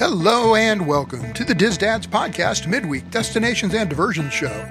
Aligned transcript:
Hello 0.00 0.54
and 0.54 0.86
welcome 0.86 1.30
to 1.34 1.44
the 1.44 1.54
DIS 1.54 1.76
Dads 1.76 2.06
Podcast 2.06 2.66
Midweek 2.66 3.10
Destinations 3.10 3.74
and 3.74 3.90
Diversions 3.90 4.32
Show. 4.32 4.66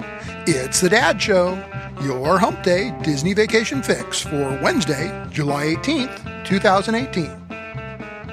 It's 0.48 0.80
the 0.80 0.88
Dad 0.88 1.22
Show, 1.22 1.54
your 2.02 2.36
hump 2.36 2.64
day 2.64 2.92
Disney 3.04 3.32
vacation 3.32 3.80
fix 3.80 4.20
for 4.20 4.58
Wednesday, 4.60 5.24
July 5.30 5.76
18th, 5.76 6.44
2018. 6.44 7.26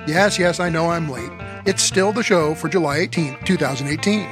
Yes, 0.07 0.39
yes, 0.39 0.59
I 0.59 0.69
know 0.69 0.89
I'm 0.89 1.07
late. 1.07 1.29
It's 1.67 1.83
still 1.83 2.11
the 2.11 2.23
show 2.23 2.55
for 2.55 2.67
July 2.67 3.05
18th, 3.05 3.45
2018. 3.45 4.27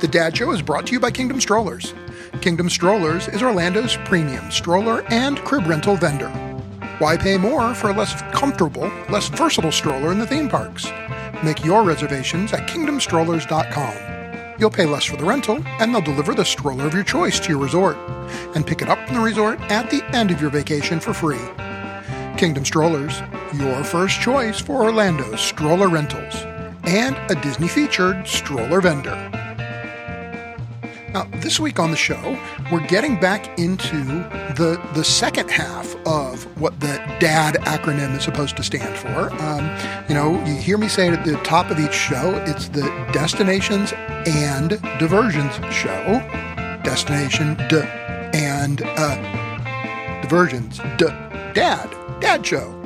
The 0.00 0.08
Dad 0.08 0.36
Show 0.36 0.50
is 0.50 0.60
brought 0.60 0.86
to 0.88 0.92
you 0.92 1.00
by 1.00 1.10
Kingdom 1.10 1.40
Strollers. 1.40 1.94
Kingdom 2.44 2.68
Strollers 2.68 3.26
is 3.28 3.42
Orlando's 3.42 3.96
premium 4.04 4.50
stroller 4.50 5.02
and 5.10 5.38
crib 5.46 5.66
rental 5.66 5.96
vendor. 5.96 6.28
Why 6.98 7.16
pay 7.16 7.38
more 7.38 7.74
for 7.74 7.88
a 7.88 7.94
less 7.94 8.20
comfortable, 8.34 8.92
less 9.08 9.28
versatile 9.28 9.72
stroller 9.72 10.12
in 10.12 10.18
the 10.18 10.26
theme 10.26 10.50
parks? 10.50 10.86
Make 11.42 11.64
your 11.64 11.84
reservations 11.84 12.52
at 12.52 12.68
kingdomstrollers.com. 12.68 14.56
You'll 14.58 14.68
pay 14.68 14.84
less 14.84 15.04
for 15.04 15.16
the 15.16 15.24
rental, 15.24 15.62
and 15.80 15.94
they'll 15.94 16.02
deliver 16.02 16.34
the 16.34 16.44
stroller 16.44 16.84
of 16.84 16.92
your 16.92 17.02
choice 17.02 17.40
to 17.40 17.48
your 17.48 17.62
resort, 17.62 17.96
and 18.54 18.66
pick 18.66 18.82
it 18.82 18.90
up 18.90 18.98
from 19.06 19.14
the 19.14 19.22
resort 19.22 19.58
at 19.70 19.88
the 19.88 20.04
end 20.14 20.30
of 20.30 20.38
your 20.38 20.50
vacation 20.50 21.00
for 21.00 21.14
free. 21.14 21.40
Kingdom 22.36 22.66
Strollers, 22.66 23.22
your 23.54 23.82
first 23.84 24.20
choice 24.20 24.60
for 24.60 24.84
Orlando's 24.84 25.40
stroller 25.40 25.88
rentals, 25.88 26.34
and 26.84 27.16
a 27.30 27.40
Disney 27.40 27.68
featured 27.68 28.28
stroller 28.28 28.82
vendor. 28.82 29.30
Now, 31.14 31.28
this 31.34 31.60
week 31.60 31.78
on 31.78 31.92
the 31.92 31.96
show, 31.96 32.36
we're 32.72 32.84
getting 32.88 33.20
back 33.20 33.56
into 33.56 34.02
the 34.56 34.82
the 34.94 35.04
second 35.04 35.48
half 35.48 35.94
of 36.08 36.42
what 36.60 36.80
the 36.80 36.96
DAD 37.20 37.54
acronym 37.60 38.16
is 38.16 38.24
supposed 38.24 38.56
to 38.56 38.64
stand 38.64 38.96
for. 38.98 39.32
Um, 39.40 39.70
you 40.08 40.14
know, 40.16 40.44
you 40.44 40.56
hear 40.56 40.76
me 40.76 40.88
say 40.88 41.06
it 41.06 41.14
at 41.14 41.24
the 41.24 41.36
top 41.44 41.70
of 41.70 41.78
each 41.78 41.94
show, 41.94 42.34
it's 42.48 42.66
the 42.66 42.82
Destinations 43.12 43.92
and 44.26 44.70
Diversions 44.98 45.54
show. 45.72 46.18
Destination 46.82 47.54
D 47.68 47.80
and 48.34 48.82
uh, 48.82 50.20
Diversions 50.20 50.78
D 50.98 51.06
Dad 51.54 51.88
Dad 52.20 52.44
show. 52.44 52.83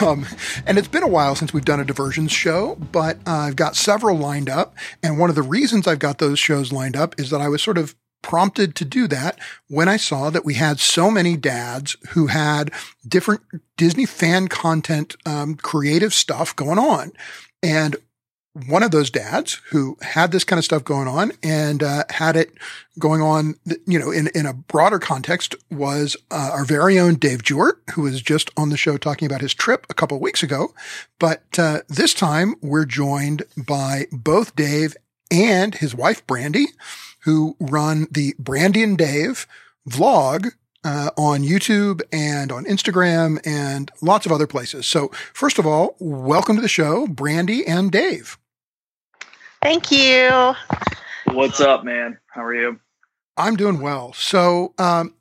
Um, 0.00 0.26
and 0.66 0.78
it's 0.78 0.88
been 0.88 1.02
a 1.02 1.08
while 1.08 1.34
since 1.34 1.52
we've 1.52 1.64
done 1.64 1.80
a 1.80 1.84
diversions 1.84 2.32
show, 2.32 2.76
but 2.92 3.18
uh, 3.26 3.30
I've 3.30 3.56
got 3.56 3.76
several 3.76 4.16
lined 4.16 4.48
up. 4.48 4.74
And 5.02 5.18
one 5.18 5.30
of 5.30 5.36
the 5.36 5.42
reasons 5.42 5.86
I've 5.86 5.98
got 5.98 6.18
those 6.18 6.38
shows 6.38 6.72
lined 6.72 6.96
up 6.96 7.18
is 7.20 7.30
that 7.30 7.40
I 7.40 7.48
was 7.48 7.62
sort 7.62 7.78
of 7.78 7.94
prompted 8.22 8.74
to 8.76 8.84
do 8.84 9.06
that 9.08 9.38
when 9.68 9.88
I 9.88 9.96
saw 9.96 10.30
that 10.30 10.44
we 10.44 10.54
had 10.54 10.80
so 10.80 11.10
many 11.10 11.36
dads 11.36 11.96
who 12.10 12.28
had 12.28 12.72
different 13.06 13.42
Disney 13.76 14.06
fan 14.06 14.48
content, 14.48 15.16
um, 15.26 15.56
creative 15.56 16.14
stuff 16.14 16.54
going 16.54 16.78
on. 16.78 17.12
And 17.62 17.96
one 18.54 18.82
of 18.82 18.90
those 18.90 19.10
dads 19.10 19.60
who 19.70 19.96
had 20.02 20.30
this 20.30 20.44
kind 20.44 20.58
of 20.58 20.64
stuff 20.64 20.84
going 20.84 21.08
on 21.08 21.32
and 21.42 21.82
uh, 21.82 22.04
had 22.10 22.36
it 22.36 22.52
going 22.98 23.22
on, 23.22 23.54
you 23.86 23.98
know, 23.98 24.10
in, 24.10 24.28
in 24.34 24.44
a 24.44 24.52
broader 24.52 24.98
context 24.98 25.54
was 25.70 26.16
uh, 26.30 26.50
our 26.52 26.64
very 26.64 26.98
own 26.98 27.14
Dave 27.14 27.42
Jewart, 27.42 27.82
who 27.94 28.02
was 28.02 28.20
just 28.20 28.50
on 28.56 28.68
the 28.68 28.76
show 28.76 28.98
talking 28.98 29.24
about 29.26 29.40
his 29.40 29.54
trip 29.54 29.86
a 29.88 29.94
couple 29.94 30.20
weeks 30.20 30.42
ago. 30.42 30.74
But 31.18 31.44
uh, 31.58 31.80
this 31.88 32.12
time 32.12 32.54
we're 32.60 32.84
joined 32.84 33.44
by 33.56 34.06
both 34.12 34.54
Dave 34.54 34.96
and 35.30 35.74
his 35.74 35.94
wife, 35.94 36.26
Brandy, 36.26 36.66
who 37.20 37.56
run 37.58 38.06
the 38.10 38.34
Brandy 38.38 38.82
and 38.82 38.98
Dave 38.98 39.46
vlog 39.88 40.52
uh, 40.84 41.10
on 41.16 41.42
YouTube 41.42 42.02
and 42.12 42.52
on 42.52 42.64
Instagram 42.66 43.40
and 43.46 43.90
lots 44.02 44.26
of 44.26 44.32
other 44.32 44.46
places. 44.46 44.86
So, 44.86 45.10
first 45.32 45.58
of 45.58 45.66
all, 45.66 45.96
welcome 45.98 46.56
to 46.56 46.62
the 46.62 46.68
show, 46.68 47.06
Brandy 47.06 47.66
and 47.66 47.90
Dave. 47.90 48.36
Thank 49.62 49.92
you. 49.92 50.54
What's 51.26 51.60
up, 51.60 51.84
man? 51.84 52.18
How 52.26 52.44
are 52.44 52.54
you? 52.54 52.80
I'm 53.36 53.56
doing 53.56 53.80
well. 53.80 54.12
So, 54.12 54.74
um, 54.78 55.14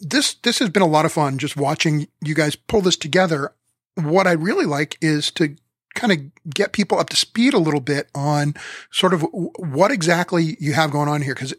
this 0.00 0.34
this 0.34 0.58
has 0.60 0.70
been 0.70 0.82
a 0.82 0.86
lot 0.86 1.04
of 1.04 1.12
fun 1.12 1.38
just 1.38 1.56
watching 1.56 2.08
you 2.22 2.34
guys 2.34 2.56
pull 2.56 2.80
this 2.80 2.96
together. 2.96 3.52
What 3.96 4.26
I 4.26 4.32
really 4.32 4.64
like 4.64 4.96
is 5.00 5.30
to 5.32 5.56
kind 5.94 6.12
of 6.12 6.50
get 6.54 6.72
people 6.72 6.98
up 6.98 7.10
to 7.10 7.16
speed 7.16 7.54
a 7.54 7.58
little 7.58 7.80
bit 7.80 8.08
on 8.14 8.54
sort 8.90 9.14
of 9.14 9.26
what 9.32 9.90
exactly 9.90 10.56
you 10.60 10.72
have 10.72 10.90
going 10.90 11.08
on 11.08 11.22
here. 11.22 11.34
Cause 11.34 11.54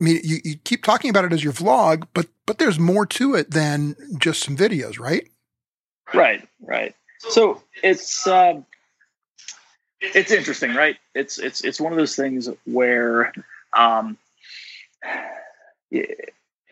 I 0.00 0.04
mean, 0.04 0.20
you, 0.22 0.38
you 0.44 0.56
keep 0.56 0.84
talking 0.84 1.10
about 1.10 1.24
it 1.24 1.32
as 1.32 1.42
your 1.42 1.52
vlog, 1.52 2.06
but, 2.14 2.28
but 2.44 2.58
there's 2.58 2.78
more 2.78 3.06
to 3.06 3.34
it 3.34 3.50
than 3.50 3.96
just 4.18 4.42
some 4.42 4.56
videos, 4.56 4.98
right? 4.98 5.28
Right, 6.14 6.46
right. 6.60 6.94
So 7.18 7.62
it's, 7.82 8.26
um, 8.26 8.66
it's 10.14 10.30
interesting, 10.30 10.74
right? 10.74 10.96
It's, 11.14 11.38
it's, 11.38 11.62
it's 11.62 11.80
one 11.80 11.92
of 11.92 11.98
those 11.98 12.16
things 12.16 12.48
where, 12.64 13.32
um, 13.72 14.16
you 15.90 16.04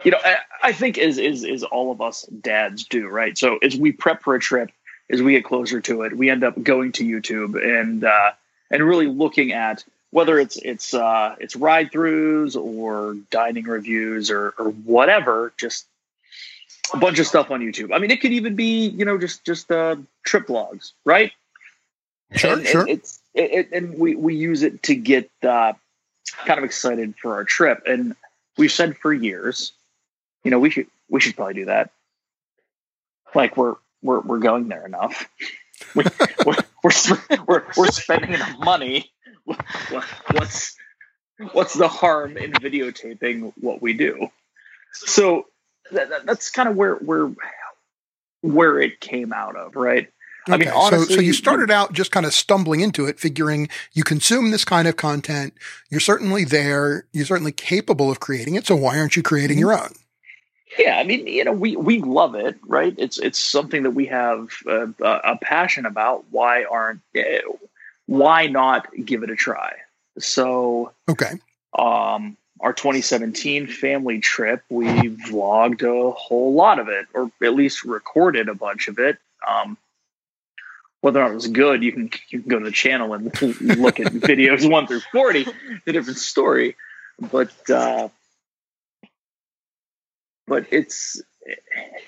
know, 0.06 0.18
I, 0.24 0.36
I 0.62 0.72
think 0.72 0.98
is, 0.98 1.18
is, 1.18 1.44
is 1.44 1.62
all 1.64 1.90
of 1.90 2.00
us 2.00 2.22
dads 2.24 2.84
do, 2.84 3.08
right? 3.08 3.36
So 3.36 3.58
as 3.58 3.76
we 3.76 3.92
prep 3.92 4.22
for 4.22 4.34
a 4.34 4.40
trip, 4.40 4.70
as 5.10 5.22
we 5.22 5.32
get 5.32 5.44
closer 5.44 5.80
to 5.82 6.02
it, 6.02 6.16
we 6.16 6.30
end 6.30 6.44
up 6.44 6.60
going 6.62 6.92
to 6.92 7.04
YouTube 7.04 7.62
and 7.62 8.04
uh, 8.04 8.32
and 8.70 8.82
really 8.82 9.06
looking 9.06 9.52
at 9.52 9.84
whether 10.10 10.38
it's 10.38 10.56
it's 10.56 10.94
uh, 10.94 11.36
it's 11.38 11.56
ride 11.56 11.90
throughs 11.90 12.56
or 12.56 13.16
dining 13.30 13.64
reviews 13.64 14.30
or 14.30 14.54
or 14.58 14.70
whatever, 14.70 15.52
just 15.58 15.86
a 16.92 16.96
bunch 16.96 17.18
of 17.18 17.26
stuff 17.26 17.50
on 17.50 17.60
YouTube. 17.60 17.94
I 17.94 17.98
mean, 17.98 18.10
it 18.10 18.20
could 18.20 18.32
even 18.32 18.56
be 18.56 18.88
you 18.88 19.04
know 19.04 19.18
just 19.18 19.44
just 19.44 19.70
uh, 19.70 19.96
trip 20.24 20.48
logs, 20.48 20.92
right? 21.04 21.32
Sure, 22.32 22.54
and, 22.54 22.66
sure. 22.66 22.80
And 22.82 22.90
it's 22.90 23.20
it, 23.34 23.68
and 23.72 23.98
we 23.98 24.14
we 24.14 24.36
use 24.36 24.62
it 24.62 24.82
to 24.84 24.94
get 24.94 25.30
uh, 25.42 25.72
kind 26.46 26.58
of 26.58 26.64
excited 26.64 27.14
for 27.20 27.34
our 27.34 27.44
trip, 27.44 27.82
and 27.86 28.14
we've 28.56 28.72
said 28.72 28.96
for 28.96 29.12
years, 29.12 29.72
you 30.44 30.50
know, 30.50 30.58
we 30.58 30.70
should 30.70 30.86
we 31.08 31.20
should 31.20 31.36
probably 31.36 31.54
do 31.54 31.64
that. 31.66 31.90
Like 33.34 33.56
we're 33.56 33.76
we're 34.02 34.20
we're 34.20 34.38
going 34.38 34.68
there 34.68 34.86
enough. 34.86 35.28
we, 35.94 36.04
we're, 36.46 36.54
we're, 37.46 37.64
we're 37.76 37.86
spending 37.88 38.32
enough 38.32 38.58
money. 38.60 39.10
What's 40.30 40.76
what's 41.52 41.74
the 41.74 41.88
harm 41.88 42.36
in 42.36 42.52
videotaping 42.52 43.52
what 43.60 43.82
we 43.82 43.94
do? 43.94 44.28
So 44.92 45.46
that, 45.90 46.24
that's 46.24 46.50
kind 46.50 46.68
of 46.68 46.76
where 46.76 46.94
where 46.94 47.32
where 48.42 48.78
it 48.78 49.00
came 49.00 49.32
out 49.32 49.56
of, 49.56 49.74
right? 49.74 50.08
Okay. 50.46 50.54
I 50.54 50.56
mean, 50.58 50.68
honestly, 50.68 51.06
so, 51.06 51.14
so 51.14 51.20
you 51.20 51.32
started 51.32 51.70
out 51.70 51.92
just 51.92 52.10
kind 52.10 52.26
of 52.26 52.34
stumbling 52.34 52.80
into 52.80 53.06
it, 53.06 53.18
figuring 53.18 53.68
you 53.94 54.04
consume 54.04 54.50
this 54.50 54.64
kind 54.64 54.86
of 54.86 54.96
content. 54.96 55.54
You're 55.90 56.00
certainly 56.00 56.44
there. 56.44 57.06
You're 57.12 57.24
certainly 57.24 57.52
capable 57.52 58.10
of 58.10 58.20
creating 58.20 58.54
it. 58.54 58.66
So 58.66 58.76
why 58.76 58.98
aren't 58.98 59.16
you 59.16 59.22
creating 59.22 59.58
your 59.58 59.72
own? 59.72 59.94
Yeah, 60.78 60.98
I 60.98 61.04
mean, 61.04 61.26
you 61.26 61.44
know, 61.44 61.52
we 61.52 61.76
we 61.76 62.00
love 62.00 62.34
it, 62.34 62.56
right? 62.66 62.94
It's 62.98 63.18
it's 63.18 63.38
something 63.38 63.84
that 63.84 63.92
we 63.92 64.06
have 64.06 64.50
a, 64.66 64.92
a 65.00 65.38
passion 65.40 65.86
about. 65.86 66.24
Why 66.30 66.64
aren't 66.64 67.00
eh, 67.14 67.40
why 68.06 68.46
not 68.48 68.88
give 69.04 69.22
it 69.22 69.30
a 69.30 69.36
try? 69.36 69.74
So 70.18 70.92
okay, 71.08 71.32
um, 71.78 72.36
our 72.60 72.72
2017 72.72 73.66
family 73.66 74.18
trip, 74.20 74.62
we 74.68 74.86
vlogged 74.86 75.82
a 75.82 76.10
whole 76.10 76.54
lot 76.54 76.78
of 76.78 76.88
it, 76.88 77.06
or 77.14 77.30
at 77.42 77.54
least 77.54 77.84
recorded 77.84 78.48
a 78.48 78.54
bunch 78.54 78.88
of 78.88 78.98
it. 78.98 79.18
Um, 79.46 79.76
whether 81.04 81.20
or 81.20 81.24
not 81.24 81.32
it 81.32 81.34
was 81.34 81.48
good, 81.48 81.82
you 81.82 81.92
can 81.92 82.10
you 82.30 82.40
can 82.40 82.48
go 82.48 82.58
to 82.58 82.64
the 82.64 82.70
channel 82.70 83.12
and 83.12 83.24
look 83.78 84.00
at 84.00 84.06
videos 84.06 84.68
one 84.68 84.86
through 84.86 85.02
forty, 85.12 85.46
a 85.86 85.92
different 85.92 86.18
story. 86.18 86.76
But 87.30 87.52
uh, 87.68 88.08
but 90.46 90.64
it's 90.70 91.20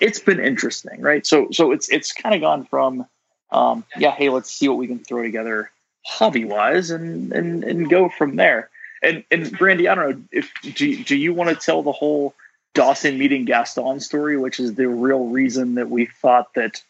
it's 0.00 0.18
been 0.18 0.40
interesting, 0.40 1.02
right? 1.02 1.26
So 1.26 1.48
so 1.52 1.72
it's 1.72 1.90
it's 1.90 2.10
kind 2.14 2.34
of 2.34 2.40
gone 2.40 2.64
from 2.64 3.06
um, 3.50 3.84
yeah, 3.98 4.12
hey, 4.12 4.30
let's 4.30 4.50
see 4.50 4.66
what 4.66 4.78
we 4.78 4.86
can 4.86 5.00
throw 5.00 5.22
together 5.22 5.70
hobby 6.02 6.46
wise 6.46 6.88
and 6.88 7.34
and 7.34 7.64
and 7.64 7.90
go 7.90 8.08
from 8.08 8.36
there. 8.36 8.70
And 9.02 9.24
and 9.30 9.52
Brandy, 9.58 9.88
I 9.88 9.94
don't 9.94 10.10
know 10.10 10.24
if 10.32 10.50
do 10.62 11.04
do 11.04 11.14
you 11.14 11.34
want 11.34 11.50
to 11.50 11.56
tell 11.56 11.82
the 11.82 11.92
whole 11.92 12.34
Dawson 12.72 13.18
meeting 13.18 13.44
Gaston 13.44 14.00
story, 14.00 14.38
which 14.38 14.58
is 14.58 14.74
the 14.74 14.88
real 14.88 15.26
reason 15.26 15.74
that 15.74 15.90
we 15.90 16.06
thought 16.06 16.54
that 16.54 16.82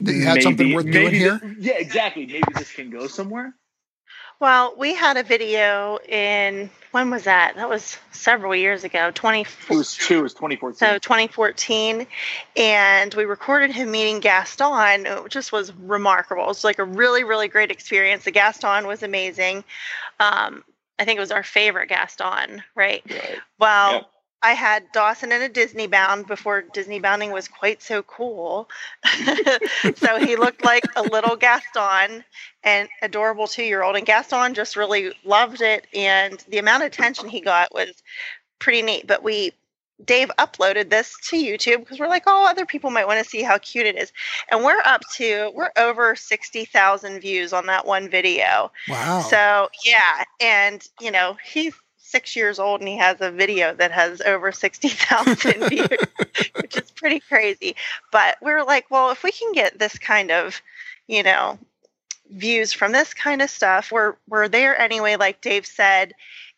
that 0.00 0.12
you 0.12 0.22
had 0.22 0.34
maybe, 0.34 0.42
something 0.42 0.74
worth 0.74 0.90
doing 0.90 1.14
here. 1.14 1.40
Yeah, 1.58 1.74
exactly. 1.74 2.26
Maybe 2.26 2.42
this 2.54 2.72
can 2.72 2.90
go 2.90 3.06
somewhere. 3.06 3.54
Well, 4.40 4.74
we 4.78 4.94
had 4.94 5.16
a 5.16 5.24
video 5.24 5.98
in 6.08 6.70
when 6.92 7.10
was 7.10 7.24
that? 7.24 7.56
That 7.56 7.68
was 7.68 7.98
several 8.12 8.54
years 8.54 8.84
ago. 8.84 9.10
Twenty. 9.12 9.40
It 9.40 9.70
was 9.70 9.96
two. 9.96 10.20
It 10.20 10.22
was 10.22 10.34
twenty 10.34 10.54
fourteen. 10.54 10.78
So 10.78 10.98
twenty 10.98 11.26
fourteen, 11.26 12.06
and 12.56 13.12
we 13.14 13.24
recorded 13.24 13.72
him 13.72 13.90
meeting 13.90 14.20
Gaston. 14.20 15.06
It 15.06 15.28
just 15.28 15.50
was 15.50 15.72
remarkable. 15.72 16.44
It 16.44 16.48
was 16.48 16.62
like 16.62 16.78
a 16.78 16.84
really, 16.84 17.24
really 17.24 17.48
great 17.48 17.72
experience. 17.72 18.24
The 18.24 18.30
Gaston 18.30 18.86
was 18.86 19.02
amazing. 19.02 19.64
Um, 20.20 20.62
I 21.00 21.04
think 21.04 21.16
it 21.16 21.20
was 21.20 21.32
our 21.32 21.42
favorite 21.42 21.88
Gaston, 21.88 22.62
right? 22.76 23.02
right. 23.10 23.38
Well, 23.58 23.92
yep. 23.92 24.10
I 24.42 24.52
had 24.52 24.90
Dawson 24.92 25.32
in 25.32 25.42
a 25.42 25.48
Disney 25.48 25.88
bound 25.88 26.26
before 26.26 26.62
Disney 26.62 27.00
bounding 27.00 27.32
was 27.32 27.48
quite 27.48 27.82
so 27.82 28.02
cool. 28.02 28.68
so 29.96 30.18
he 30.18 30.36
looked 30.36 30.64
like 30.64 30.84
a 30.94 31.02
little 31.02 31.34
Gaston 31.34 32.24
and 32.62 32.88
adorable 33.02 33.48
two 33.48 33.64
year 33.64 33.82
old. 33.82 33.96
And 33.96 34.06
Gaston 34.06 34.54
just 34.54 34.76
really 34.76 35.12
loved 35.24 35.60
it. 35.60 35.86
And 35.92 36.44
the 36.48 36.58
amount 36.58 36.84
of 36.84 36.86
attention 36.86 37.28
he 37.28 37.40
got 37.40 37.74
was 37.74 38.02
pretty 38.60 38.82
neat. 38.82 39.08
But 39.08 39.24
we, 39.24 39.52
Dave 40.04 40.30
uploaded 40.38 40.90
this 40.90 41.16
to 41.30 41.36
YouTube 41.36 41.80
because 41.80 41.98
we're 41.98 42.06
like, 42.06 42.24
oh, 42.28 42.46
other 42.48 42.64
people 42.64 42.90
might 42.90 43.08
want 43.08 43.22
to 43.22 43.28
see 43.28 43.42
how 43.42 43.58
cute 43.58 43.86
it 43.86 43.96
is. 43.96 44.12
And 44.52 44.62
we're 44.62 44.82
up 44.84 45.02
to, 45.16 45.50
we're 45.52 45.72
over 45.76 46.14
60,000 46.14 47.20
views 47.20 47.52
on 47.52 47.66
that 47.66 47.86
one 47.86 48.08
video. 48.08 48.70
Wow. 48.88 49.22
So, 49.22 49.68
yeah. 49.84 50.22
And, 50.40 50.86
you 51.00 51.10
know, 51.10 51.36
he's 51.44 51.74
six 52.08 52.34
years 52.34 52.58
old 52.58 52.80
and 52.80 52.88
he 52.88 52.96
has 52.96 53.20
a 53.20 53.30
video 53.30 53.74
that 53.74 53.92
has 53.92 54.20
over 54.22 54.50
60,000 54.50 55.36
views, 55.68 55.88
which 56.60 56.76
is 56.76 56.90
pretty 56.90 57.20
crazy. 57.20 57.76
But 58.10 58.38
we're 58.40 58.64
like, 58.64 58.90
well, 58.90 59.10
if 59.10 59.22
we 59.22 59.32
can 59.32 59.52
get 59.52 59.78
this 59.78 59.98
kind 59.98 60.30
of, 60.30 60.60
you 61.06 61.22
know, 61.22 61.58
views 62.30 62.72
from 62.72 62.92
this 62.92 63.14
kind 63.14 63.42
of 63.42 63.50
stuff, 63.50 63.92
we're 63.92 64.14
we're 64.28 64.48
there 64.48 64.78
anyway, 64.78 65.16
like 65.16 65.40
Dave 65.40 65.66
said. 65.66 66.14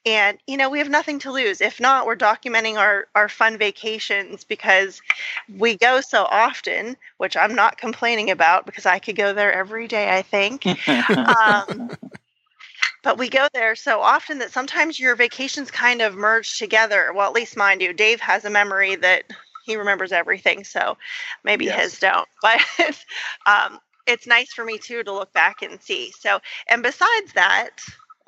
And 0.06 0.38
you 0.46 0.56
know, 0.56 0.70
we 0.70 0.78
have 0.78 0.88
nothing 0.88 1.18
to 1.20 1.32
lose. 1.32 1.60
If 1.60 1.78
not, 1.78 2.06
we're 2.06 2.16
documenting 2.16 2.76
our 2.76 3.06
our 3.14 3.28
fun 3.28 3.58
vacations 3.58 4.44
because 4.44 5.02
we 5.58 5.76
go 5.76 6.00
so 6.00 6.24
often, 6.30 6.96
which 7.18 7.36
I'm 7.36 7.54
not 7.54 7.76
complaining 7.76 8.30
about 8.30 8.64
because 8.64 8.86
I 8.86 8.98
could 8.98 9.16
go 9.16 9.34
there 9.34 9.52
every 9.52 9.88
day, 9.88 10.16
I 10.16 10.22
think. 10.22 10.64
um, 11.08 11.90
but 13.02 13.18
we 13.18 13.28
go 13.28 13.48
there 13.52 13.74
so 13.74 14.00
often 14.00 14.38
that 14.38 14.52
sometimes 14.52 14.98
your 14.98 15.16
vacations 15.16 15.70
kind 15.70 16.02
of 16.02 16.14
merge 16.14 16.58
together. 16.58 17.12
Well, 17.14 17.26
at 17.26 17.34
least 17.34 17.56
mine 17.56 17.78
do. 17.78 17.92
Dave 17.92 18.20
has 18.20 18.44
a 18.44 18.50
memory 18.50 18.96
that 18.96 19.24
he 19.64 19.76
remembers 19.76 20.12
everything, 20.12 20.64
so 20.64 20.96
maybe 21.44 21.66
yes. 21.66 21.82
his 21.82 21.98
don't. 21.98 22.28
But 22.42 22.60
um, 23.46 23.78
it's 24.06 24.26
nice 24.26 24.52
for 24.52 24.64
me 24.64 24.78
too 24.78 25.02
to 25.04 25.12
look 25.12 25.32
back 25.32 25.62
and 25.62 25.80
see. 25.80 26.12
So, 26.18 26.40
and 26.68 26.82
besides 26.82 27.32
that, 27.34 27.80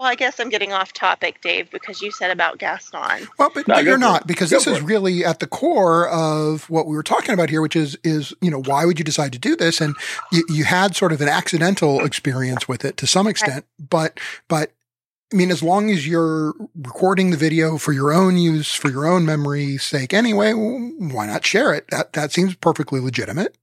well, 0.03 0.11
I 0.11 0.17
guess 0.17 0.41
I'm 0.41 0.49
getting 0.49 0.73
off 0.73 0.93
topic, 0.93 1.41
Dave, 1.43 1.71
because 1.71 2.03
you 2.03 2.11
said 2.11 2.33
about 2.33 2.59
Gaston. 2.59 3.29
Well, 3.39 3.53
but, 3.55 3.69
no, 3.69 3.77
but 3.77 3.85
you're 3.85 3.97
not, 3.97 4.27
because 4.27 4.51
go 4.51 4.57
this 4.57 4.67
is 4.67 4.79
it. 4.79 4.83
really 4.83 5.25
at 5.25 5.39
the 5.39 5.47
core 5.47 6.09
of 6.09 6.69
what 6.69 6.89
we 6.89 6.97
were 6.97 7.05
talking 7.05 7.33
about 7.33 7.51
here, 7.51 7.63
which 7.63 7.77
is 7.77 7.97
is 8.03 8.35
you 8.41 8.51
know 8.51 8.61
why 8.61 8.85
would 8.85 8.99
you 8.99 9.05
decide 9.05 9.33
to 9.33 9.39
do 9.39 9.55
this? 9.55 9.81
And 9.81 9.95
you, 10.33 10.45
you 10.49 10.65
had 10.65 10.97
sort 10.97 11.13
of 11.13 11.21
an 11.21 11.29
accidental 11.29 12.05
experience 12.05 12.67
with 12.67 12.85
it 12.85 12.97
to 12.97 13.07
some 13.07 13.29
extent, 13.29 13.65
but 13.79 14.19
but 14.49 14.73
I 15.33 15.37
mean, 15.37 15.53
as 15.53 15.63
long 15.63 15.89
as 15.89 16.05
you're 16.05 16.53
recording 16.75 17.31
the 17.31 17.37
video 17.37 17.79
for 17.79 17.93
your 17.93 18.13
own 18.13 18.37
use, 18.37 18.75
for 18.75 18.91
your 18.91 19.07
own 19.07 19.25
memory's 19.25 19.85
sake, 19.85 20.13
anyway, 20.13 20.53
why 20.53 21.27
not 21.27 21.47
share 21.47 21.73
it? 21.73 21.87
That 21.93 22.13
that 22.15 22.33
seems 22.33 22.57
perfectly 22.57 22.99
legitimate. 22.99 23.57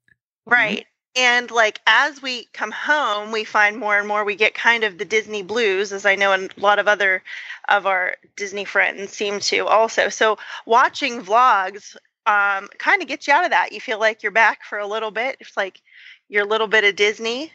Right 0.46 0.86
and 1.16 1.50
like 1.52 1.80
as 1.88 2.22
we 2.22 2.46
come 2.54 2.72
home 2.72 3.32
we 3.32 3.44
find 3.44 3.78
more 3.78 3.98
and 3.98 4.08
more 4.08 4.24
we 4.24 4.36
get 4.36 4.54
kind 4.54 4.84
of 4.84 4.98
the 4.98 5.06
disney 5.06 5.42
blues 5.42 5.92
as 5.92 6.06
i 6.06 6.16
know 6.16 6.34
a 6.34 6.48
lot 6.58 6.80
of 6.80 6.88
other 6.88 7.24
of 7.70 7.86
our 7.86 8.16
disney 8.36 8.66
friends 8.66 9.12
seem 9.12 9.40
to 9.40 9.66
also. 9.66 10.10
So 10.10 10.38
watching 10.66 11.22
vlogs 11.22 11.96
um, 12.26 12.68
kind 12.78 13.02
of 13.02 13.08
gets 13.08 13.28
you 13.28 13.34
out 13.34 13.46
of 13.46 13.52
that. 13.52 13.72
You 13.72 13.80
feel 13.80 14.00
like 14.00 14.24
you're 14.24 14.32
back 14.32 14.64
for 14.64 14.80
a 14.80 14.88
little 14.88 15.12
bit. 15.12 15.38
It's 15.40 15.56
like 15.56 15.82
your 16.28 16.46
little 16.46 16.68
bit 16.68 16.84
of 16.84 16.96
disney. 16.96 17.52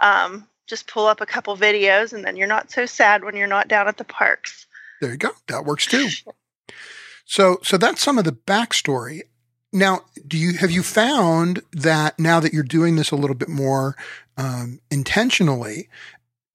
Um, 0.00 0.46
just 0.66 0.86
pull 0.86 1.06
up 1.06 1.20
a 1.20 1.26
couple 1.26 1.56
videos 1.56 2.12
and 2.12 2.24
then 2.24 2.36
you're 2.36 2.46
not 2.46 2.70
so 2.70 2.86
sad 2.86 3.24
when 3.24 3.36
you're 3.36 3.46
not 3.46 3.68
down 3.68 3.88
at 3.88 3.96
the 3.96 4.04
parks. 4.04 4.66
There 5.00 5.10
you 5.10 5.16
go. 5.16 5.30
That 5.48 5.64
works 5.64 5.86
too. 5.86 6.08
So 7.26 7.58
so 7.62 7.76
that's 7.76 8.02
some 8.02 8.18
of 8.18 8.24
the 8.24 8.32
backstory 8.32 9.22
now, 9.74 10.02
do 10.26 10.38
you 10.38 10.54
have 10.54 10.70
you 10.70 10.82
found 10.82 11.62
that 11.72 12.18
now 12.18 12.40
that 12.40 12.52
you're 12.52 12.62
doing 12.62 12.96
this 12.96 13.10
a 13.10 13.16
little 13.16 13.36
bit 13.36 13.48
more 13.48 13.96
um, 14.36 14.80
intentionally, 14.90 15.88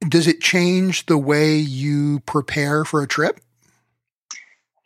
does 0.07 0.27
it 0.27 0.41
change 0.41 1.05
the 1.05 1.17
way 1.17 1.57
you 1.57 2.21
prepare 2.21 2.85
for 2.85 3.01
a 3.01 3.07
trip? 3.07 3.39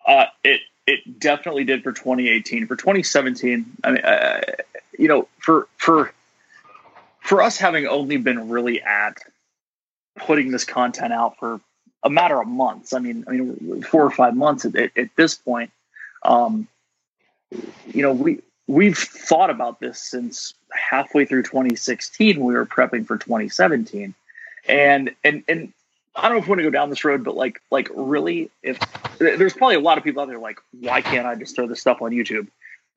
Uh, 0.05 0.25
it 0.43 0.61
it 0.87 1.19
definitely 1.19 1.63
did 1.63 1.83
for 1.83 1.91
2018. 1.91 2.67
For 2.67 2.75
2017, 2.75 3.65
I 3.83 3.91
mean, 3.91 4.03
uh, 4.03 4.41
you 4.97 5.07
know, 5.07 5.27
for 5.37 5.67
for 5.77 6.11
for 7.21 7.41
us 7.41 7.57
having 7.57 7.87
only 7.87 8.17
been 8.17 8.49
really 8.49 8.81
at 8.81 9.19
putting 10.17 10.51
this 10.51 10.65
content 10.65 11.13
out 11.13 11.37
for 11.37 11.61
a 12.03 12.09
matter 12.09 12.39
of 12.39 12.47
months. 12.47 12.93
I 12.93 12.99
mean, 12.99 13.25
I 13.27 13.31
mean, 13.31 13.83
four 13.83 14.03
or 14.03 14.11
five 14.11 14.35
months 14.35 14.65
at, 14.65 14.75
at, 14.75 15.15
this 15.15 15.35
point. 15.35 15.71
Um, 16.21 16.67
you 17.87 18.01
know, 18.01 18.13
we 18.13 18.39
we've 18.67 18.97
thought 18.97 19.49
about 19.49 19.79
this 19.79 19.99
since 19.99 20.53
halfway 20.71 21.25
through 21.25 21.43
2016 21.43 22.39
we 22.39 22.53
were 22.53 22.65
prepping 22.65 23.05
for 23.05 23.17
2017 23.17 24.13
and 24.67 25.13
and 25.23 25.43
and 25.47 25.73
i 26.15 26.23
don't 26.23 26.33
know 26.33 26.37
if 26.37 26.45
we 26.45 26.49
want 26.49 26.59
to 26.59 26.63
go 26.63 26.69
down 26.69 26.89
this 26.89 27.03
road 27.03 27.23
but 27.23 27.35
like 27.35 27.61
like 27.71 27.89
really 27.93 28.49
if 28.61 28.79
there's 29.19 29.53
probably 29.53 29.75
a 29.75 29.79
lot 29.79 29.97
of 29.97 30.03
people 30.03 30.21
out 30.21 30.27
there 30.27 30.39
like 30.39 30.59
why 30.79 31.01
can't 31.01 31.27
i 31.27 31.35
just 31.35 31.55
throw 31.55 31.67
this 31.67 31.81
stuff 31.81 32.01
on 32.01 32.11
youtube? 32.11 32.47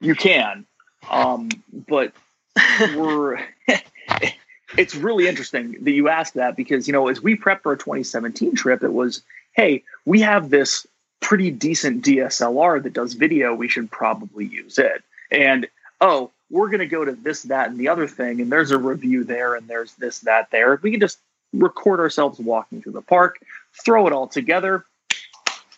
You 0.01 0.15
can 0.15 0.65
um 1.11 1.49
but 1.73 2.13
we're 2.97 3.39
it's 4.79 4.95
really 4.95 5.29
interesting 5.29 5.77
that 5.83 5.93
you 5.93 6.09
ask 6.09 6.35
that 6.35 6.57
because 6.57 6.87
you 6.87 6.93
know 6.93 7.09
as 7.09 7.23
we 7.23 7.35
prep 7.35 7.63
for 7.63 7.73
a 7.73 7.79
2017 7.79 8.55
trip 8.55 8.83
it 8.83 8.93
was 8.93 9.23
hey 9.53 9.83
we 10.05 10.21
have 10.21 10.49
this 10.49 10.87
pretty 11.21 11.51
decent 11.51 12.05
DSLR 12.05 12.83
that 12.83 12.93
does 12.93 13.15
video, 13.15 13.55
we 13.55 13.69
should 13.69 13.91
probably 13.91 14.47
use 14.47 14.79
it. 14.79 15.03
And 15.31 15.67
oh, 16.01 16.31
we're 16.51 16.69
going 16.69 16.81
to 16.81 16.87
go 16.87 17.05
to 17.05 17.13
this, 17.13 17.43
that, 17.45 17.71
and 17.71 17.79
the 17.79 17.89
other 17.89 18.07
thing, 18.07 18.41
and 18.41 18.51
there's 18.51 18.71
a 18.71 18.79
review 18.79 19.25
there, 19.25 19.55
and 19.55 19.67
there's 19.67 19.95
this, 19.95 20.21
that, 20.21 20.51
there. 20.51 20.79
We 20.83 20.93
can 20.93 21.01
just 21.01 21.19
record 21.53 22.01
ourselves 22.01 22.39
walking 22.39 22.83
through 22.83 22.93
the 22.93 23.03
park, 23.03 23.39
throw 23.85 24.07
it 24.07 24.13
all 24.13 24.29
together, 24.29 24.85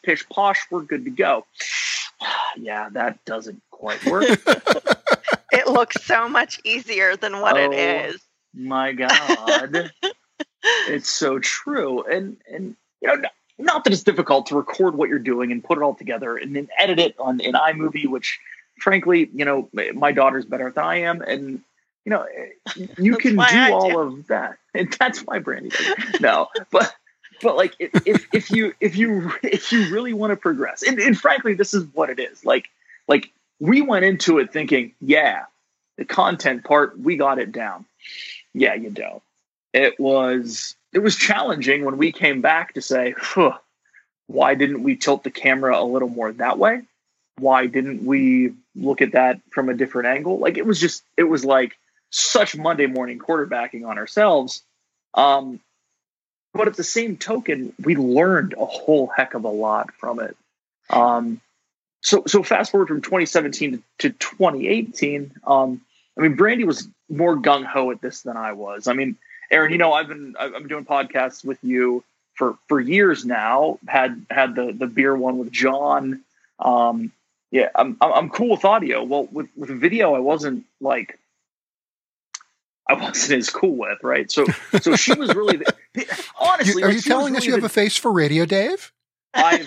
pish 0.03 0.29
posh, 0.29 0.61
we're 0.71 0.83
good 0.83 1.05
to 1.05 1.11
go. 1.11 1.47
yeah, 2.57 2.89
that 2.91 3.25
doesn't 3.25 3.63
quite 3.71 4.05
work. 4.07 4.25
it 5.53 5.69
looks 5.69 6.05
so 6.05 6.29
much 6.29 6.61
easier 6.65 7.17
than 7.17 7.41
what 7.41 7.57
oh, 7.57 7.71
it 7.71 7.75
is. 7.75 8.21
My 8.55 8.93
God. 8.93 9.93
it's 10.63 11.09
so 11.09 11.39
true. 11.39 12.03
And 12.03 12.37
and 12.53 12.77
you 13.01 13.09
know, 13.09 13.29
not 13.59 13.85
that 13.85 13.93
it's 13.93 14.03
difficult 14.03 14.47
to 14.47 14.57
record 14.57 14.95
what 14.95 15.09
you're 15.09 15.19
doing 15.19 15.53
and 15.53 15.63
put 15.63 15.79
it 15.79 15.83
all 15.83 15.95
together 15.95 16.37
and 16.37 16.55
then 16.55 16.69
edit 16.79 16.99
it 16.99 17.17
on 17.19 17.41
in 17.41 17.55
iMovie, 17.55 18.07
which 18.07 18.39
frankly, 18.79 19.29
you 19.35 19.45
know, 19.45 19.69
my 19.95 20.13
daughter's 20.13 20.45
better 20.45 20.71
than 20.71 20.85
I 20.85 20.97
am, 21.03 21.21
and 21.23 21.61
you 22.05 22.11
know, 22.11 22.27
you 22.97 23.17
can 23.17 23.35
do 23.35 23.41
I 23.41 23.71
all 23.71 23.91
do. 23.91 23.99
of 23.99 24.27
that, 24.29 24.59
and 24.75 24.95
that's 24.99 25.21
why 25.21 25.41
Brandy. 25.41 25.71
No, 26.21 26.49
but 26.71 26.95
but 27.43 27.57
like 27.57 27.75
if, 27.79 27.91
if 28.07 28.27
if 28.33 28.51
you 28.51 28.75
if 28.81 28.97
you 28.97 29.33
if 29.43 29.73
you 29.73 29.93
really 29.93 30.13
want 30.13 30.31
to 30.31 30.37
progress, 30.37 30.83
and, 30.83 30.99
and 30.99 31.19
frankly, 31.19 31.55
this 31.55 31.75
is 31.75 31.85
what 31.93 32.11
it 32.11 32.19
is. 32.19 32.45
Like 32.45 32.69
like 33.09 33.31
we 33.61 33.83
went 33.83 34.05
into 34.05 34.39
it 34.39 34.53
thinking, 34.53 34.95
yeah, 35.01 35.45
the 35.97 36.05
content 36.05 36.65
part 36.65 36.99
we 36.99 37.17
got 37.17 37.39
it 37.39 37.53
down. 37.53 37.85
Yeah, 38.55 38.75
you 38.75 38.91
don't. 38.91 39.23
It 39.75 40.01
was 40.01 40.77
it 40.99 41.03
was 41.05 41.15
challenging 41.15 41.85
when 41.85 41.97
we 41.97 42.11
came 42.11 42.41
back 42.41 42.75
to 42.75 42.83
say, 42.83 43.15
why 44.27 44.57
didn't 44.57 44.83
we 44.83 44.97
tilt 44.97 45.23
the 45.23 45.31
camera 45.31 45.81
a 45.81 45.85
little 45.85 46.09
more 46.09 46.33
that 46.33 46.59
way? 46.59 46.83
Why 47.39 47.67
didn't 47.67 48.05
we 48.05 48.55
look 48.75 49.01
at 49.01 49.13
that 49.13 49.41
from 49.51 49.69
a 49.69 49.75
different 49.75 50.09
angle? 50.09 50.41
Like 50.41 50.59
it 50.59 50.67
was 50.67 50.81
just, 50.81 51.05
it 51.17 51.23
was 51.23 51.45
like 51.45 51.79
such 52.11 52.57
Monday 52.57 52.87
morning 52.87 53.21
quarterbacking 53.21 53.87
on 53.87 53.97
ourselves. 53.97 54.65
Um, 55.15 55.61
but 56.53 56.67
at 56.67 56.75
the 56.75 56.83
same 56.83 57.17
token, 57.17 57.73
we 57.81 57.95
learned 57.95 58.55
a 58.59 58.67
whole 58.67 59.07
heck 59.07 59.35
of 59.35 59.45
a 59.45 59.49
lot 59.49 59.95
from 59.95 60.19
it. 60.19 60.37
Um, 60.91 61.41
so, 62.01 62.25
so 62.27 62.43
fast 62.43 62.73
forward 62.73 62.89
from 62.89 63.03
2017 63.03 63.71
to, 63.71 64.11
to 64.11 64.19
2018. 64.19 65.31
Um, 65.47 65.81
I 66.19 66.23
mean, 66.23 66.35
Brandy 66.35 66.65
was 66.65 66.89
more 67.09 67.37
gung 67.37 67.65
ho 67.65 67.93
at 67.93 68.01
this 68.01 68.23
than 68.23 68.37
I 68.37 68.55
was. 68.55 68.89
I 68.89 68.95
mean, 68.95 69.17
Aaron, 69.51 69.73
you 69.73 69.79
know, 69.79 69.93
I've 69.93 70.09
been 70.09 70.37
I've 70.39 70.53
been 70.53 70.69
doing 70.69 70.85
podcasts 70.85 71.45
with 71.45 71.59
you 71.63 72.05
for 72.35 72.57
for 72.69 72.81
years 72.81 73.25
now. 73.25 73.79
Had 73.87 74.27
had 74.31 74.55
the 74.55 74.73
the 74.73 74.87
beer 74.87 75.17
one 75.17 75.39
with 75.39 75.51
John. 75.51 76.23
Um, 76.59 77.13
yeah, 77.51 77.71
I'm 77.75 77.97
I'm 78.01 78.31
cool 78.31 78.51
with 78.51 78.65
audio. 78.65 79.03
Well, 79.03 79.29
with 79.31 79.49
with 79.57 79.71
video, 79.71 80.15
I 80.15 80.19
wasn't 80.19 80.65
like 80.81 81.19
I 82.89 82.95
wasn't 82.95 83.39
as 83.39 83.51
cool 83.51 83.77
with, 83.77 84.03
right? 84.03 84.31
So 84.31 84.47
so 84.81 84.97
she 84.97 85.15
was 85.15 85.35
really 85.35 85.59
the, 85.59 86.25
honestly. 86.41 86.83
You, 86.83 86.89
are 86.89 86.93
you 86.93 87.01
telling 87.01 87.37
us 87.37 87.45
you 87.45 87.53
have 87.53 87.61
the, 87.61 87.67
a 87.67 87.71
face 87.71 87.97
for 87.97 88.13
radio, 88.13 88.45
Dave? 88.45 88.93
I 89.35 89.67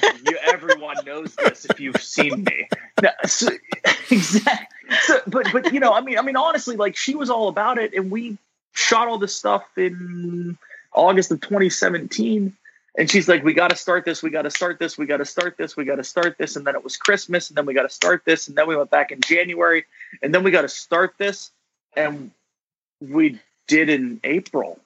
everyone 0.51 0.97
knows 1.05 1.35
this 1.35 1.65
if 1.65 1.79
you've 1.79 2.01
seen 2.01 2.43
me. 2.43 2.67
No, 3.01 3.09
so, 3.25 3.49
exactly. 4.11 4.95
So, 5.01 5.21
but 5.27 5.47
but 5.51 5.73
you 5.73 5.79
know, 5.79 5.93
I 5.93 6.01
mean, 6.01 6.17
I 6.17 6.21
mean, 6.21 6.35
honestly, 6.35 6.75
like 6.75 6.95
she 6.95 7.15
was 7.15 7.29
all 7.29 7.47
about 7.47 7.77
it, 7.77 7.93
and 7.93 8.11
we 8.11 8.37
shot 8.73 9.07
all 9.07 9.17
this 9.17 9.35
stuff 9.35 9.63
in 9.77 10.57
August 10.93 11.31
of 11.31 11.41
2017. 11.41 12.55
and 12.97 13.09
she's 13.09 13.27
like, 13.29 13.41
"We 13.43 13.53
got 13.53 13.69
to 13.69 13.75
start 13.77 14.03
this. 14.03 14.21
We 14.21 14.29
got 14.31 14.41
to 14.41 14.51
start 14.51 14.77
this. 14.79 14.97
We 14.97 15.05
got 15.05 15.17
to 15.17 15.25
start 15.25 15.55
this. 15.57 15.77
We 15.77 15.85
got 15.85 15.95
to 15.95 16.03
start 16.03 16.37
this." 16.37 16.55
And 16.57 16.67
then 16.67 16.75
it 16.75 16.83
was 16.83 16.97
Christmas, 16.97 17.49
and 17.49 17.57
then 17.57 17.65
we 17.65 17.73
got 17.73 17.83
to 17.83 17.89
start 17.89 18.23
this, 18.25 18.47
and 18.49 18.57
then 18.57 18.67
we 18.67 18.75
went 18.75 18.89
back 18.89 19.11
in 19.11 19.21
January, 19.21 19.85
and 20.21 20.33
then 20.35 20.43
we 20.43 20.51
got 20.51 20.63
to 20.63 20.69
start 20.69 21.13
this, 21.17 21.51
and 21.95 22.31
we 22.99 23.39
did 23.67 23.89
in 23.89 24.19
April 24.25 24.77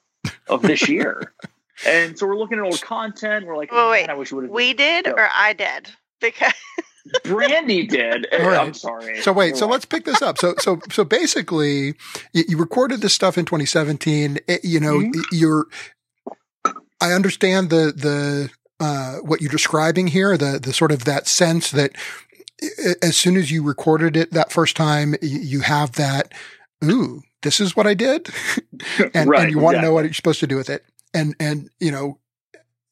of 0.48 0.62
this 0.62 0.88
year. 0.96 1.32
and 1.84 2.16
so 2.16 2.26
we're 2.28 2.38
looking 2.38 2.58
at 2.58 2.64
old 2.64 2.80
content. 2.80 3.44
We're 3.44 3.56
like, 3.56 3.72
Well, 3.72 3.90
wait. 3.90 4.08
I 4.08 4.14
wish 4.14 4.30
we 4.32 4.42
would. 4.42 4.50
We 4.50 4.72
did 4.72 5.06
Yeah. 5.06 5.12
or 5.12 5.28
I 5.34 5.52
did 5.52 5.88
because 6.20 6.52
Brandy 7.24 7.86
did. 7.86 8.26
All 8.32 8.48
right. 8.48 8.58
I'm 8.58 8.74
sorry. 8.74 9.20
So 9.22 9.32
wait, 9.32 9.56
so 9.56 9.66
let's 9.66 9.84
pick 9.84 10.04
this 10.04 10.22
up. 10.22 10.38
So 10.38 10.54
so 10.58 10.80
so 10.90 11.04
basically, 11.04 11.94
you, 12.32 12.44
you 12.48 12.56
recorded 12.58 13.00
this 13.00 13.14
stuff 13.14 13.36
in 13.38 13.44
2017. 13.44 14.38
It- 14.48 14.64
you 14.64 14.80
know, 14.80 14.98
Mhm. 15.00 15.12
you're. 15.32 15.66
I 17.00 17.12
understand 17.12 17.70
the 17.70 17.92
the 17.94 18.50
uh, 18.80 19.16
what 19.18 19.40
you're 19.40 19.50
describing 19.50 20.08
here. 20.08 20.36
The 20.36 20.58
the 20.62 20.72
sort 20.72 20.92
of 20.92 21.04
that 21.04 21.26
sense 21.28 21.70
that 21.72 21.92
as 23.02 23.16
soon 23.16 23.36
as 23.36 23.50
you 23.50 23.62
recorded 23.62 24.16
it 24.16 24.32
that 24.32 24.50
first 24.50 24.76
time, 24.76 25.14
you, 25.20 25.60
have 25.60 25.92
that. 25.92 26.32
Ooh, 26.82 27.22
this 27.42 27.60
is 27.60 27.76
what 27.76 27.86
I 27.86 27.92
did, 27.94 28.28
and, 29.14 29.28
Right, 29.28 29.42
and 29.42 29.50
you 29.50 29.58
want 29.58 29.76
to 29.76 29.82
know 29.82 29.92
what 29.92 30.04
you're 30.04 30.14
supposed 30.14 30.40
to 30.40 30.46
do 30.46 30.56
with 30.56 30.70
it. 30.70 30.84
And 31.12 31.36
and 31.38 31.68
you 31.80 31.90
know, 31.90 32.18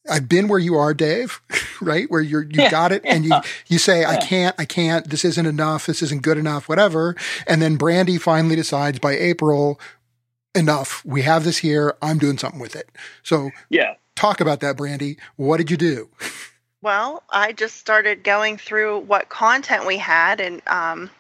I've 0.09 0.29
been 0.29 0.49
where 0.49 0.59
you 0.59 0.77
are, 0.77 0.93
Dave. 0.95 1.41
Right 1.81 2.11
where 2.11 2.21
you're 2.21 2.43
you 2.43 2.63
Yeah, 2.63 2.71
got 2.71 2.93
it, 2.93 3.03
and 3.05 3.25
you 3.25 3.31
yeah. 3.31 3.43
you 3.67 3.79
say, 3.79 4.05
I 4.05 4.17
can't, 4.17 4.55
I 4.59 4.65
can't, 4.65 5.09
this 5.09 5.25
isn't 5.25 5.47
enough, 5.47 5.87
this 5.87 6.03
isn't 6.03 6.23
good 6.23 6.39
enough, 6.39 6.69
whatever. 6.69 7.17
And 7.47 7.61
then 7.61 7.77
Brandy 7.77 8.19
finally 8.19 8.57
decides 8.57 8.99
by 8.99 9.13
April, 9.13 9.81
enough, 10.55 11.05
we 11.05 11.23
have 11.23 11.45
this 11.45 11.59
here, 11.59 11.97
I'm 12.01 12.19
doing 12.19 12.39
something 12.39 12.61
with 12.61 12.77
it. 12.77 12.91
So 13.23 13.51
yeah. 13.69 13.95
talk 14.15 14.41
about 14.41 14.61
that, 14.61 14.77
Brandy. 14.77 15.19
What 15.37 15.59
did 15.59 15.71
you 15.71 15.77
do? 15.77 16.09
Well, 16.81 17.23
I 17.31 17.53
just 17.53 17.77
started 17.77 18.23
going 18.23 18.59
through 18.59 19.01
what 19.01 19.29
content 19.31 19.87
we 19.87 19.97
had 19.97 20.41
and 20.41 20.61
um, 20.67 21.11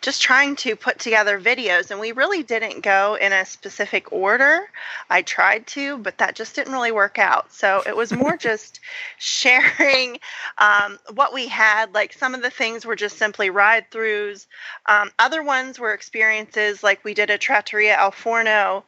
just 0.00 0.22
trying 0.22 0.56
to 0.56 0.76
put 0.76 0.98
together 0.98 1.40
videos. 1.40 1.90
And 1.90 2.00
we 2.00 2.12
really 2.12 2.42
didn't 2.42 2.82
go 2.82 3.16
in 3.20 3.32
a 3.32 3.44
specific 3.44 4.12
order. 4.12 4.68
I 5.10 5.22
tried 5.22 5.66
to, 5.68 5.98
but 5.98 6.18
that 6.18 6.34
just 6.34 6.54
didn't 6.54 6.72
really 6.72 6.92
work 6.92 7.18
out. 7.18 7.52
So 7.52 7.82
it 7.86 7.96
was 7.96 8.12
more 8.12 8.36
just 8.38 8.80
sharing 9.18 10.18
um, 10.58 10.98
what 11.14 11.32
we 11.34 11.48
had. 11.48 11.94
Like 11.94 12.12
some 12.12 12.34
of 12.34 12.42
the 12.42 12.50
things 12.50 12.86
were 12.86 12.96
just 12.96 13.18
simply 13.18 13.50
ride 13.50 13.90
throughs, 13.90 14.46
um, 14.86 15.10
other 15.18 15.42
ones 15.42 15.78
were 15.78 15.92
experiences 15.92 16.82
like 16.82 17.04
we 17.04 17.14
did 17.14 17.30
a 17.30 17.38
Trattoria 17.38 17.96
Al 17.96 18.10
Forno 18.10 18.84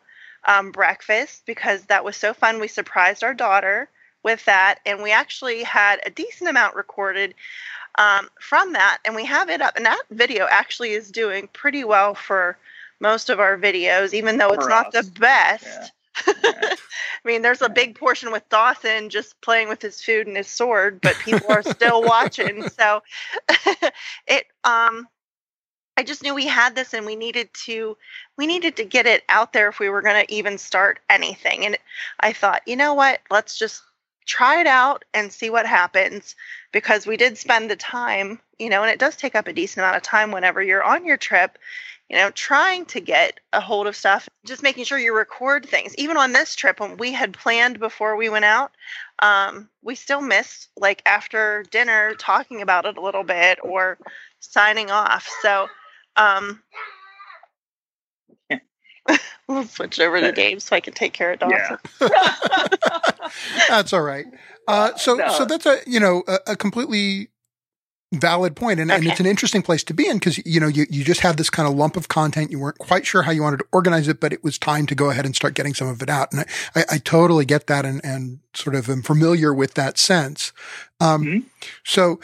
um, 0.46 0.70
breakfast 0.70 1.42
because 1.46 1.84
that 1.84 2.04
was 2.04 2.16
so 2.16 2.32
fun. 2.32 2.60
We 2.60 2.68
surprised 2.68 3.24
our 3.24 3.34
daughter 3.34 3.88
with 4.22 4.44
that, 4.46 4.80
and 4.84 5.02
we 5.02 5.12
actually 5.12 5.62
had 5.62 6.00
a 6.04 6.10
decent 6.10 6.50
amount 6.50 6.74
recorded 6.74 7.34
um, 7.98 8.28
from 8.40 8.72
that, 8.72 8.98
and 9.04 9.14
we 9.14 9.26
have 9.26 9.50
it 9.50 9.60
up. 9.60 9.76
And 9.76 9.84
that 9.84 10.02
video 10.10 10.46
actually 10.50 10.92
is 10.92 11.10
doing 11.10 11.48
pretty 11.52 11.84
well 11.84 12.14
for 12.14 12.56
most 13.00 13.28
of 13.28 13.40
our 13.40 13.58
videos, 13.58 14.14
even 14.14 14.38
though 14.38 14.50
it's 14.50 14.64
For 14.64 14.70
not 14.70 14.92
the 14.92 15.08
best. 15.18 15.66
Yeah. 15.66 15.88
I 16.26 16.76
mean, 17.24 17.42
there's 17.42 17.62
a 17.62 17.68
big 17.68 17.94
portion 17.94 18.32
with 18.32 18.48
Dawson 18.48 19.10
just 19.10 19.40
playing 19.40 19.68
with 19.68 19.82
his 19.82 20.00
food 20.00 20.26
and 20.26 20.36
his 20.36 20.48
sword, 20.48 21.00
but 21.00 21.14
people 21.16 21.50
are 21.52 21.62
still 21.62 22.02
watching. 22.02 22.68
So 22.70 23.02
it 24.26 24.46
um 24.64 25.06
I 25.96 26.04
just 26.04 26.22
knew 26.22 26.34
we 26.34 26.46
had 26.46 26.76
this 26.76 26.94
and 26.94 27.04
we 27.04 27.16
needed 27.16 27.50
to 27.66 27.96
we 28.36 28.46
needed 28.46 28.76
to 28.76 28.84
get 28.84 29.06
it 29.06 29.24
out 29.28 29.52
there 29.52 29.68
if 29.68 29.80
we 29.80 29.88
were 29.88 30.02
going 30.02 30.24
to 30.24 30.32
even 30.32 30.56
start 30.56 31.00
anything. 31.10 31.66
And 31.66 31.76
I 32.20 32.32
thought, 32.32 32.62
you 32.66 32.76
know 32.76 32.94
what? 32.94 33.20
Let's 33.30 33.58
just 33.58 33.82
try 34.28 34.60
it 34.60 34.66
out 34.66 35.04
and 35.14 35.32
see 35.32 35.50
what 35.50 35.66
happens 35.66 36.36
because 36.70 37.06
we 37.06 37.16
did 37.16 37.36
spend 37.36 37.70
the 37.70 37.76
time, 37.76 38.38
you 38.58 38.68
know, 38.68 38.82
and 38.82 38.90
it 38.90 38.98
does 38.98 39.16
take 39.16 39.34
up 39.34 39.48
a 39.48 39.52
decent 39.52 39.78
amount 39.82 39.96
of 39.96 40.02
time 40.02 40.30
whenever 40.30 40.62
you're 40.62 40.84
on 40.84 41.06
your 41.06 41.16
trip, 41.16 41.58
you 42.10 42.16
know, 42.16 42.30
trying 42.30 42.84
to 42.86 43.00
get 43.00 43.40
a 43.52 43.60
hold 43.60 43.86
of 43.86 43.96
stuff, 43.96 44.28
just 44.44 44.62
making 44.62 44.84
sure 44.84 44.98
you 44.98 45.16
record 45.16 45.66
things. 45.66 45.94
Even 45.96 46.18
on 46.18 46.32
this 46.32 46.54
trip, 46.54 46.78
when 46.78 46.98
we 46.98 47.10
had 47.10 47.32
planned 47.32 47.80
before 47.80 48.16
we 48.16 48.28
went 48.28 48.44
out, 48.44 48.70
um, 49.20 49.68
we 49.82 49.94
still 49.94 50.20
missed 50.20 50.68
like 50.76 51.02
after 51.06 51.64
dinner 51.70 52.14
talking 52.14 52.60
about 52.60 52.84
it 52.84 52.98
a 52.98 53.02
little 53.02 53.24
bit 53.24 53.58
or 53.62 53.98
signing 54.40 54.90
off. 54.90 55.26
So, 55.42 55.68
um, 56.16 56.62
we'll 59.48 59.64
switch 59.64 59.98
over 60.00 60.20
to 60.20 60.32
Dave 60.32 60.62
so 60.62 60.76
I 60.76 60.80
can 60.80 60.92
take 60.94 61.12
care 61.12 61.32
of 61.32 61.38
Dawson. 61.40 61.78
Yeah. 62.00 62.08
That's 63.68 63.92
all 63.92 64.02
right. 64.02 64.26
Uh, 64.66 64.94
so, 64.96 65.14
No. 65.16 65.28
so 65.32 65.44
that's 65.46 65.64
a, 65.66 65.78
you 65.86 65.98
know, 66.00 66.22
a, 66.28 66.38
a 66.48 66.56
completely 66.56 67.28
valid 68.14 68.54
point. 68.56 68.80
And, 68.80 68.90
and 68.90 69.06
it's 69.06 69.20
an 69.20 69.26
interesting 69.26 69.62
place 69.62 69.82
to 69.84 69.94
be 69.94 70.06
in 70.08 70.16
because, 70.18 70.38
you 70.46 70.60
know, 70.60 70.66
you, 70.66 70.86
you 70.90 71.04
just 71.04 71.20
had 71.20 71.36
this 71.38 71.48
kind 71.50 71.68
of 71.68 71.74
lump 71.74 71.96
of 71.96 72.08
content. 72.08 72.50
You 72.50 72.58
weren't 72.58 72.78
quite 72.78 73.06
sure 73.06 73.22
how 73.22 73.30
you 73.32 73.42
wanted 73.42 73.58
to 73.58 73.66
organize 73.72 74.08
it, 74.08 74.20
but 74.20 74.32
it 74.32 74.42
was 74.44 74.58
time 74.58 74.86
to 74.86 74.94
go 74.94 75.10
ahead 75.10 75.24
and 75.26 75.34
start 75.36 75.54
getting 75.54 75.74
some 75.74 75.88
of 75.88 76.02
it 76.02 76.10
out. 76.10 76.32
And 76.32 76.40
I, 76.74 76.80
I, 76.80 76.84
I 76.92 76.98
totally 76.98 77.44
get 77.46 77.66
that 77.68 77.84
and, 77.86 78.02
and 78.04 78.40
sort 78.54 78.76
of 78.76 78.88
am 78.90 79.02
familiar 79.02 79.52
with 79.54 79.74
that 79.74 79.98
sense. 79.98 80.52
Um, 81.00 81.24
Mhm. 81.24 81.44
so 81.84 82.20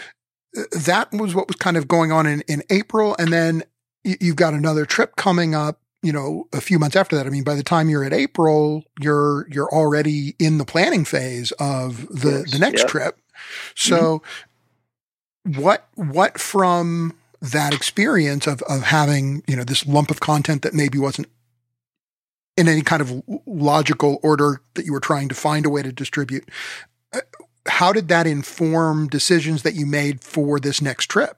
uh, 0.56 0.62
that 0.84 1.12
was 1.12 1.34
what 1.34 1.48
was 1.48 1.56
kind 1.56 1.76
of 1.76 1.88
going 1.88 2.12
on 2.12 2.26
in, 2.26 2.42
in 2.42 2.62
April. 2.70 3.16
And 3.18 3.32
then 3.32 3.62
you've 4.04 4.36
got 4.36 4.52
another 4.54 4.84
trip 4.84 5.16
coming 5.16 5.54
up 5.54 5.80
you 6.04 6.12
know 6.12 6.46
a 6.52 6.60
few 6.60 6.78
months 6.78 6.94
after 6.94 7.16
that 7.16 7.26
i 7.26 7.30
mean 7.30 7.44
by 7.44 7.54
the 7.54 7.62
time 7.62 7.88
you're 7.88 8.04
at 8.04 8.12
april 8.12 8.84
you're 9.00 9.48
you're 9.50 9.70
already 9.70 10.36
in 10.38 10.58
the 10.58 10.64
planning 10.64 11.04
phase 11.04 11.52
of 11.52 12.06
the 12.08 12.46
the 12.50 12.58
next 12.58 12.88
trip. 12.88 13.18
So 13.74 14.22
what 15.44 15.88
what 15.94 16.38
from 16.38 17.16
that 17.40 17.74
experience 17.74 18.46
of 18.46 18.62
of 18.62 18.82
having 18.82 19.42
you 19.46 19.56
know 19.56 19.64
this 19.64 19.86
lump 19.86 20.10
of 20.10 20.20
content 20.20 20.62
that 20.62 20.74
maybe 20.74 20.98
wasn't 20.98 21.28
in 22.56 22.68
any 22.68 22.82
kind 22.82 23.02
of 23.02 23.22
logical 23.46 24.20
order 24.22 24.60
that 24.74 24.86
you 24.86 24.92
were 24.92 25.00
trying 25.00 25.28
to 25.28 25.34
find 25.34 25.66
a 25.66 25.70
way 25.70 25.82
to 25.82 25.92
distribute 25.92 26.48
uh, 27.12 27.20
how 27.66 27.92
did 27.92 28.08
that 28.08 28.26
inform 28.26 29.08
decisions 29.08 29.62
that 29.62 29.74
you 29.74 29.86
made 29.86 30.22
for 30.22 30.60
this 30.60 30.80
next 30.80 31.06
trip? 31.06 31.36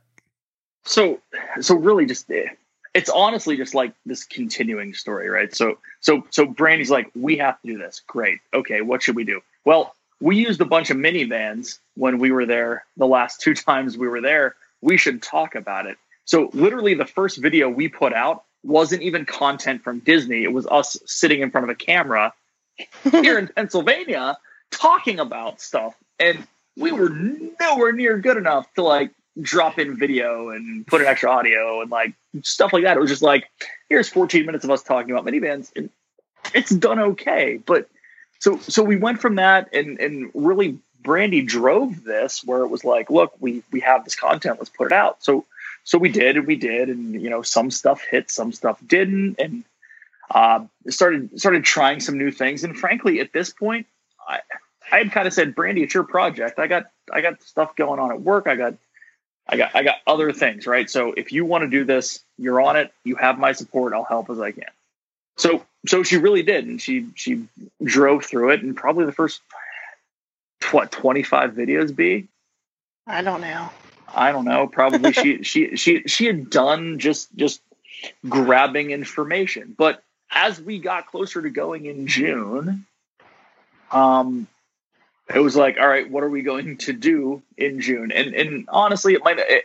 So 0.84 1.20
so 1.60 1.74
really 1.74 2.06
just 2.06 2.30
eh, 2.30 2.48
it's 2.96 3.10
honestly 3.10 3.58
just 3.58 3.74
like 3.74 3.92
this 4.06 4.24
continuing 4.24 4.94
story 4.94 5.28
right? 5.28 5.54
So 5.54 5.78
so 6.00 6.26
so 6.30 6.46
brandy's 6.46 6.90
like 6.90 7.10
we 7.14 7.36
have 7.36 7.60
to 7.60 7.66
do 7.68 7.78
this. 7.78 8.00
Great. 8.06 8.40
Okay 8.54 8.80
what 8.80 9.02
should 9.02 9.16
we 9.16 9.24
do? 9.24 9.42
Well 9.64 9.94
we 10.20 10.36
used 10.36 10.62
a 10.62 10.64
bunch 10.64 10.88
of 10.88 10.96
minivans 10.96 11.78
when 11.94 12.18
we 12.18 12.32
were 12.32 12.46
there 12.46 12.86
the 12.96 13.06
last 13.06 13.40
two 13.42 13.54
times 13.68 13.98
we 13.98 14.08
were 14.08 14.22
there. 14.22 14.56
We 14.80 14.96
should 14.96 15.22
talk 15.22 15.54
about 15.54 15.86
it. 15.86 15.98
So 16.24 16.50
literally 16.54 16.94
the 16.94 17.06
first 17.06 17.36
video 17.36 17.68
we 17.68 17.88
put 17.88 18.14
out 18.14 18.44
wasn't 18.64 19.02
even 19.02 19.26
content 19.26 19.84
from 19.84 19.98
disney. 20.00 20.42
It 20.42 20.52
was 20.52 20.66
us 20.66 20.96
sitting 21.04 21.42
in 21.42 21.50
front 21.50 21.64
of 21.64 21.70
a 21.70 21.74
camera 21.74 22.32
here 23.10 23.38
in 23.38 23.48
pennsylvania 23.48 24.38
talking 24.70 25.20
about 25.20 25.60
stuff. 25.60 25.94
And 26.18 26.46
we 26.78 26.92
were 26.92 27.10
nowhere 27.10 27.92
near 27.92 28.18
good 28.18 28.38
enough 28.38 28.72
to 28.74 28.82
like 28.82 29.10
drop 29.40 29.78
in 29.78 29.96
video 29.96 30.50
and 30.50 30.86
put 30.86 31.00
in 31.00 31.06
extra 31.06 31.30
audio 31.30 31.80
and 31.82 31.90
like 31.90 32.14
stuff 32.42 32.72
like 32.72 32.84
that. 32.84 32.96
It 32.96 33.00
was 33.00 33.10
just 33.10 33.22
like, 33.22 33.50
here's 33.88 34.08
14 34.08 34.46
minutes 34.46 34.64
of 34.64 34.70
us 34.70 34.82
talking 34.82 35.10
about 35.10 35.24
minivans, 35.24 35.70
and 35.76 35.90
it's 36.54 36.70
done 36.70 36.98
okay. 36.98 37.58
But 37.64 37.88
so 38.38 38.58
so 38.58 38.82
we 38.82 38.96
went 38.96 39.20
from 39.20 39.36
that, 39.36 39.72
and 39.74 39.98
and 40.00 40.30
really 40.34 40.78
Brandy 41.02 41.42
drove 41.42 42.02
this 42.02 42.44
where 42.44 42.62
it 42.62 42.68
was 42.68 42.84
like, 42.84 43.10
look, 43.10 43.34
we 43.40 43.62
we 43.70 43.80
have 43.80 44.04
this 44.04 44.16
content, 44.16 44.58
let's 44.58 44.70
put 44.70 44.86
it 44.86 44.92
out. 44.92 45.22
So 45.22 45.44
so 45.84 45.98
we 45.98 46.10
did, 46.10 46.36
and 46.36 46.46
we 46.46 46.56
did, 46.56 46.88
and 46.88 47.20
you 47.20 47.30
know, 47.30 47.42
some 47.42 47.70
stuff 47.70 48.02
hit, 48.02 48.30
some 48.30 48.52
stuff 48.52 48.78
didn't, 48.84 49.36
and 49.38 49.64
uh, 50.30 50.64
started 50.88 51.38
started 51.38 51.64
trying 51.64 52.00
some 52.00 52.18
new 52.18 52.30
things. 52.30 52.64
And 52.64 52.76
frankly, 52.76 53.20
at 53.20 53.32
this 53.32 53.50
point, 53.50 53.86
I 54.26 54.40
I 54.90 54.98
had 54.98 55.12
kind 55.12 55.26
of 55.26 55.34
said, 55.34 55.54
Brandy, 55.54 55.82
it's 55.82 55.94
your 55.94 56.04
project. 56.04 56.58
I 56.58 56.66
got 56.66 56.90
I 57.12 57.20
got 57.20 57.42
stuff 57.42 57.76
going 57.76 58.00
on 58.00 58.10
at 58.10 58.20
work. 58.20 58.46
I 58.46 58.56
got 58.56 58.74
I 59.48 59.56
got 59.56 59.74
I 59.74 59.82
got 59.82 59.96
other 60.06 60.32
things, 60.32 60.66
right? 60.66 60.88
So 60.88 61.12
if 61.12 61.32
you 61.32 61.44
want 61.44 61.62
to 61.62 61.70
do 61.70 61.84
this, 61.84 62.20
you're 62.36 62.60
on 62.60 62.76
it. 62.76 62.92
You 63.04 63.16
have 63.16 63.38
my 63.38 63.52
support. 63.52 63.92
I'll 63.92 64.04
help 64.04 64.30
as 64.30 64.40
I 64.40 64.52
can. 64.52 64.64
So 65.36 65.64
so 65.86 66.02
she 66.02 66.16
really 66.16 66.42
did, 66.42 66.66
and 66.66 66.80
she 66.80 67.06
she 67.14 67.46
drove 67.82 68.24
through 68.24 68.50
it, 68.50 68.62
and 68.62 68.76
probably 68.76 69.04
the 69.06 69.12
first 69.12 69.40
what 70.72 70.90
25 70.90 71.52
videos 71.52 71.94
be 71.94 72.26
I 73.06 73.22
don't 73.22 73.40
know. 73.40 73.70
I 74.12 74.32
don't 74.32 74.44
know. 74.44 74.66
Probably 74.66 75.12
she 75.12 75.42
she 75.42 75.76
she 75.76 76.02
she 76.06 76.26
had 76.26 76.50
done 76.50 76.98
just 76.98 77.34
just 77.36 77.60
grabbing 78.28 78.90
information. 78.90 79.74
But 79.76 80.02
as 80.30 80.60
we 80.60 80.78
got 80.78 81.06
closer 81.06 81.40
to 81.40 81.50
going 81.50 81.86
in 81.86 82.06
June, 82.06 82.86
um, 83.90 84.48
it 85.34 85.40
was 85.40 85.56
like, 85.56 85.76
all 85.80 85.88
right, 85.88 86.10
what 86.10 86.22
are 86.22 86.30
we 86.30 86.42
going 86.42 86.78
to 86.78 86.92
do 86.92 87.42
in 87.56 87.80
June? 87.80 88.12
And 88.12 88.34
and 88.34 88.68
honestly, 88.68 89.14
it 89.14 89.24
might. 89.24 89.38
It, 89.38 89.64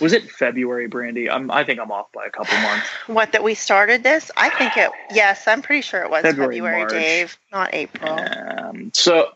was 0.00 0.12
it 0.12 0.30
February, 0.30 0.86
Brandy? 0.86 1.28
I'm. 1.28 1.50
I 1.50 1.64
think 1.64 1.80
I'm 1.80 1.90
off 1.90 2.12
by 2.12 2.26
a 2.26 2.30
couple 2.30 2.56
months. 2.58 2.86
What 3.06 3.32
that 3.32 3.42
we 3.42 3.54
started 3.54 4.02
this? 4.02 4.30
I 4.36 4.50
think 4.50 4.76
it. 4.76 4.90
Yes, 5.12 5.48
I'm 5.48 5.62
pretty 5.62 5.82
sure 5.82 6.02
it 6.02 6.10
was 6.10 6.22
February, 6.22 6.56
February, 6.56 6.78
March. 6.80 6.92
Dave, 6.92 7.38
not 7.52 7.74
April. 7.74 8.18
Um, 8.18 8.92
so 8.94 9.32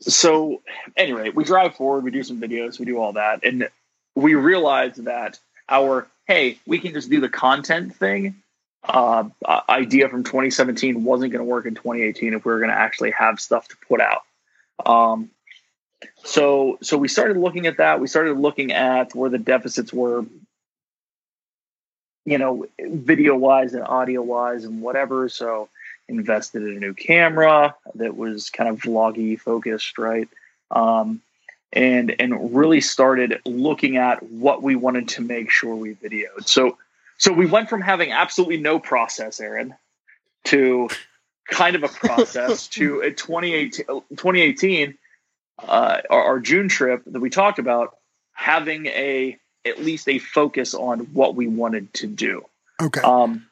so 0.00 0.62
anyway, 0.96 1.30
we 1.30 1.44
drive 1.44 1.76
forward, 1.76 2.04
we 2.04 2.10
do 2.10 2.22
some 2.22 2.40
videos, 2.40 2.78
we 2.78 2.84
do 2.84 2.98
all 2.98 3.14
that, 3.14 3.40
and 3.42 3.68
we 4.14 4.34
realize 4.34 4.96
that 4.96 5.38
our 5.68 6.06
hey, 6.26 6.58
we 6.66 6.78
can 6.78 6.92
just 6.92 7.10
do 7.10 7.20
the 7.20 7.28
content 7.28 7.96
thing 7.96 8.42
uh, 8.84 9.24
idea 9.68 10.08
from 10.08 10.24
2017 10.24 11.04
wasn't 11.04 11.32
going 11.32 11.44
to 11.44 11.50
work 11.50 11.66
in 11.66 11.74
2018 11.74 12.34
if 12.34 12.44
we 12.44 12.52
were 12.52 12.58
going 12.58 12.70
to 12.70 12.76
actually 12.76 13.12
have 13.12 13.40
stuff 13.40 13.68
to 13.68 13.76
put 13.88 14.00
out. 14.00 14.22
Um, 14.84 15.30
so 16.24 16.78
so 16.82 16.96
we 16.96 17.08
started 17.08 17.36
looking 17.36 17.66
at 17.66 17.78
that. 17.78 18.00
We 18.00 18.06
started 18.06 18.38
looking 18.38 18.72
at 18.72 19.14
where 19.14 19.30
the 19.30 19.38
deficits 19.38 19.92
were, 19.92 20.24
you 22.24 22.38
know, 22.38 22.66
video 22.80 23.36
wise 23.36 23.74
and 23.74 23.84
audio 23.84 24.22
wise 24.22 24.64
and 24.64 24.80
whatever. 24.80 25.28
So 25.28 25.68
invested 26.08 26.62
in 26.62 26.76
a 26.76 26.80
new 26.80 26.94
camera 26.94 27.74
that 27.94 28.16
was 28.16 28.50
kind 28.50 28.68
of 28.68 28.80
vloggy 28.80 29.38
focused, 29.38 29.98
right? 29.98 30.28
Um, 30.70 31.22
and 31.72 32.14
and 32.18 32.54
really 32.54 32.80
started 32.80 33.40
looking 33.44 33.96
at 33.96 34.22
what 34.22 34.62
we 34.62 34.76
wanted 34.76 35.08
to 35.08 35.22
make 35.22 35.50
sure 35.50 35.74
we 35.74 35.94
videoed. 35.94 36.46
So 36.46 36.78
so 37.18 37.32
we 37.32 37.46
went 37.46 37.68
from 37.68 37.80
having 37.80 38.12
absolutely 38.12 38.58
no 38.58 38.78
process, 38.78 39.40
Aaron, 39.40 39.74
to 40.44 40.88
kind 41.48 41.76
of 41.76 41.82
a 41.82 41.88
process 41.88 42.68
to 42.78 43.00
a 43.00 43.10
2018, 43.10 43.86
2018 43.86 44.98
uh, 45.62 46.00
our, 46.10 46.22
our, 46.24 46.40
June 46.40 46.68
trip 46.68 47.02
that 47.06 47.20
we 47.20 47.30
talked 47.30 47.60
about 47.60 47.96
having 48.32 48.86
a 48.86 49.38
at 49.64 49.78
least 49.78 50.08
a 50.08 50.18
focus 50.18 50.74
on 50.74 51.00
what 51.12 51.36
we 51.36 51.46
wanted 51.46 51.92
to 51.94 52.06
do. 52.06 52.44
Okay. 52.82 53.00
Um, 53.00 53.46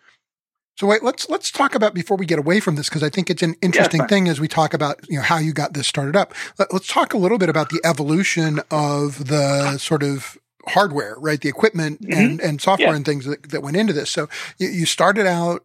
so 0.78 0.86
wait, 0.86 1.02
let's 1.02 1.28
let's 1.28 1.50
talk 1.50 1.74
about 1.74 1.94
before 1.94 2.16
we 2.16 2.26
get 2.26 2.38
away 2.38 2.58
from 2.58 2.76
this 2.76 2.88
because 2.88 3.02
I 3.02 3.08
think 3.08 3.30
it's 3.30 3.42
an 3.42 3.54
interesting 3.62 4.00
yeah, 4.00 4.06
thing 4.08 4.28
as 4.28 4.40
we 4.40 4.48
talk 4.48 4.74
about 4.74 4.98
you 5.08 5.16
know 5.16 5.22
how 5.22 5.38
you 5.38 5.52
got 5.52 5.74
this 5.74 5.86
started 5.86 6.16
up. 6.16 6.34
Let, 6.58 6.72
us 6.72 6.86
talk 6.86 7.14
a 7.14 7.18
little 7.18 7.38
bit 7.38 7.48
about 7.48 7.70
the 7.70 7.80
evolution 7.84 8.60
of 8.70 9.28
the 9.28 9.78
sort 9.78 10.02
of 10.02 10.38
hardware, 10.66 11.16
right? 11.18 11.40
The 11.40 11.48
equipment 11.48 12.00
mm-hmm. 12.02 12.18
and, 12.18 12.40
and 12.40 12.60
software 12.60 12.90
yeah. 12.90 12.96
and 12.96 13.04
things 13.04 13.26
that, 13.26 13.50
that 13.50 13.62
went 13.62 13.76
into 13.76 13.92
this. 13.92 14.10
So 14.10 14.28
you, 14.58 14.68
you, 14.68 14.86
started 14.86 15.26
out 15.26 15.64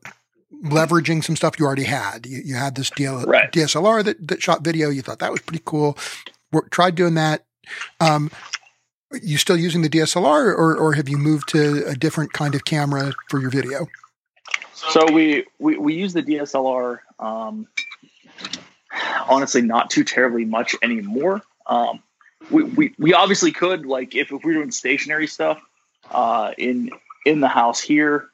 leveraging 0.63 1.23
some 1.23 1.35
stuff 1.35 1.59
you 1.59 1.65
already 1.65 1.83
had. 1.83 2.25
You, 2.25 2.41
you 2.43 2.55
had 2.55 2.75
this 2.75 2.89
DL, 2.89 3.25
right. 3.25 3.51
DSLR 3.51 4.03
that, 4.03 4.27
that 4.27 4.41
shot 4.41 4.63
video. 4.63 4.89
You 4.89 5.01
thought 5.01 5.19
that 5.19 5.31
was 5.31 5.41
pretty 5.41 5.63
cool. 5.65 5.97
Work, 6.51 6.71
tried 6.71 6.95
doing 6.95 7.15
that. 7.15 7.45
Um, 7.99 8.31
you 9.21 9.37
still 9.37 9.57
using 9.57 9.81
the 9.81 9.89
DSLR 9.89 10.23
or, 10.25 10.75
or 10.75 10.93
have 10.93 11.07
you 11.09 11.17
moved 11.17 11.49
to 11.49 11.85
a 11.87 11.95
different 11.95 12.33
kind 12.33 12.55
of 12.55 12.65
camera 12.65 13.13
for 13.29 13.39
your 13.39 13.49
video? 13.49 13.87
So 14.73 15.11
we, 15.11 15.45
we, 15.59 15.77
we 15.77 15.95
use 15.95 16.13
the 16.13 16.21
DSLR, 16.21 16.99
um, 17.19 17.67
honestly, 19.27 19.61
not 19.61 19.89
too 19.89 20.03
terribly 20.03 20.45
much 20.45 20.75
anymore. 20.83 21.41
Um, 21.65 22.03
we, 22.51 22.63
we, 22.63 22.95
we 22.97 23.13
obviously 23.13 23.51
could 23.51 23.85
like 23.85 24.15
if, 24.15 24.31
if 24.31 24.43
we 24.43 24.51
are 24.51 24.55
doing 24.55 24.71
stationary 24.71 25.27
stuff 25.27 25.61
uh, 26.11 26.51
in 26.57 26.91
in 27.25 27.41
the 27.41 27.47
house 27.47 27.81
here, 27.81 28.29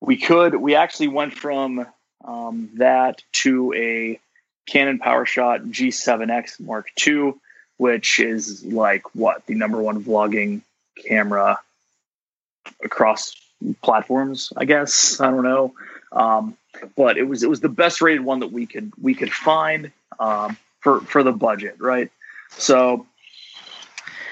we 0.00 0.16
could. 0.16 0.54
We 0.54 0.74
actually 0.74 1.08
went 1.08 1.34
from 1.34 1.86
um, 2.24 2.70
that 2.74 3.22
to 3.32 3.72
a 3.74 4.20
Canon 4.66 4.98
PowerShot 4.98 5.70
G7X 5.70 6.60
Mark 6.60 6.88
II, 7.06 7.34
which 7.76 8.20
is 8.20 8.64
like 8.64 9.14
what 9.14 9.46
the 9.46 9.54
number 9.54 9.80
one 9.80 10.04
vlogging 10.04 10.62
camera 11.06 11.58
across 12.82 13.34
platforms. 13.82 14.52
I 14.56 14.64
guess 14.64 15.20
I 15.20 15.30
don't 15.30 15.44
know, 15.44 15.74
um, 16.12 16.56
but 16.96 17.18
it 17.18 17.24
was 17.24 17.42
it 17.42 17.50
was 17.50 17.60
the 17.60 17.68
best 17.68 18.02
rated 18.02 18.24
one 18.24 18.40
that 18.40 18.52
we 18.52 18.66
could 18.66 18.92
we 19.00 19.14
could 19.14 19.32
find 19.32 19.90
um, 20.18 20.56
for 20.80 21.00
for 21.00 21.22
the 21.22 21.32
budget, 21.32 21.76
right? 21.80 22.10
So 22.50 23.06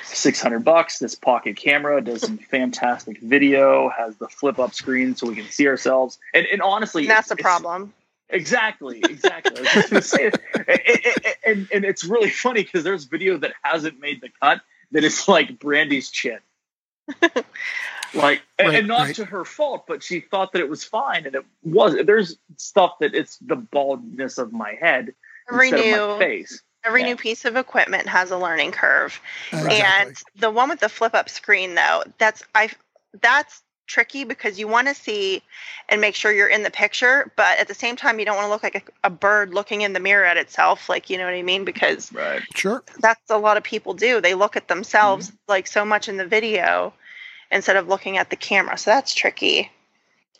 600 0.06 0.64
bucks. 0.64 0.98
This 0.98 1.14
pocket 1.14 1.56
camera 1.56 2.00
does 2.00 2.22
some 2.22 2.38
fantastic 2.50 3.20
video, 3.20 3.88
has 3.88 4.16
the 4.16 4.28
flip 4.28 4.58
up 4.58 4.74
screen 4.74 5.16
so 5.16 5.28
we 5.28 5.36
can 5.36 5.46
see 5.46 5.66
ourselves. 5.66 6.18
And, 6.34 6.46
and 6.46 6.62
honestly, 6.62 7.06
that's 7.06 7.28
the 7.28 7.36
problem. 7.36 7.92
Exactly, 8.28 9.00
exactly. 9.04 9.62
it, 9.64 10.40
it, 10.66 11.24
it, 11.24 11.36
and, 11.46 11.68
and 11.72 11.84
it's 11.84 12.04
really 12.04 12.30
funny 12.30 12.64
because 12.64 12.82
there's 12.82 13.04
video 13.04 13.36
that 13.38 13.52
hasn't 13.62 14.00
made 14.00 14.20
the 14.20 14.30
cut 14.40 14.60
that 14.92 15.04
is 15.04 15.28
like 15.28 15.58
Brandy's 15.58 16.10
chin. 16.10 16.38
like, 18.14 18.42
and, 18.58 18.68
right, 18.68 18.78
and 18.78 18.88
not 18.88 19.00
right. 19.00 19.14
to 19.16 19.24
her 19.24 19.44
fault, 19.44 19.84
but 19.86 20.02
she 20.02 20.20
thought 20.20 20.52
that 20.52 20.60
it 20.60 20.68
was 20.68 20.82
fine, 20.82 21.26
and 21.26 21.36
it 21.36 21.44
was. 21.62 21.94
There's 22.04 22.36
stuff 22.56 22.98
that 23.00 23.14
it's 23.14 23.38
the 23.38 23.56
baldness 23.56 24.38
of 24.38 24.52
my 24.52 24.74
head 24.80 25.14
instead 25.50 25.72
Renew. 25.72 26.00
of 26.00 26.10
my 26.10 26.18
face. 26.18 26.62
Every 26.86 27.02
yeah. 27.02 27.08
new 27.08 27.16
piece 27.16 27.44
of 27.44 27.56
equipment 27.56 28.08
has 28.08 28.30
a 28.30 28.38
learning 28.38 28.72
curve. 28.72 29.20
Exactly. 29.52 29.80
And 29.80 30.16
the 30.36 30.50
one 30.50 30.68
with 30.68 30.80
the 30.80 30.88
flip 30.88 31.14
up 31.14 31.28
screen 31.28 31.74
though, 31.74 32.04
that's 32.18 32.42
I 32.54 32.70
that's 33.20 33.62
tricky 33.86 34.24
because 34.24 34.58
you 34.58 34.68
want 34.68 34.88
to 34.88 34.94
see 34.94 35.42
and 35.88 36.00
make 36.00 36.14
sure 36.14 36.32
you're 36.32 36.48
in 36.48 36.62
the 36.62 36.70
picture, 36.70 37.32
but 37.36 37.58
at 37.58 37.68
the 37.68 37.74
same 37.74 37.96
time 37.96 38.18
you 38.18 38.24
don't 38.24 38.36
want 38.36 38.46
to 38.46 38.50
look 38.50 38.62
like 38.62 38.74
a, 39.04 39.06
a, 39.06 39.10
bird 39.10 39.54
looking 39.54 39.82
in 39.82 39.92
the 39.92 40.00
mirror 40.00 40.24
at 40.24 40.36
itself, 40.36 40.88
like 40.88 41.08
you 41.08 41.16
know 41.16 41.24
what 41.24 41.34
I 41.34 41.42
mean? 41.42 41.64
Because 41.64 42.12
right. 42.12 42.42
sure. 42.54 42.82
That's 43.00 43.30
a 43.30 43.38
lot 43.38 43.56
of 43.56 43.62
people 43.62 43.94
do. 43.94 44.20
They 44.20 44.34
look 44.34 44.56
at 44.56 44.68
themselves 44.68 45.28
mm-hmm. 45.28 45.36
like 45.48 45.66
so 45.66 45.84
much 45.84 46.08
in 46.08 46.16
the 46.16 46.26
video 46.26 46.92
instead 47.50 47.76
of 47.76 47.88
looking 47.88 48.16
at 48.18 48.30
the 48.30 48.36
camera. 48.36 48.76
So 48.76 48.90
that's 48.90 49.14
tricky. 49.14 49.70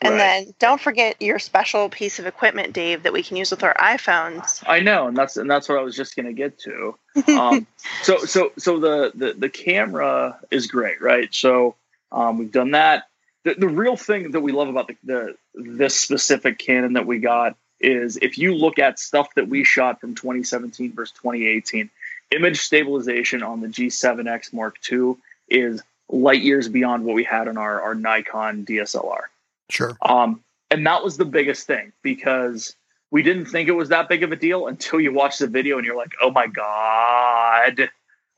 And 0.01 0.13
right. 0.13 0.17
then 0.45 0.53
don't 0.59 0.79
forget 0.79 1.21
your 1.21 1.39
special 1.39 1.89
piece 1.89 2.19
of 2.19 2.27
equipment, 2.27 2.73
Dave, 2.73 3.03
that 3.03 3.13
we 3.13 3.23
can 3.23 3.37
use 3.37 3.51
with 3.51 3.63
our 3.63 3.73
iPhones. 3.75 4.63
I 4.67 4.79
know, 4.79 5.07
and 5.07 5.17
that's 5.17 5.37
and 5.37 5.49
that's 5.49 5.67
what 5.67 5.77
I 5.77 5.81
was 5.81 5.95
just 5.95 6.15
going 6.15 6.27
to 6.27 6.33
get 6.33 6.59
to. 6.59 6.97
Um, 7.35 7.67
so 8.03 8.17
so 8.19 8.51
so 8.57 8.79
the, 8.79 9.11
the 9.15 9.33
the 9.33 9.49
camera 9.49 10.39
is 10.51 10.67
great, 10.67 11.01
right? 11.01 11.33
So 11.33 11.75
um, 12.11 12.37
we've 12.37 12.51
done 12.51 12.71
that. 12.71 13.07
The, 13.43 13.55
the 13.55 13.67
real 13.67 13.95
thing 13.95 14.31
that 14.31 14.41
we 14.41 14.51
love 14.51 14.67
about 14.67 14.87
the, 14.87 14.95
the 15.03 15.37
this 15.55 15.99
specific 15.99 16.59
Canon 16.59 16.93
that 16.93 17.07
we 17.07 17.19
got 17.19 17.55
is 17.79 18.17
if 18.21 18.37
you 18.37 18.55
look 18.55 18.79
at 18.79 18.99
stuff 18.99 19.33
that 19.35 19.47
we 19.47 19.63
shot 19.63 20.01
from 20.01 20.15
2017 20.15 20.93
versus 20.93 21.13
2018, 21.21 21.89
image 22.31 22.59
stabilization 22.59 23.43
on 23.43 23.61
the 23.61 23.67
G7X 23.67 24.53
Mark 24.53 24.77
II 24.91 25.15
is 25.49 25.81
light 26.09 26.41
years 26.41 26.67
beyond 26.67 27.03
what 27.03 27.15
we 27.15 27.23
had 27.23 27.47
on 27.47 27.57
our, 27.57 27.81
our 27.81 27.95
Nikon 27.95 28.65
DSLR. 28.65 29.21
Sure. 29.69 29.97
Um, 30.01 30.43
and 30.69 30.85
that 30.85 31.03
was 31.03 31.17
the 31.17 31.25
biggest 31.25 31.67
thing 31.67 31.93
because 32.01 32.75
we 33.11 33.23
didn't 33.23 33.45
think 33.45 33.69
it 33.69 33.73
was 33.73 33.89
that 33.89 34.09
big 34.09 34.23
of 34.23 34.31
a 34.31 34.35
deal 34.35 34.67
until 34.67 34.99
you 34.99 35.13
watch 35.13 35.37
the 35.37 35.47
video 35.47 35.77
and 35.77 35.85
you're 35.85 35.97
like, 35.97 36.11
oh 36.21 36.31
my 36.31 36.47
God, 36.47 37.89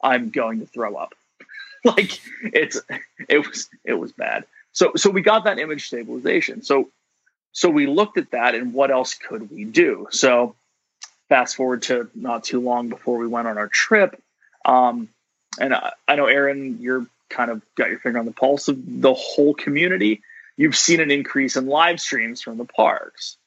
I'm 0.02 0.30
going 0.30 0.60
to 0.60 0.65
throw 0.65 0.96
up. 0.96 1.13
like 1.86 2.20
it's 2.44 2.82
it 3.30 3.48
was 3.48 3.70
it 3.86 3.94
was 3.94 4.12
bad. 4.12 4.46
So 4.74 4.92
so 4.98 5.10
we 5.10 5.22
got 5.22 5.46
that 5.46 5.60
image 5.60 5.88
stabilization. 5.88 6.62
So 6.62 6.89
so 7.54 7.70
we 7.70 7.88
looked 7.88 8.18
at 8.18 8.32
that 8.32 8.54
and 8.54 8.74
what 8.74 8.92
else 8.92 9.13
could 9.13 9.50
we 9.50 9.63
do? 9.63 10.08
So 10.12 10.56
fast 11.30 11.56
forward 11.56 11.84
to 11.84 12.10
not 12.15 12.44
too 12.44 12.60
long 12.60 12.89
before 12.89 13.18
we 13.18 13.28
went 13.28 13.48
on 13.48 13.58
our 13.58 13.70
trip. 13.70 14.22
Um, 14.65 15.08
and 15.60 15.74
I, 15.74 15.94
I 16.08 16.15
know 16.15 16.26
Aaron, 16.26 16.80
you're 16.82 17.06
kind 17.30 17.50
of 17.50 17.62
got 17.76 17.89
your 17.89 18.00
finger 18.00 18.20
on 18.20 18.26
the 18.26 18.32
pulse 18.32 18.68
of 18.68 18.78
the 18.86 19.13
whole 19.13 19.54
community 19.54 20.22
you've 20.60 20.76
seen 20.76 21.00
an 21.00 21.10
increase 21.10 21.56
in 21.56 21.67
live 21.67 22.02
streams 22.02 22.41
from 22.41 22.58
the 22.58 22.65
parks. 22.65 23.38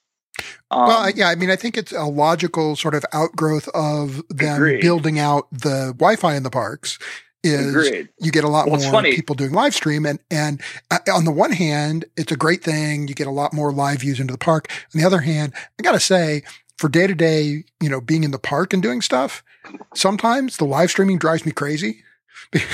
Um, 0.71 0.89
well, 0.89 1.11
yeah, 1.11 1.29
I 1.29 1.35
mean, 1.35 1.51
I 1.51 1.57
think 1.57 1.77
it's 1.77 1.93
a 1.93 2.05
logical 2.05 2.75
sort 2.75 2.95
of 2.95 3.05
outgrowth 3.13 3.69
of 3.75 4.27
them 4.31 4.57
agreed. 4.57 4.81
building 4.81 5.19
out 5.19 5.47
the 5.53 5.93
Wi-Fi 5.99 6.35
in 6.35 6.43
the 6.43 6.51
parks. 6.51 6.99
Is 7.45 7.69
agreed. 7.69 8.09
you 8.21 8.31
get 8.31 8.45
a 8.45 8.49
lot 8.49 8.71
well, 8.71 8.81
more 8.93 9.03
people 9.03 9.35
doing 9.35 9.53
live 9.53 9.75
stream, 9.75 10.07
and 10.07 10.21
and 10.31 10.63
uh, 10.91 11.01
on 11.13 11.25
the 11.25 11.33
one 11.33 11.51
hand, 11.51 12.05
it's 12.17 12.31
a 12.33 12.37
great 12.37 12.63
thing. 12.63 13.09
You 13.09 13.15
get 13.15 13.27
a 13.27 13.33
lot 13.33 13.53
more 13.53 13.73
live 13.73 14.01
views 14.01 14.21
into 14.21 14.33
the 14.33 14.39
park. 14.39 14.71
On 14.95 15.01
the 15.01 15.07
other 15.07 15.21
hand, 15.21 15.53
I 15.79 15.83
gotta 15.83 16.01
say, 16.01 16.45
for 16.79 16.89
day 16.89 17.09
to 17.09 17.17
day, 17.17 17.65
you 17.81 17.89
know, 17.89 18.01
being 18.01 18.23
in 18.23 18.31
the 18.31 18.39
park 18.39 18.73
and 18.73 18.81
doing 18.81 19.03
stuff, 19.03 19.43
sometimes 19.93 20.57
the 20.57 20.65
live 20.65 20.91
streaming 20.91 21.19
drives 21.19 21.45
me 21.45 21.51
crazy 21.51 22.05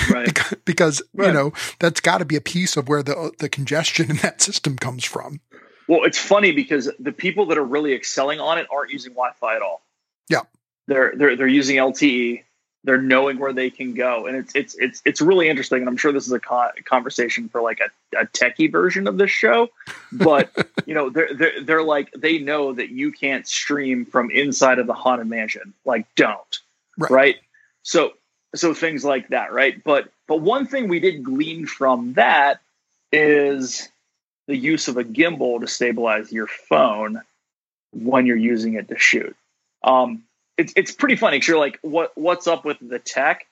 right. 0.09 0.37
because 0.65 1.01
right. 1.13 1.27
you 1.27 1.33
know 1.33 1.53
that's 1.79 2.01
got 2.01 2.19
to 2.19 2.25
be 2.25 2.35
a 2.35 2.41
piece 2.41 2.77
of 2.77 2.87
where 2.87 3.03
the 3.03 3.15
uh, 3.15 3.29
the 3.39 3.49
congestion 3.49 4.09
in 4.09 4.17
that 4.17 4.41
system 4.41 4.77
comes 4.77 5.03
from. 5.03 5.41
Well, 5.87 6.03
it's 6.03 6.19
funny 6.19 6.51
because 6.51 6.91
the 6.99 7.11
people 7.11 7.47
that 7.47 7.57
are 7.57 7.63
really 7.63 7.93
excelling 7.93 8.39
on 8.39 8.59
it 8.59 8.67
aren't 8.71 8.91
using 8.91 9.13
Wi-Fi 9.13 9.55
at 9.55 9.61
all. 9.61 9.81
Yeah, 10.29 10.41
they're 10.87 11.13
they're 11.15 11.35
they're 11.35 11.47
using 11.47 11.77
LTE. 11.77 12.43
They're 12.85 13.01
knowing 13.01 13.39
where 13.39 13.51
they 13.51 13.69
can 13.69 13.93
go, 13.93 14.25
and 14.25 14.37
it's 14.37 14.55
it's 14.55 14.75
it's 14.75 15.01
it's 15.03 15.21
really 15.21 15.49
interesting. 15.49 15.79
And 15.79 15.89
I'm 15.89 15.97
sure 15.97 16.11
this 16.11 16.27
is 16.27 16.31
a 16.31 16.39
conversation 16.39 17.49
for 17.49 17.61
like 17.61 17.81
a, 17.81 18.17
a 18.17 18.25
techie 18.25 18.71
version 18.71 19.07
of 19.07 19.17
this 19.17 19.31
show, 19.31 19.69
but 20.11 20.49
you 20.85 20.93
know 20.93 21.09
they're 21.09 21.33
they're 21.33 21.63
they're 21.63 21.83
like 21.83 22.11
they 22.13 22.37
know 22.37 22.73
that 22.73 22.89
you 22.89 23.11
can't 23.11 23.47
stream 23.47 24.05
from 24.05 24.31
inside 24.31 24.79
of 24.79 24.87
the 24.87 24.93
haunted 24.93 25.27
mansion. 25.27 25.73
Like, 25.85 26.05
don't 26.15 26.59
right. 26.99 27.11
right? 27.11 27.35
So 27.83 28.13
so 28.55 28.73
things 28.73 29.03
like 29.03 29.29
that, 29.29 29.53
right? 29.53 29.81
But 29.83 30.09
but 30.27 30.41
one 30.41 30.65
thing 30.65 30.87
we 30.87 30.99
did 30.99 31.23
glean 31.23 31.65
from 31.65 32.13
that 32.13 32.61
is 33.11 33.89
the 34.47 34.57
use 34.57 34.87
of 34.87 34.97
a 34.97 35.03
gimbal 35.03 35.61
to 35.61 35.67
stabilize 35.67 36.31
your 36.31 36.47
phone 36.47 37.21
when 37.91 38.25
you're 38.25 38.37
using 38.37 38.73
it 38.73 38.87
to 38.89 38.97
shoot. 38.97 39.35
Um, 39.83 40.23
it's 40.57 40.73
it's 40.75 40.91
pretty 40.91 41.15
funny 41.15 41.37
because 41.37 41.47
you're 41.47 41.59
like, 41.59 41.79
what 41.81 42.11
what's 42.15 42.47
up 42.47 42.65
with 42.65 42.77
the 42.81 42.99
tech? 42.99 43.45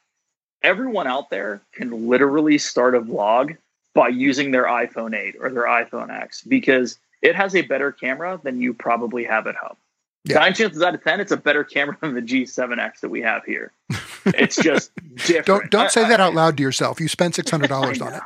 Everyone 0.64 1.08
out 1.08 1.30
there 1.30 1.62
can 1.74 2.10
literally 2.10 2.58
start 2.58 2.96
a 2.96 3.00
vlog 3.00 3.58
by 3.94 4.08
using 4.10 4.52
their 4.52 4.66
iPhone 4.66 5.16
8 5.16 5.36
or 5.40 5.50
their 5.50 5.66
iPhone 5.66 6.10
X 6.10 6.42
because 6.42 6.98
it 7.22 7.36
has 7.36 7.56
a 7.56 7.62
better 7.62 7.92
camera 7.92 8.40
than 8.44 8.62
you 8.62 8.74
probably 8.74 9.24
have 9.24 9.48
at 9.48 9.56
home. 9.56 9.78
Yeah. 10.24 10.40
Nine 10.40 10.54
chances 10.54 10.82
out 10.82 10.94
of 10.94 11.04
ten, 11.04 11.20
it's 11.20 11.32
a 11.32 11.38
better 11.38 11.64
camera 11.64 11.98
than 12.02 12.14
the 12.14 12.22
G7X 12.22 13.00
that 13.02 13.10
we 13.10 13.22
have 13.22 13.46
here. 13.46 13.72
It's 14.36 14.56
just 14.56 14.92
different. 15.16 15.46
don't 15.46 15.72
don't 15.72 15.92
say 15.92 16.04
I, 16.04 16.10
that 16.10 16.20
out 16.20 16.34
loud 16.34 16.58
to 16.58 16.64
yourself. 16.64 17.00
You 17.00 17.08
spent 17.08 17.36
six 17.40 17.50
hundred 17.50 17.70
dollars 17.70 18.02
on 18.02 18.14
it. 18.14 18.22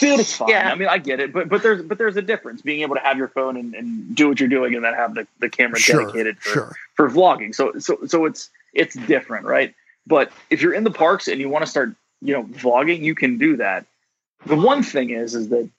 Dude, 0.00 0.18
it's 0.18 0.36
fine. 0.36 0.48
Yeah. 0.48 0.72
I 0.72 0.74
mean, 0.74 0.88
I 0.88 0.98
get 0.98 1.20
it, 1.20 1.32
but 1.32 1.48
but 1.48 1.62
there's 1.62 1.82
but 1.82 1.98
there's 1.98 2.16
a 2.16 2.22
difference 2.22 2.62
being 2.62 2.80
able 2.80 2.96
to 2.96 3.00
have 3.00 3.16
your 3.16 3.28
phone 3.28 3.56
and, 3.56 3.74
and 3.74 4.14
do 4.14 4.28
what 4.28 4.40
you're 4.40 4.48
doing, 4.48 4.74
and 4.74 4.84
then 4.84 4.94
have 4.94 5.14
the, 5.14 5.26
the 5.38 5.48
camera 5.48 5.78
sure, 5.78 6.00
dedicated 6.00 6.38
for, 6.38 6.50
sure. 6.50 6.76
for 6.94 7.08
vlogging. 7.08 7.54
So 7.54 7.78
so 7.78 7.98
so 8.06 8.24
it's 8.24 8.50
it's 8.72 8.94
different, 8.94 9.46
right? 9.46 9.74
But 10.06 10.32
if 10.50 10.60
you're 10.60 10.74
in 10.74 10.84
the 10.84 10.90
parks 10.90 11.28
and 11.28 11.40
you 11.40 11.48
want 11.48 11.64
to 11.64 11.70
start, 11.70 11.94
you 12.20 12.34
know, 12.34 12.44
vlogging, 12.44 13.00
you 13.00 13.14
can 13.14 13.38
do 13.38 13.56
that. 13.56 13.86
The 14.46 14.56
one 14.56 14.82
thing 14.82 15.10
is, 15.10 15.34
is 15.34 15.48
that 15.48 15.70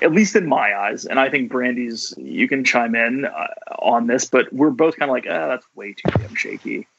at 0.00 0.12
least 0.12 0.36
in 0.36 0.46
my 0.46 0.74
eyes, 0.74 1.04
and 1.04 1.20
I 1.20 1.28
think 1.28 1.50
Brandy's, 1.50 2.14
you 2.16 2.48
can 2.48 2.64
chime 2.64 2.94
in 2.94 3.26
uh, 3.26 3.48
on 3.78 4.06
this, 4.06 4.24
but 4.24 4.52
we're 4.52 4.70
both 4.70 4.96
kind 4.96 5.10
of 5.10 5.14
like, 5.14 5.26
ah, 5.28 5.48
that's 5.48 5.66
way 5.74 5.92
too 5.92 6.10
damn 6.18 6.34
shaky. 6.34 6.86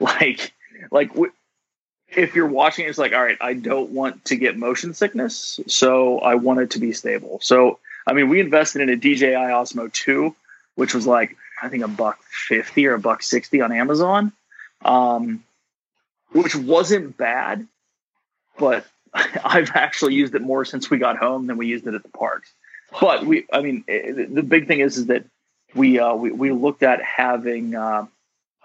Like, 0.00 0.52
like 0.90 1.10
if 2.16 2.34
you're 2.34 2.46
watching, 2.46 2.86
it's 2.86 2.98
like, 2.98 3.12
all 3.12 3.22
right, 3.22 3.38
I 3.40 3.54
don't 3.54 3.90
want 3.90 4.26
to 4.26 4.36
get 4.36 4.56
motion 4.56 4.94
sickness, 4.94 5.60
so 5.66 6.18
I 6.18 6.34
want 6.34 6.60
it 6.60 6.70
to 6.72 6.78
be 6.78 6.92
stable. 6.92 7.38
So, 7.42 7.78
I 8.06 8.12
mean, 8.12 8.28
we 8.28 8.40
invested 8.40 8.82
in 8.82 8.90
a 8.90 8.96
DJI 8.96 9.32
Osmo 9.32 9.92
2, 9.92 10.34
which 10.74 10.94
was 10.94 11.06
like, 11.06 11.36
I 11.62 11.68
think 11.68 11.84
a 11.84 11.88
buck 11.88 12.18
50 12.48 12.86
or 12.86 12.94
a 12.94 12.98
buck 12.98 13.22
60 13.22 13.60
on 13.60 13.72
Amazon, 13.72 14.32
um, 14.84 15.44
which 16.32 16.54
wasn't 16.54 17.16
bad, 17.16 17.66
but 18.58 18.84
I've 19.14 19.70
actually 19.74 20.14
used 20.14 20.34
it 20.34 20.42
more 20.42 20.64
since 20.64 20.90
we 20.90 20.98
got 20.98 21.16
home 21.16 21.46
than 21.46 21.56
we 21.56 21.66
used 21.66 21.86
it 21.86 21.94
at 21.94 22.02
the 22.02 22.08
parks. 22.08 22.52
But 23.00 23.24
we, 23.24 23.46
I 23.52 23.62
mean, 23.62 23.84
eh, 23.88 24.26
the 24.28 24.42
big 24.42 24.66
thing 24.66 24.80
is, 24.80 24.98
is 24.98 25.06
that 25.06 25.24
we, 25.74 25.98
uh, 25.98 26.14
we, 26.14 26.30
we 26.30 26.52
looked 26.52 26.82
at 26.82 27.02
having, 27.02 27.74
uh, 27.74 28.06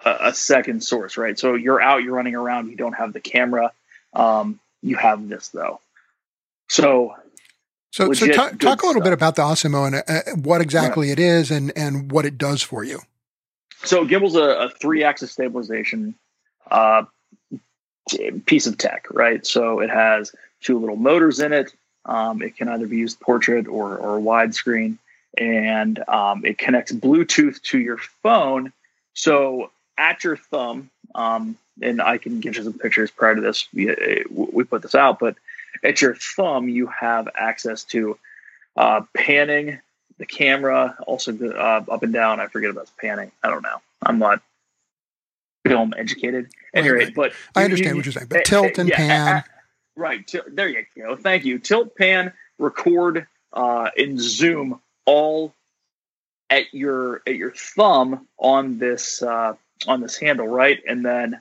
a, 0.06 0.34
second 0.34 0.84
source, 0.84 1.18
right? 1.18 1.38
So 1.38 1.56
you're 1.56 1.82
out, 1.82 2.04
you're 2.04 2.16
running 2.16 2.36
around, 2.36 2.70
you 2.70 2.76
don't 2.76 2.94
have 2.94 3.14
the 3.14 3.20
camera. 3.20 3.72
Um, 4.14 4.60
you 4.82 4.96
have 4.96 5.28
this 5.28 5.50
though. 5.50 5.80
So, 6.70 7.16
so, 7.92 8.14
so 8.14 8.28
talk, 8.28 8.60
talk 8.60 8.84
a 8.84 8.86
little 8.86 9.02
stuff. 9.02 9.04
bit 9.04 9.14
about 9.14 9.36
the 9.36 9.42
Osmo 9.42 9.88
and 9.88 9.96
uh, 9.96 10.36
what 10.42 10.62
exactly 10.62 11.10
right. 11.10 11.20
it 11.20 11.22
is 11.22 11.52
and, 11.52 11.72
and 11.76 12.12
what 12.12 12.26
it 12.26 12.38
does 12.38 12.62
for 12.62 12.84
you. 12.84 13.00
So 13.84 14.06
Gimbal's 14.06 14.36
a, 14.36 14.66
a 14.66 14.70
three 14.70 15.04
axis 15.04 15.32
stabilization, 15.32 16.16
uh, 16.70 17.04
piece 18.46 18.68
of 18.68 18.78
tech, 18.78 19.08
right? 19.12 19.46
So 19.46 19.80
it 19.80 19.90
has 19.90 20.34
two 20.62 20.80
little 20.80 20.96
motors 20.96 21.40
in 21.40 21.54
it. 21.54 21.74
Um, 22.06 22.42
it 22.42 22.56
can 22.56 22.70
either 22.70 22.88
be 22.88 22.98
used 22.98 23.20
portrait 23.20 23.68
or, 23.68 23.98
or 23.98 24.20
widescreen, 24.20 24.98
and 25.38 26.00
um, 26.08 26.46
it 26.46 26.58
connects 26.58 26.92
Bluetooth 26.92 27.62
to 27.64 27.80
your 27.80 27.98
phone. 27.98 28.72
So 29.14 29.72
at 29.98 30.24
your 30.24 30.38
thumb, 30.38 30.90
um, 31.16 31.58
and 31.82 32.02
I 32.02 32.18
can 32.18 32.40
give 32.40 32.56
you 32.56 32.64
some 32.64 32.74
pictures 32.74 33.12
prior 33.12 33.36
to 33.36 33.42
this. 33.42 33.68
We, 33.74 34.24
we 34.30 34.64
put 34.64 34.82
this 34.82 34.96
out, 34.96 35.20
but 35.20 35.36
at 35.84 36.02
your 36.02 36.16
thumb, 36.16 36.70
you 36.70 36.88
have 36.88 37.28
access 37.36 37.84
to 37.86 38.18
uh, 38.76 39.02
panning 39.14 39.80
the 40.18 40.26
camera, 40.26 40.98
also 41.06 41.38
uh, 41.52 41.84
up 41.90 42.04
and 42.04 42.14
down. 42.14 42.40
I 42.40 42.48
forget 42.48 42.72
about 42.72 42.90
panning. 43.00 43.32
I 43.44 43.50
don't 43.50 43.62
know. 43.62 43.82
I'm 44.02 44.20
not 44.20 44.42
film 45.68 45.94
educated. 45.98 46.50
Anyway, 46.74 47.06
right. 47.06 47.16
but 47.16 47.34
I 47.56 47.64
understand 47.64 47.92
you, 47.92 47.96
what 47.98 48.06
you're 48.06 48.14
saying. 48.14 48.28
But 48.30 48.46
tilt 48.46 48.78
and 48.78 48.90
yeah, 48.90 48.96
pan. 48.96 49.44
right. 49.96 50.36
There 50.48 50.68
you 50.68 50.86
go. 50.96 51.16
Thank 51.16 51.46
you. 51.46 51.60
Tilt, 51.60 51.96
pan, 51.96 52.34
record, 52.58 53.28
uh, 53.54 53.90
and 53.98 54.20
zoom 54.20 54.80
all 55.06 55.54
at 56.50 56.74
your 56.74 57.22
at 57.28 57.36
your 57.36 57.52
thumb 57.52 58.28
on 58.38 58.80
this 58.80 59.22
uh, 59.22 59.56
on 59.88 60.02
this 60.02 60.18
handle, 60.18 60.48
right? 60.48 60.82
And 60.88 61.06
then 61.06 61.40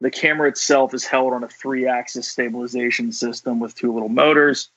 the 0.00 0.10
camera 0.10 0.48
itself 0.48 0.94
is 0.94 1.04
held 1.04 1.32
on 1.32 1.44
a 1.44 1.48
three 1.48 1.86
axis 1.86 2.30
stabilization 2.30 3.12
system 3.12 3.60
with 3.60 3.74
two 3.74 3.92
little 3.92 4.08
motors. 4.08 4.70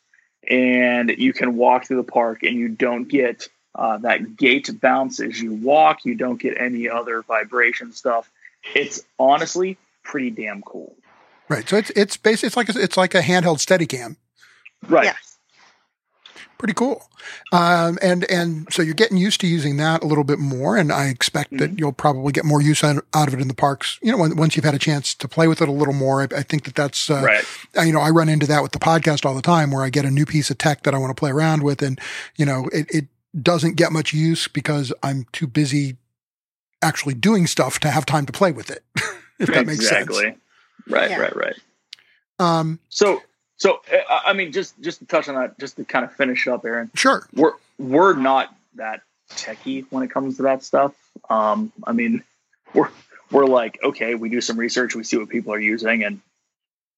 And 0.49 1.10
you 1.10 1.32
can 1.32 1.56
walk 1.56 1.86
through 1.86 1.97
the 1.97 2.12
park 2.12 2.43
and 2.43 2.56
you 2.56 2.67
don't 2.67 3.08
get 3.08 3.47
uh, 3.76 3.97
that 3.99 4.36
gait 4.36 4.69
bounce 4.82 5.19
as 5.19 5.39
you 5.39 5.54
walk. 5.54 6.04
You 6.04 6.15
don't 6.15 6.41
get 6.41 6.58
any 6.60 6.89
other 6.89 7.21
vibration 7.21 7.93
stuff. 7.93 8.30
It's 8.76 9.04
honestly 9.17 9.78
pretty 10.04 10.32
damn 10.32 10.62
cool. 10.62 10.95
Right. 11.47 11.67
So 11.67 11.78
it's 11.78 11.91
it's 11.91 12.17
basically 12.17 12.47
it's 12.47 12.58
like 12.58 12.69
a, 12.69 12.80
it's 12.80 12.97
like 12.97 13.15
a 13.15 13.21
handheld 13.21 13.60
Steadicam. 13.65 14.17
Right. 14.89 15.06
Yeah 15.06 15.15
pretty 16.58 16.74
cool. 16.74 17.10
Um, 17.52 17.98
and 18.02 18.30
and 18.30 18.72
so 18.72 18.82
you're 18.82 18.94
getting 18.94 19.18
used 19.18 19.42
to 19.42 19.48
using 19.48 19.78
that 19.78 20.04
a 20.04 20.08
little 20.08 20.24
bit 20.24 20.39
more, 20.39 20.78
and 20.78 20.92
I 20.92 21.08
expect 21.08 21.52
mm-hmm. 21.52 21.58
that 21.58 21.80
you'll 21.80 21.94
probably 21.94 22.32
get 22.32 22.46
more 22.46 22.62
use 22.62 22.84
out, 22.84 23.04
out 23.13 23.28
of 23.28 23.34
it 23.34 23.42
in 23.42 23.48
the 23.48 23.54
parks. 23.54 24.00
You 24.02 24.12
know, 24.12 24.18
when, 24.18 24.36
once 24.36 24.56
you've 24.56 24.66
had 24.66 24.76
a 24.76 24.80
chance 24.80 25.13
to 25.16 25.28
play 25.28 25.48
with 25.48 25.62
it 25.62 25.70
a 25.70 25.72
little 25.72 25.94
more, 25.94 26.22
I, 26.22 26.28
I 26.38 26.44
think 26.44 26.63
that 26.66 26.76
that's 26.76 27.10
uh, 27.10 27.22
right. 27.24 27.46
You 27.86 27.94
know, 27.94 28.02
I 28.02 28.10
run 28.10 28.30
into 28.30 28.48
that 28.48 28.62
with 28.62 28.72
the 28.72 28.80
podcast 28.80 29.26
all 29.26 29.36
the 29.36 29.42
time, 29.42 29.72
where 29.72 29.84
I 29.84 29.89
get 29.89 30.06
a 30.06 30.12
new 30.12 30.26
piece 30.26 30.50
of 30.50 30.58
tech 30.58 30.84
that 30.84 30.94
I 30.94 30.98
want 30.98 31.16
to 31.16 31.20
play 31.20 31.32
around 31.32 31.63
with, 31.63 31.82
and 31.82 32.00
you 32.36 32.46
know, 32.46 32.70
it, 32.72 32.88
it 32.94 33.06
doesn't 33.39 33.76
get 33.76 33.92
much 33.92 34.13
use 34.13 34.48
because 34.48 34.94
I'm 35.02 35.26
too 35.32 35.48
busy 35.48 35.98
actually 36.82 37.13
doing 37.13 37.48
stuff 37.48 37.80
to 37.80 37.89
have 37.89 38.06
time 38.06 38.26
to 38.26 38.34
play 38.34 38.52
with 38.52 38.70
it. 38.70 38.84
if 39.39 39.50
that 39.50 39.66
makes 39.66 39.80
exactly. 39.80 40.24
sense. 40.24 40.38
Right, 40.88 41.10
yeah. 41.10 41.20
right, 41.20 41.36
right. 41.36 41.56
Um, 42.39 42.80
so 42.89 43.22
so 43.63 43.80
uh, 43.93 44.19
I 44.26 44.34
mean, 44.34 44.52
just 44.52 44.78
just 44.82 44.99
to 44.99 45.06
touch 45.06 45.30
on 45.30 45.36
that, 45.36 45.58
just 45.58 45.78
to 45.78 45.86
kind 45.86 46.04
of 46.04 46.12
finish 46.12 46.47
up, 46.47 46.65
Aaron. 46.65 46.91
Sure. 46.95 47.26
We're 47.34 47.54
we're 47.80 48.13
not 48.13 48.54
that 48.76 49.04
techie 49.32 49.86
when 49.89 50.04
it 50.04 50.12
comes 50.12 50.36
to 50.36 50.43
that 50.43 50.65
stuff. 50.65 50.93
Um, 51.30 51.71
I 51.86 51.93
mean, 51.93 52.26
we're 52.73 52.89
we're 53.32 53.45
like, 53.45 53.80
okay, 53.82 54.15
we 54.15 54.28
do 54.28 54.41
some 54.41 54.60
research, 54.60 54.95
we 54.95 55.06
see 55.06 55.15
what 55.15 55.30
people 55.30 55.54
are 55.54 55.60
using, 55.62 56.04
and 56.04 56.19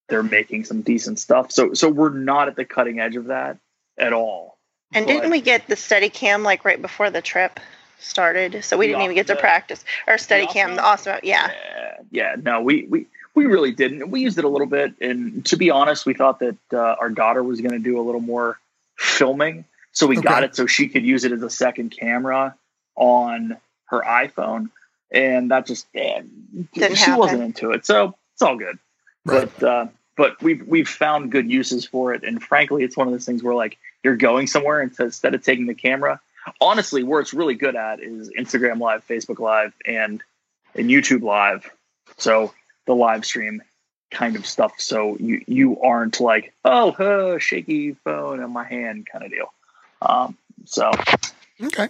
they're 0.10 0.24
making 0.24 0.64
some 0.66 0.82
decent 0.82 1.20
stuff. 1.20 1.52
So 1.52 1.76
so 1.76 1.88
we're 1.88 2.10
not 2.10 2.48
at 2.48 2.56
the 2.56 2.66
cutting 2.66 3.00
edge 3.00 3.16
of 3.16 3.26
that 3.26 3.60
at 4.00 4.12
all. 4.12 4.58
And 4.92 5.06
but, 5.06 5.14
didn't 5.14 5.30
we 5.30 5.42
get 5.42 5.68
the 5.68 5.76
study 5.76 6.10
Steadicam 6.10 6.42
like 6.42 6.66
right 6.66 6.82
before 6.82 7.12
the 7.12 7.22
trip 7.22 7.60
started? 8.00 8.64
So 8.66 8.76
we 8.76 8.88
didn't 8.88 9.04
even 9.04 9.16
get 9.16 9.28
to 9.28 9.36
practice 9.36 9.86
our 10.08 10.16
Steadicam. 10.16 10.78
The 10.78 10.84
awesome, 10.84 11.20
yeah. 11.22 11.52
yeah. 11.52 11.92
Yeah, 12.10 12.36
no, 12.42 12.62
we 12.62 12.88
we 12.90 13.06
we 13.36 13.46
really 13.46 13.72
didn't. 13.72 14.10
We 14.10 14.22
used 14.22 14.38
it 14.38 14.46
a 14.46 14.50
little 14.50 14.68
bit, 14.68 14.94
and 15.02 15.46
to 15.48 15.58
be 15.58 15.70
honest, 15.70 16.06
we 16.06 16.14
thought 16.14 16.40
that 16.40 16.58
uh, 16.74 16.78
our 16.78 17.10
daughter 17.10 17.44
was 17.44 17.62
going 17.62 17.74
to 17.74 17.80
do 17.80 18.00
a 18.00 18.04
little 18.04 18.22
more 18.22 18.58
filming, 18.98 19.66
so 19.92 20.08
we 20.08 20.18
okay. 20.18 20.28
got 20.28 20.44
it 20.44 20.56
so 20.56 20.66
she 20.66 20.88
could 20.88 21.04
use 21.04 21.26
it 21.26 21.32
as 21.32 21.44
a 21.44 21.50
second 21.50 21.90
camera 21.90 22.56
on 22.96 23.58
her 23.88 24.02
iPhone, 24.02 24.70
and 25.12 25.52
that 25.52 25.68
just 25.68 25.86
yeah, 25.94 26.22
she 26.74 26.82
happen. 26.82 27.18
wasn't 27.18 27.44
into 27.44 27.72
it. 27.72 27.86
So 27.86 28.16
it's 28.34 28.42
all 28.42 28.56
good, 28.56 28.80
right. 29.26 29.50
but 29.58 29.68
uh, 29.68 29.88
but 30.16 30.42
we've 30.42 30.66
we've 30.66 30.90
found 30.90 31.32
good 31.32 31.52
uses 31.52 31.86
for 31.86 32.14
it, 32.14 32.24
and 32.24 32.42
frankly, 32.42 32.84
it's 32.84 32.96
one 32.96 33.08
of 33.08 33.14
those 33.14 33.26
things 33.26 33.44
where 33.44 33.56
like 33.56 33.78
you're 34.04 34.16
going 34.16 34.48
somewhere, 34.48 34.80
and 34.80 34.92
instead 34.98 35.36
of 35.36 35.44
taking 35.44 35.66
the 35.66 35.76
camera, 35.76 36.22
honestly, 36.62 37.04
where 37.04 37.20
it's 37.20 37.34
really 37.34 37.56
good 37.56 37.76
at 37.76 38.00
is 38.00 38.30
Instagram 38.30 38.80
Live, 38.80 39.06
Facebook 39.08 39.40
Live, 39.40 39.74
and 39.86 40.24
and 40.74 40.90
YouTube 40.90 41.22
Live. 41.22 41.70
So 42.18 42.54
the 42.86 42.96
live 42.96 43.26
stream 43.26 43.62
kind 44.12 44.36
of 44.36 44.46
stuff. 44.46 44.74
So 44.78 45.18
you 45.18 45.44
you 45.48 45.82
aren't 45.82 46.20
like 46.20 46.54
oh 46.64 46.92
huh, 46.92 47.40
shaky 47.40 47.94
phone 48.04 48.42
in 48.42 48.52
my 48.52 48.64
hand 48.64 49.08
kind 49.12 49.24
of 49.24 49.32
deal. 49.32 49.54
Um, 50.02 50.38
so 50.66 50.92
okay, 51.62 51.90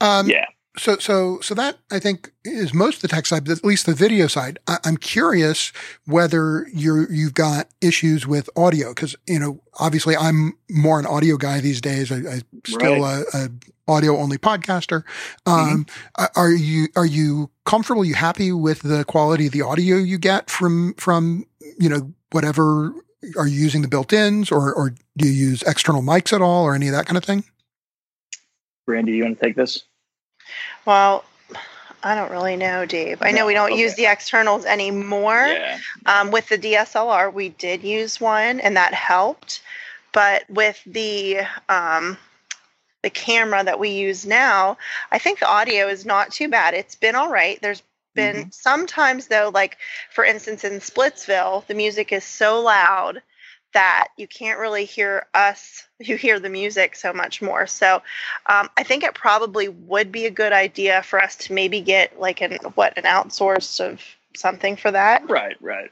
um, 0.00 0.28
yeah. 0.28 0.46
So 0.78 0.98
so 0.98 1.40
so 1.40 1.54
that 1.54 1.78
I 1.90 1.98
think 1.98 2.32
is 2.44 2.72
most 2.72 2.96
of 2.96 3.02
the 3.02 3.08
tech 3.08 3.26
side, 3.26 3.44
but 3.44 3.58
at 3.58 3.64
least 3.64 3.86
the 3.86 3.94
video 3.94 4.28
side. 4.28 4.60
I, 4.68 4.78
am 4.84 4.96
curious 4.96 5.72
whether 6.06 6.68
you're 6.72 7.10
you've 7.12 7.34
got 7.34 7.68
issues 7.80 8.24
with 8.24 8.48
audio 8.56 8.90
because 8.90 9.16
you 9.26 9.40
know 9.40 9.60
obviously 9.80 10.16
I'm 10.16 10.56
more 10.70 11.00
an 11.00 11.06
audio 11.06 11.36
guy 11.36 11.60
these 11.60 11.80
days. 11.80 12.12
I, 12.12 12.18
I 12.18 12.40
still 12.64 13.02
right. 13.02 13.24
a, 13.34 13.38
a 13.38 13.48
audio 13.90 14.16
only 14.16 14.38
podcaster. 14.38 15.02
Um, 15.44 15.86
mm-hmm. 15.86 16.40
Are 16.40 16.52
you 16.52 16.86
are 16.94 17.06
you 17.06 17.50
comfortable? 17.66 18.02
Are 18.02 18.06
you 18.06 18.14
happy 18.14 18.52
with 18.52 18.82
the 18.82 19.04
quality 19.04 19.46
of 19.46 19.52
the 19.52 19.62
audio 19.62 19.96
you 19.96 20.18
get 20.18 20.48
from 20.48 20.94
from 20.94 21.46
you 21.80 21.88
know 21.88 22.12
whatever? 22.30 22.94
Are 23.36 23.46
you 23.46 23.60
using 23.60 23.82
the 23.82 23.88
built-ins, 23.88 24.50
or 24.52 24.72
or 24.72 24.94
do 25.16 25.26
you 25.26 25.32
use 25.32 25.62
external 25.62 26.00
mics 26.00 26.32
at 26.32 26.40
all, 26.40 26.64
or 26.64 26.74
any 26.74 26.86
of 26.86 26.92
that 26.92 27.06
kind 27.06 27.18
of 27.18 27.24
thing? 27.24 27.44
Brandy, 28.86 29.12
you 29.12 29.24
want 29.24 29.38
to 29.38 29.44
take 29.44 29.56
this? 29.56 29.84
Well, 30.84 31.24
I 32.02 32.14
don't 32.14 32.30
really 32.30 32.56
know, 32.56 32.86
Dave. 32.86 33.18
I 33.20 33.30
know 33.30 33.46
we 33.46 33.54
don't 33.54 33.72
okay. 33.72 33.80
use 33.80 33.94
the 33.94 34.06
externals 34.06 34.64
anymore. 34.64 35.46
Yeah. 35.48 35.78
Um, 36.06 36.30
with 36.30 36.48
the 36.48 36.58
DSLR, 36.58 37.32
we 37.32 37.50
did 37.50 37.82
use 37.82 38.20
one, 38.20 38.60
and 38.60 38.76
that 38.76 38.94
helped. 38.94 39.62
But 40.12 40.48
with 40.48 40.82
the 40.86 41.40
um, 41.68 42.16
the 43.02 43.10
camera 43.10 43.62
that 43.64 43.78
we 43.78 43.90
use 43.90 44.26
now, 44.26 44.78
I 45.12 45.18
think 45.18 45.38
the 45.38 45.48
audio 45.48 45.88
is 45.88 46.06
not 46.06 46.32
too 46.32 46.48
bad. 46.48 46.74
It's 46.74 46.94
been 46.94 47.14
all 47.14 47.30
right. 47.30 47.60
There's 47.60 47.82
been 48.14 48.36
Mm-hmm. 48.36 48.50
sometimes 48.50 49.28
though 49.28 49.52
like 49.54 49.78
for 50.10 50.24
instance 50.24 50.64
in 50.64 50.80
Splitsville 50.80 51.64
the 51.68 51.74
music 51.74 52.12
is 52.12 52.24
so 52.24 52.60
loud 52.60 53.22
that 53.72 54.08
you 54.16 54.26
can't 54.26 54.58
really 54.58 54.84
hear 54.84 55.26
us 55.34 55.84
you 55.98 56.16
hear 56.16 56.40
the 56.40 56.48
music 56.48 56.96
so 56.96 57.12
much 57.12 57.40
more 57.42 57.66
so 57.66 58.02
um, 58.46 58.68
i 58.76 58.82
think 58.82 59.02
it 59.04 59.14
probably 59.14 59.68
would 59.68 60.10
be 60.10 60.26
a 60.26 60.30
good 60.30 60.52
idea 60.52 61.02
for 61.02 61.22
us 61.22 61.36
to 61.36 61.52
maybe 61.52 61.80
get 61.80 62.18
like 62.20 62.40
an 62.40 62.58
what 62.74 62.96
an 62.96 63.04
outsource 63.04 63.80
of 63.80 64.00
something 64.36 64.76
for 64.76 64.90
that 64.90 65.28
Right, 65.28 65.56
right. 65.60 65.90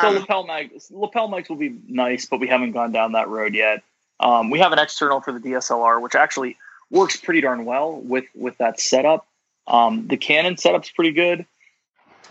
so 0.00 0.08
um, 0.08 0.14
lapel 0.16 0.44
mics, 0.46 0.90
lapel 0.90 1.28
mics 1.28 1.48
will 1.48 1.56
be 1.56 1.74
nice, 1.88 2.26
but 2.26 2.40
we 2.40 2.48
haven't 2.48 2.72
gone 2.72 2.92
down 2.92 3.12
that 3.12 3.28
road 3.28 3.54
yet. 3.54 3.82
Um, 4.20 4.50
we 4.50 4.58
have 4.58 4.72
an 4.72 4.78
external 4.78 5.20
for 5.20 5.32
the 5.32 5.40
DSLR, 5.40 6.00
which 6.02 6.14
actually 6.14 6.56
works 6.90 7.16
pretty 7.16 7.40
darn 7.40 7.64
well 7.64 7.92
with 7.98 8.24
with 8.34 8.58
that 8.58 8.80
setup. 8.80 9.26
Um, 9.66 10.06
the 10.08 10.16
Canon 10.16 10.56
setup's 10.56 10.90
pretty 10.90 11.12
good. 11.12 11.46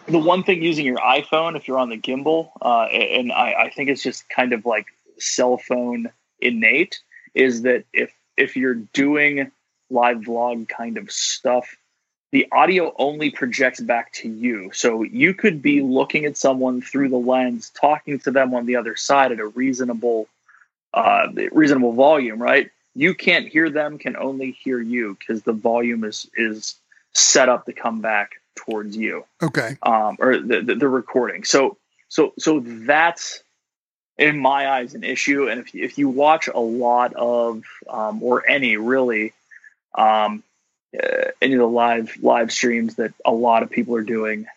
The 0.08 0.20
one 0.20 0.44
thing 0.44 0.64
using 0.64 0.86
your 0.86 0.98
iPhone, 0.98 1.58
if 1.58 1.68
you're 1.68 1.78
on 1.78 1.90
the 1.90 1.98
gimbal, 1.98 2.52
uh, 2.62 2.84
and 2.84 3.32
I, 3.32 3.64
I 3.64 3.70
think 3.70 3.90
it's 3.90 4.02
just 4.02 4.30
kind 4.30 4.54
of 4.54 4.66
like 4.66 4.88
cell 5.18 5.58
phone 5.58 6.10
innate, 6.40 7.00
is 7.34 7.64
that 7.64 7.84
if 7.92 8.14
if 8.38 8.56
you're 8.56 8.76
doing 8.76 9.52
live 9.90 10.20
vlog 10.20 10.70
kind 10.70 10.98
of 10.98 11.12
stuff, 11.12 11.76
the 12.32 12.48
audio 12.54 12.94
only 12.98 13.32
projects 13.32 13.82
back 13.82 14.14
to 14.14 14.30
you. 14.30 14.72
So 14.74 15.04
you 15.04 15.34
could 15.34 15.62
be 15.62 15.82
looking 15.82 16.24
at 16.24 16.38
someone 16.38 16.82
through 16.82 17.10
the 17.10 17.18
lens, 17.18 17.70
talking 17.70 18.20
to 18.20 18.32
them 18.32 18.54
on 18.54 18.66
the 18.66 18.78
other 18.78 18.96
side 18.96 19.34
at 19.34 19.40
a 19.40 19.48
reasonable, 19.48 20.30
uh, 20.94 21.28
reasonable 21.52 21.94
volume, 21.94 22.42
right? 22.42 22.72
You 22.96 23.14
can't 23.14 23.48
hear 23.48 23.70
them; 23.70 23.98
can 23.98 24.16
only 24.16 24.52
hear 24.52 24.80
you 24.80 25.18
because 25.20 25.44
the 25.44 25.52
volume 25.52 26.06
is 26.06 26.30
is 26.38 26.76
set 27.14 27.50
up 27.50 27.66
to 27.66 27.74
come 27.74 28.00
back 28.00 28.40
towards 28.58 28.98
you, 28.98 29.26
Okay. 29.42 29.78
um, 29.82 30.18
or 30.20 30.40
the, 30.40 30.62
the 30.62 30.76
the 30.76 30.88
recording. 30.90 31.44
So 31.44 31.78
so 32.10 32.34
so 32.38 32.60
that's 32.60 33.42
in 34.18 34.40
my 34.40 34.70
eyes 34.70 34.96
an 34.96 35.04
issue. 35.04 35.48
And 35.48 35.60
if 35.60 35.74
you, 35.74 35.84
if 35.84 35.98
you 35.98 36.10
watch 36.10 36.48
a 36.48 36.60
lot 36.60 37.14
of 37.14 37.64
um, 37.90 38.22
or 38.24 38.48
any 38.48 38.78
really 38.78 39.34
um, 39.96 40.44
uh, 41.02 41.32
any 41.42 41.54
of 41.54 41.60
the 41.60 41.68
live 41.68 42.18
live 42.22 42.52
streams 42.52 42.96
that 42.96 43.14
a 43.26 43.32
lot 43.32 43.64
of 43.64 43.70
people 43.70 43.96
are 43.96 44.04
doing 44.04 44.48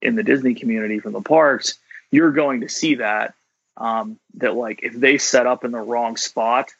in 0.00 0.14
the 0.14 0.22
Disney 0.22 0.54
community 0.54 1.00
from 1.00 1.12
the 1.12 1.20
parks, 1.20 1.78
you're 2.10 2.32
going 2.32 2.60
to 2.60 2.68
see 2.68 2.96
that 2.96 3.34
um, 3.76 4.18
that 4.34 4.54
like 4.54 4.82
if 4.82 4.94
they 4.94 5.18
set 5.18 5.46
up 5.46 5.64
in 5.64 5.72
the 5.72 5.78
wrong 5.78 6.16
spot 6.16 6.70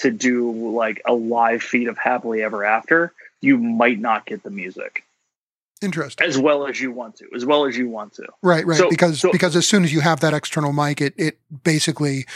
to 0.00 0.10
do 0.10 0.50
like 0.72 1.02
a 1.06 1.14
live 1.14 1.62
feed 1.62 1.88
of 1.88 1.96
happily 1.96 2.42
ever 2.42 2.64
after, 2.64 3.12
you 3.40 3.58
might 3.58 3.98
not 3.98 4.26
get 4.26 4.42
the 4.42 4.50
music 4.50 5.04
Interesting. 5.84 6.26
as 6.26 6.38
well 6.38 6.66
as 6.66 6.80
you 6.80 6.90
want 6.92 7.16
to, 7.16 7.26
as 7.34 7.44
well 7.44 7.66
as 7.66 7.76
you 7.76 7.88
want 7.88 8.14
to. 8.14 8.24
Right, 8.42 8.64
right. 8.66 8.78
So- 8.78 8.88
because 8.90 9.20
so- 9.20 9.30
because 9.32 9.54
as 9.56 9.66
soon 9.66 9.84
as 9.84 9.92
you 9.92 10.00
have 10.00 10.20
that 10.20 10.34
external 10.34 10.72
mic, 10.72 11.00
it 11.00 11.14
it 11.16 11.38
basically 11.64 12.26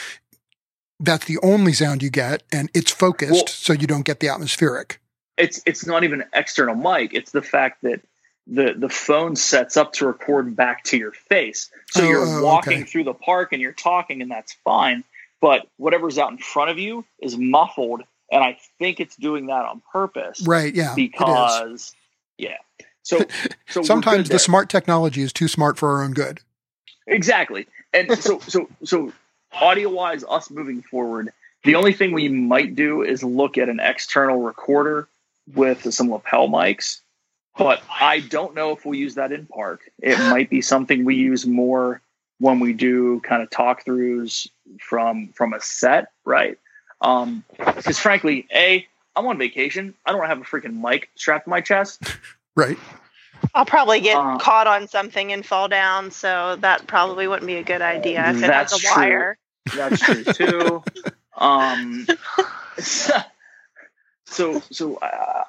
that's 1.01 1.27
the 1.27 1.39
only 1.43 1.73
sound 1.73 2.03
you 2.03 2.11
get, 2.11 2.43
and 2.53 2.71
it's 2.75 2.91
focused, 2.91 3.33
Well- 3.33 3.47
so 3.47 3.73
you 3.73 3.87
don't 3.87 4.05
get 4.05 4.21
the 4.21 4.29
atmospheric. 4.29 5.01
it's 5.37 5.63
it's 5.67 5.87
not 5.87 6.03
even 6.05 6.23
an 6.23 6.29
external 6.35 6.75
mic. 6.75 7.15
It's 7.15 7.31
the 7.31 7.43
fact 7.43 7.83
that 7.83 8.01
the 8.47 8.75
the 8.77 8.89
phone 8.89 9.37
sets 9.37 9.77
up 9.77 9.93
to 9.95 10.07
record 10.07 10.57
back 10.57 10.83
to 10.85 10.97
your 10.97 11.13
face. 11.13 11.71
So 11.91 12.03
Oh, 12.03 12.09
you're 12.09 12.43
walking 12.43 12.79
okay. 12.79 12.83
through 12.85 13.05
the 13.05 13.15
park 13.15 13.53
and 13.53 13.61
you're 13.63 13.73
talking, 13.73 14.23
and 14.23 14.31
that's 14.31 14.53
fine. 14.65 15.05
But 15.41 15.69
whatever's 15.77 16.19
out 16.19 16.33
in 16.33 16.39
front 16.39 16.71
of 16.71 16.79
you 16.79 17.05
is 17.23 17.37
muffled, 17.39 18.03
and 18.33 18.43
I 18.43 18.59
think 18.81 18.99
it's 18.99 19.15
doing 19.17 19.47
that 19.47 19.65
on 19.67 19.81
purpose 19.93 20.41
Right? 20.45 20.75
Yeah. 20.75 20.95
because 20.97 21.95
yeah. 22.39 22.57
So 23.09 23.25
so 23.69 23.83
Sometimes 23.83 24.29
the 24.29 24.39
smart 24.39 24.69
technology 24.69 25.23
is 25.23 25.33
too 25.33 25.49
smart 25.49 25.79
for 25.79 25.91
our 25.91 26.05
own 26.05 26.13
good. 26.13 26.41
Exactly. 27.07 27.67
And 27.95 28.17
so 28.19 28.39
so 28.41 28.69
so 28.85 29.13
audio 29.53 29.89
wise, 29.89 30.25
us 30.29 30.51
moving 30.51 30.83
forward, 30.83 31.33
the 31.65 31.75
only 31.75 31.93
thing 31.95 32.13
we 32.13 32.29
might 32.29 32.75
do 32.75 33.03
is 33.03 33.23
look 33.25 33.57
at 33.57 33.69
an 33.69 33.81
external 33.81 34.43
recorder 34.43 35.09
with 35.55 35.93
some 35.93 36.11
lapel 36.11 36.49
mics. 36.49 37.01
But 37.57 37.83
I 37.91 38.21
don't 38.21 38.55
know 38.55 38.71
if 38.73 38.85
we 38.85 38.99
use 38.99 39.17
that 39.17 39.33
in 39.33 39.47
park. 39.47 39.91
It 40.01 40.19
might 40.31 40.51
be 40.51 40.61
something 40.61 41.05
we 41.05 41.17
use 41.17 41.47
more 41.47 42.03
when 42.39 42.61
we 42.61 42.73
do 42.73 43.21
kind 43.21 43.43
of 43.43 43.51
talk 43.51 43.85
throughs 43.85 44.49
from 44.81 45.29
from 45.29 45.55
a 45.55 45.61
set, 45.61 46.09
right? 46.27 46.59
Um 47.01 47.43
because 47.57 47.99
frankly, 47.99 48.47
A, 48.55 48.87
I'm 49.17 49.27
on 49.27 49.39
vacation. 49.39 49.95
I 50.05 50.13
don't 50.13 50.27
have 50.27 50.43
a 50.43 50.45
freaking 50.45 50.83
mic 50.83 51.09
strapped 51.17 51.47
to 51.47 51.51
my 51.51 51.63
chest. 51.63 52.03
Right. 52.59 52.79
i'll 53.55 53.65
probably 53.65 54.01
get 54.01 54.17
Uh, 54.17 54.37
caught 54.39 54.67
on 54.67 54.89
something 54.89 55.33
and 55.33 55.47
fall 55.47 55.69
down 55.69 56.11
so 56.11 56.57
that 56.57 56.87
probably 56.89 57.29
wouldn't 57.29 57.47
be 57.47 57.55
a 57.57 57.63
good 57.63 57.83
idea 57.83 58.31
if 58.31 58.37
it 58.43 58.51
has 58.51 58.71
That's 58.71 58.73
a 58.73 58.79
true. 58.81 59.03
wire 59.03 59.39
That's 59.77 60.01
true 60.01 60.25
too. 60.25 60.83
um, 61.37 62.07
so 62.79 64.61
so 64.71 64.97
uh, 64.97 65.45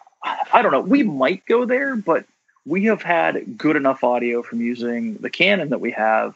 I 0.54 0.62
don't 0.62 0.72
know. 0.72 0.82
We 0.82 1.04
might 1.04 1.46
go 1.46 1.66
there, 1.66 1.96
but 1.96 2.26
we 2.66 2.86
have 2.86 3.02
had 3.02 3.58
good 3.58 3.76
enough 3.76 4.04
audio 4.04 4.44
from 4.44 4.62
using 4.62 5.16
the 5.16 5.30
Canon 5.30 5.70
that 5.70 5.82
we 5.82 5.92
have 5.92 6.36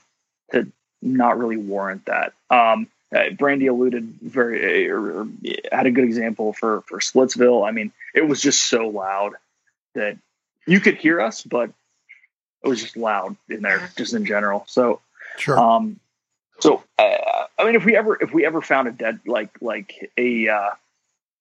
to 0.51 0.71
not 1.01 1.37
really 1.37 1.57
warrant 1.57 2.05
that. 2.05 2.33
Um, 2.49 2.87
uh, 3.15 3.29
Brandy 3.31 3.67
alluded 3.67 4.15
very 4.21 4.89
or, 4.89 5.21
or 5.21 5.27
had 5.71 5.85
a 5.85 5.91
good 5.91 6.05
example 6.05 6.53
for 6.53 6.81
for 6.87 6.99
Splitsville. 6.99 7.67
I 7.67 7.71
mean, 7.71 7.91
it 8.15 8.27
was 8.27 8.41
just 8.41 8.63
so 8.63 8.87
loud 8.87 9.33
that 9.93 10.17
you 10.65 10.79
could 10.79 10.95
hear 10.95 11.21
us, 11.21 11.43
but 11.43 11.69
it 12.63 12.67
was 12.67 12.81
just 12.81 12.97
loud 12.97 13.35
in 13.49 13.61
there, 13.61 13.89
just 13.97 14.13
in 14.13 14.25
general. 14.25 14.63
So 14.67 15.01
Sure. 15.37 15.57
um, 15.57 15.99
so 16.59 16.83
uh, 16.97 17.45
I 17.57 17.65
mean, 17.65 17.75
if 17.75 17.85
we 17.85 17.95
ever 17.95 18.17
if 18.21 18.33
we 18.33 18.45
ever 18.45 18.61
found 18.61 18.87
a 18.87 18.91
dead 18.91 19.19
like 19.25 19.49
like 19.61 20.11
a 20.17 20.47
uh, 20.49 20.69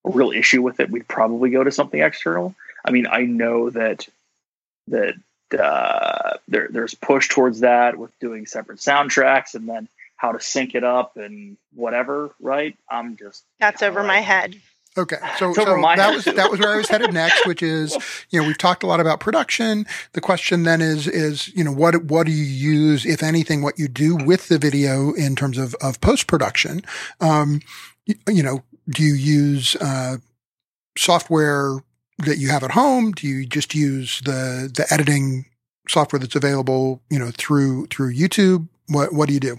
a 0.04 0.10
real 0.10 0.32
issue 0.32 0.62
with 0.62 0.80
it, 0.80 0.90
we'd 0.90 1.08
probably 1.08 1.50
go 1.50 1.62
to 1.62 1.70
something 1.70 2.00
external. 2.00 2.54
I 2.84 2.90
mean, 2.90 3.06
I 3.06 3.22
know 3.22 3.70
that 3.70 4.08
that 4.88 5.14
uh, 5.58 6.38
there 6.48 6.68
there's 6.70 6.94
push 6.94 7.28
towards 7.28 7.60
that 7.60 7.96
with 7.96 8.18
doing 8.18 8.46
separate 8.46 8.78
soundtracks 8.78 9.54
and 9.54 9.68
then 9.68 9.88
how 10.16 10.32
to 10.32 10.40
sync 10.40 10.74
it 10.74 10.84
up 10.84 11.16
and 11.16 11.56
whatever. 11.74 12.34
Right? 12.40 12.76
I'm 12.90 13.16
just 13.16 13.44
that's 13.60 13.82
over 13.82 14.02
my 14.02 14.20
head 14.20 14.56
Okay, 14.96 15.16
so, 15.38 15.54
so 15.54 15.64
that 15.64 16.12
was 16.14 16.26
that 16.26 16.50
was 16.50 16.60
where 16.60 16.74
I 16.74 16.76
was 16.76 16.88
headed 16.88 17.14
next, 17.14 17.46
which 17.46 17.62
is 17.62 17.96
you 18.28 18.38
know 18.38 18.46
we've 18.46 18.58
talked 18.58 18.82
a 18.82 18.86
lot 18.86 19.00
about 19.00 19.20
production. 19.20 19.86
The 20.12 20.20
question 20.20 20.64
then 20.64 20.82
is 20.82 21.08
is 21.08 21.48
you 21.56 21.64
know 21.64 21.72
what 21.72 22.04
what 22.04 22.26
do 22.26 22.32
you 22.32 22.44
use 22.44 23.06
if 23.06 23.22
anything 23.22 23.62
what 23.62 23.78
you 23.78 23.88
do 23.88 24.16
with 24.16 24.48
the 24.48 24.58
video 24.58 25.14
in 25.14 25.34
terms 25.34 25.56
of 25.56 25.74
of 25.80 25.98
post 26.02 26.26
production. 26.26 26.82
Um, 27.22 27.62
you, 28.04 28.16
you 28.28 28.42
know, 28.42 28.64
do 28.86 29.02
you 29.02 29.14
use 29.14 29.76
uh, 29.76 30.18
software 30.98 31.78
that 32.18 32.36
you 32.36 32.50
have 32.50 32.62
at 32.62 32.72
home? 32.72 33.12
Do 33.12 33.26
you 33.26 33.46
just 33.46 33.74
use 33.74 34.20
the 34.26 34.70
the 34.74 34.86
editing 34.90 35.46
software 35.88 36.20
that's 36.20 36.36
available 36.36 37.00
you 37.08 37.18
know 37.18 37.30
through 37.30 37.86
through 37.86 38.12
YouTube? 38.12 38.68
What 38.88 39.14
what 39.14 39.28
do 39.28 39.32
you 39.32 39.40
do? 39.40 39.56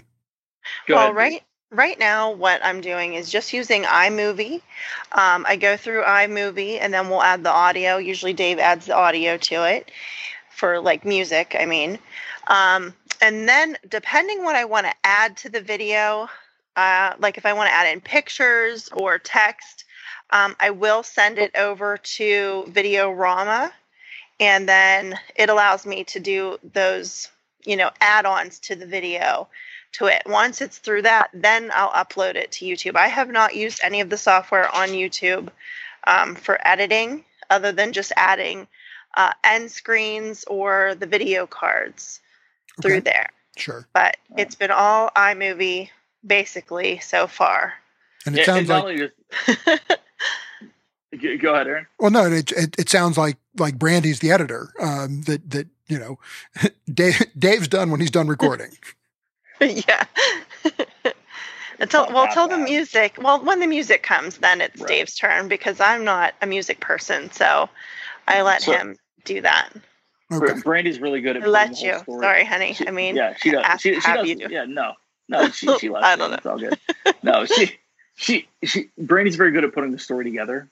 go 0.86 0.94
well 0.94 1.04
ahead. 1.06 1.16
right 1.16 1.42
right 1.74 1.98
now 1.98 2.30
what 2.30 2.64
i'm 2.64 2.80
doing 2.80 3.14
is 3.14 3.30
just 3.30 3.52
using 3.52 3.82
imovie. 3.84 4.62
Um, 5.12 5.44
i 5.48 5.56
go 5.56 5.76
through 5.76 6.02
imovie 6.04 6.78
and 6.80 6.92
then 6.94 7.08
we'll 7.08 7.22
add 7.22 7.42
the 7.42 7.50
audio. 7.50 7.96
Usually 7.96 8.32
dave 8.32 8.58
adds 8.58 8.86
the 8.86 8.94
audio 8.94 9.36
to 9.36 9.64
it 9.64 9.90
for 10.50 10.80
like 10.80 11.04
music 11.04 11.56
i 11.58 11.66
mean. 11.66 11.98
Um, 12.46 12.94
and 13.20 13.48
then 13.48 13.76
depending 13.88 14.44
what 14.44 14.56
i 14.56 14.64
want 14.64 14.86
to 14.86 14.94
add 15.04 15.36
to 15.38 15.48
the 15.48 15.60
video 15.60 16.28
uh, 16.76 17.14
like 17.18 17.38
if 17.38 17.46
i 17.46 17.52
want 17.52 17.68
to 17.68 17.74
add 17.74 17.92
in 17.92 18.00
pictures 18.00 18.88
or 18.92 19.18
text 19.18 19.84
um, 20.30 20.54
i 20.60 20.70
will 20.70 21.02
send 21.02 21.38
it 21.38 21.54
over 21.56 21.96
to 21.98 22.64
videorama 22.68 23.70
and 24.40 24.68
then 24.68 25.18
it 25.36 25.48
allows 25.48 25.86
me 25.86 26.04
to 26.04 26.20
do 26.20 26.58
those 26.72 27.30
you 27.64 27.76
know 27.76 27.90
add-ons 28.00 28.58
to 28.58 28.74
the 28.74 28.86
video 28.86 29.48
to 29.94 30.06
it. 30.06 30.22
Once 30.26 30.60
it's 30.60 30.78
through 30.78 31.02
that, 31.02 31.30
then 31.34 31.70
I'll 31.74 31.90
upload 31.90 32.36
it 32.36 32.50
to 32.52 32.64
YouTube. 32.66 32.96
I 32.96 33.08
have 33.08 33.30
not 33.30 33.54
used 33.54 33.80
any 33.82 34.00
of 34.00 34.10
the 34.10 34.16
software 34.16 34.74
on 34.74 34.88
YouTube 34.90 35.48
um, 36.06 36.34
for 36.34 36.58
editing 36.66 37.24
other 37.50 37.72
than 37.72 37.92
just 37.92 38.12
adding 38.16 38.66
uh, 39.16 39.32
end 39.44 39.70
screens 39.70 40.44
or 40.48 40.94
the 40.98 41.06
video 41.06 41.46
cards 41.46 42.20
through 42.82 43.00
there. 43.02 43.28
Sure, 43.56 43.86
But 43.92 44.16
it's 44.36 44.56
been 44.56 44.72
all 44.72 45.10
iMovie 45.16 45.90
basically 46.26 46.98
so 46.98 47.26
far. 47.28 47.74
and 48.26 48.34
it 48.34 48.40
Yeah, 48.40 48.44
sounds 48.46 48.68
like 48.68 48.84
not 48.84 49.80
Go- 51.22 51.36
go 51.38 51.54
ahead, 51.54 51.68
Aaron. 51.68 51.86
Well, 52.00 52.10
no, 52.10 52.26
it, 52.26 52.50
it 52.50 52.74
it 52.76 52.88
sounds 52.88 53.16
like 53.16 53.36
like 53.56 53.78
Brandy's 53.78 54.18
the 54.18 54.32
editor. 54.32 54.72
Um, 54.80 55.22
that 55.22 55.48
that 55.50 55.68
you 55.86 55.98
know, 55.98 56.18
Dave 56.92 57.24
Dave's 57.38 57.68
done 57.68 57.90
when 57.92 58.00
he's 58.00 58.10
done 58.10 58.26
recording. 58.26 58.72
yeah. 59.88 60.04
Until 61.80 62.02
Not 62.02 62.12
well, 62.12 62.24
that 62.26 62.34
till 62.34 62.48
the 62.48 62.58
music. 62.58 63.16
Well, 63.20 63.42
when 63.44 63.58
the 63.60 63.66
music 63.66 64.02
comes, 64.02 64.38
then 64.38 64.60
it's 64.60 64.80
Right. 64.80 64.88
Dave's 64.88 65.14
turn 65.16 65.48
because 65.48 65.80
I'm 65.80 66.04
not 66.04 66.34
a 66.40 66.46
music 66.46 66.78
person, 66.80 67.30
so 67.32 67.68
I 68.28 68.42
let 68.42 68.62
So- 68.62 68.72
him 68.72 68.96
do 69.24 69.40
that. 69.40 69.70
Okay. 70.32 70.60
Brandy's 70.60 71.00
really 71.00 71.20
good 71.20 71.36
at 71.36 71.42
I 71.42 71.46
let 71.46 71.80
you. 71.82 71.98
story. 71.98 72.22
Sorry, 72.22 72.44
honey. 72.44 72.72
She- 72.74 72.88
I 72.88 72.90
mean, 72.92 73.16
yeah, 73.16 73.34
she 73.36 73.50
does. 73.50 73.64
have- 73.64 73.80
She, 73.80 73.94
she 73.94 74.06
have 74.06 74.16
does. 74.20 74.28
you. 74.28 74.48
Yeah, 74.50 74.64
no, 74.66 74.94
no, 75.28 75.48
she 75.50 75.66
she 75.78 75.88
lets 75.90 76.04
I 76.06 76.16
don't 76.16 76.30
know. 76.30 76.36
It's 76.36 76.46
all 76.46 76.58
good. 76.58 76.78
No, 77.22 77.44
she 77.44 77.76
she 78.16 78.48
she. 78.64 78.88
Brandy's 78.96 79.36
very 79.36 79.50
good 79.50 79.64
at 79.64 79.74
putting 79.74 79.90
the 79.92 79.98
story 79.98 80.24
together. 80.24 80.68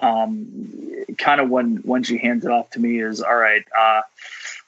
Um, 0.00 1.06
kind 1.18 1.40
of 1.40 1.48
when 1.48 1.76
when 1.78 2.02
she 2.02 2.18
hands 2.18 2.44
it 2.44 2.50
off 2.50 2.70
to 2.70 2.80
me 2.80 3.00
is 3.00 3.22
all 3.22 3.36
right. 3.36 3.64
Uh, 3.76 4.02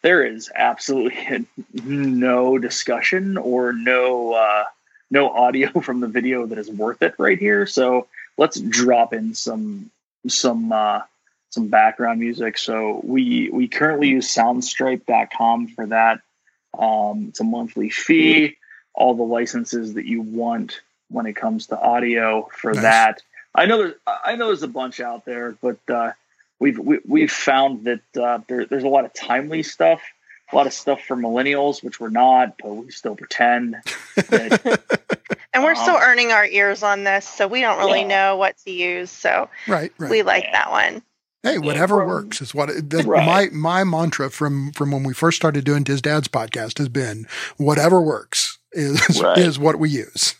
there 0.03 0.25
is 0.25 0.51
absolutely 0.55 1.47
no 1.85 2.59
discussion 2.59 3.37
or 3.37 3.73
no 3.73 4.33
uh, 4.33 4.65
no 5.11 5.31
audio 5.31 5.81
from 5.81 6.01
the 6.01 6.09
video 6.09 6.47
that 6.47 6.59
is 6.59 6.71
worth 6.71 7.03
it 7.03 7.15
right 7.19 7.39
here. 7.39 7.67
So 7.67 8.07
let's 8.37 8.59
drop 8.61 9.13
in 9.13 9.35
some 9.35 9.91
some 10.27 10.73
uh, 10.73 11.01
some 11.51 11.69
background 11.69 12.21
music. 12.21 12.59
So 12.59 13.01
we 13.05 13.51
we 13.51 13.69
currently 13.69 14.09
use 14.09 14.35
soundstripe.com 14.35 15.69
for 15.69 15.87
that. 15.87 16.21
Um, 16.79 17.27
it's 17.29 17.41
a 17.41 17.45
monthly 17.45 17.91
fee. 17.91 18.57
All 18.95 19.15
the 19.15 19.23
licenses 19.23 19.95
that 19.95 20.07
you 20.07 20.23
want 20.23 20.81
when 21.09 21.27
it 21.27 21.35
comes 21.35 21.69
to 21.69 21.81
audio 21.81 22.49
for 22.53 22.73
Nice. 22.73 22.83
that. 22.83 23.23
I 23.59 23.67
know 23.67 23.79
there's 23.79 23.95
I 24.07 24.37
know 24.37 24.47
there's 24.47 24.63
a 24.63 24.69
bunch 24.69 25.01
out 25.01 25.25
there, 25.25 25.57
but 25.61 25.79
uh, 25.89 26.13
we've 26.61 26.79
we, 26.79 26.99
we've 27.07 27.31
found 27.33 27.85
that 27.85 28.01
uh, 28.23 28.39
there, 28.49 28.67
there's 28.67 28.85
a 28.85 28.89
lot 28.89 29.05
of 29.05 29.13
timely 29.15 29.63
stuff, 29.63 30.01
a 30.53 30.57
lot 30.57 30.67
of 30.67 30.73
stuff 30.73 31.01
for 31.03 31.17
millennials, 31.17 31.83
which 31.83 31.99
we're 32.01 32.09
not, 32.11 32.57
but 32.63 32.73
we 32.75 32.91
still 32.91 33.17
pretend. 33.17 33.77
That, 34.17 34.81
and 35.53 35.65
we're 35.65 35.75
still 35.75 35.97
um, 35.97 36.03
earning 36.03 36.31
our 36.33 36.47
ears 36.47 36.83
on 36.83 37.05
this, 37.05 37.27
so 37.29 37.49
we 37.49 37.61
don't 37.61 37.79
really 37.79 38.03
Yeah. 38.03 38.07
know 38.07 38.37
what 38.37 38.57
to 38.65 38.71
use. 38.71 39.11
So 39.11 39.49
Right, 39.67 39.93
right. 39.99 40.11
we 40.11 40.23
like 40.23 40.45
Yeah. 40.45 40.53
that 40.53 40.71
one. 40.71 41.03
Hey, 41.43 41.59
whatever 41.59 41.99
from- 41.99 42.09
works 42.09 42.41
is 42.41 42.55
what 42.55 42.69
it, 42.71 42.93
Right. 43.05 43.27
my 43.27 43.49
my 43.53 43.85
mantra 43.85 44.31
from 44.31 44.71
from 44.73 44.91
when 44.93 45.03
we 45.05 45.15
first 45.15 45.37
started 45.37 45.65
doing 45.65 45.83
DIS 45.83 46.01
Dads 46.03 46.29
podcast 46.29 46.79
has 46.79 46.89
been 46.89 47.27
whatever 47.57 48.01
works 48.01 48.59
is 48.73 49.21
Right. 49.23 49.39
is 49.39 49.59
what 49.59 49.79
we 49.79 49.89
use. 49.91 50.35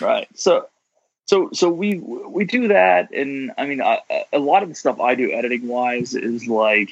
right. 0.00 0.28
So 0.34 0.66
so 1.28 1.50
so 1.54 1.70
we 1.70 1.98
we 2.00 2.46
do 2.46 2.68
that, 2.68 3.12
and 3.12 3.52
I 3.58 3.66
mean 3.66 3.82
I, 3.82 4.00
a 4.34 4.40
lot 4.40 4.64
of 4.64 4.70
the 4.70 4.76
stuff 4.76 5.00
I 5.00 5.14
do 5.16 5.32
editing 5.32 5.68
wise 5.68 6.14
is 6.16 6.48
like. 6.48 6.90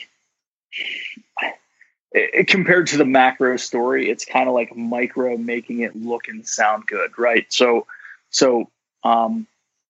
it- 2.12 2.48
compared 2.48 2.88
to 2.88 2.98
the 2.98 3.04
macro 3.04 3.56
story, 3.58 4.10
it's 4.10 4.24
kind 4.24 4.48
of 4.48 4.54
like 4.54 4.76
micro 4.76 5.36
making 5.38 5.80
it 5.80 5.96
look 5.96 6.28
and 6.28 6.48
sound 6.48 6.86
good, 6.86 7.18
right? 7.18 7.46
So, 7.52 7.86
so, 8.30 8.70
um, 9.04 9.46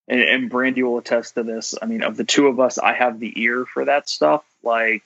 and, 0.09 0.21
and 0.23 0.51
Brandy 0.51 0.83
will 0.83 0.99
attest 0.99 1.35
to 1.35 1.45
this. 1.45 1.75
I 1.81 1.87
mean, 1.87 2.03
of 2.03 2.17
the 2.17 2.25
two 2.25 2.49
of 2.49 2.61
us, 2.61 2.79
I 2.79 2.95
have 2.95 3.21
the 3.21 3.33
ear 3.41 3.65
for 3.67 3.85
that 3.87 4.09
stuff, 4.09 4.45
like, 4.65 5.05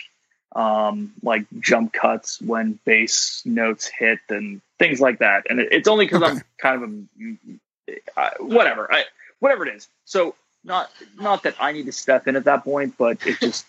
um, 0.54 1.12
like 1.22 1.46
jump 1.60 1.92
cuts 1.92 2.40
when 2.40 2.78
bass 2.86 3.42
notes 3.44 3.86
hit 3.88 4.20
and 4.30 4.62
things 4.78 5.00
like 5.00 5.20
that. 5.20 5.46
And 5.50 5.60
it, 5.60 5.70
it's 5.72 5.88
only 5.88 6.06
because 6.06 6.22
Okay. 6.22 6.32
I'm 6.36 6.42
kind 6.58 6.82
of 6.82 6.90
a 6.90 8.20
uh, 8.20 8.30
whatever, 8.40 8.92
I, 8.92 9.04
whatever 9.40 9.66
it 9.66 9.74
is. 9.74 9.88
So, 10.04 10.34
not 10.64 10.90
not 11.18 11.42
that 11.42 11.54
I 11.60 11.72
need 11.72 11.86
to 11.86 11.92
step 11.92 12.28
in 12.28 12.36
at 12.36 12.44
that 12.44 12.64
point, 12.64 12.94
but 12.98 13.18
it 13.26 13.40
just 13.40 13.66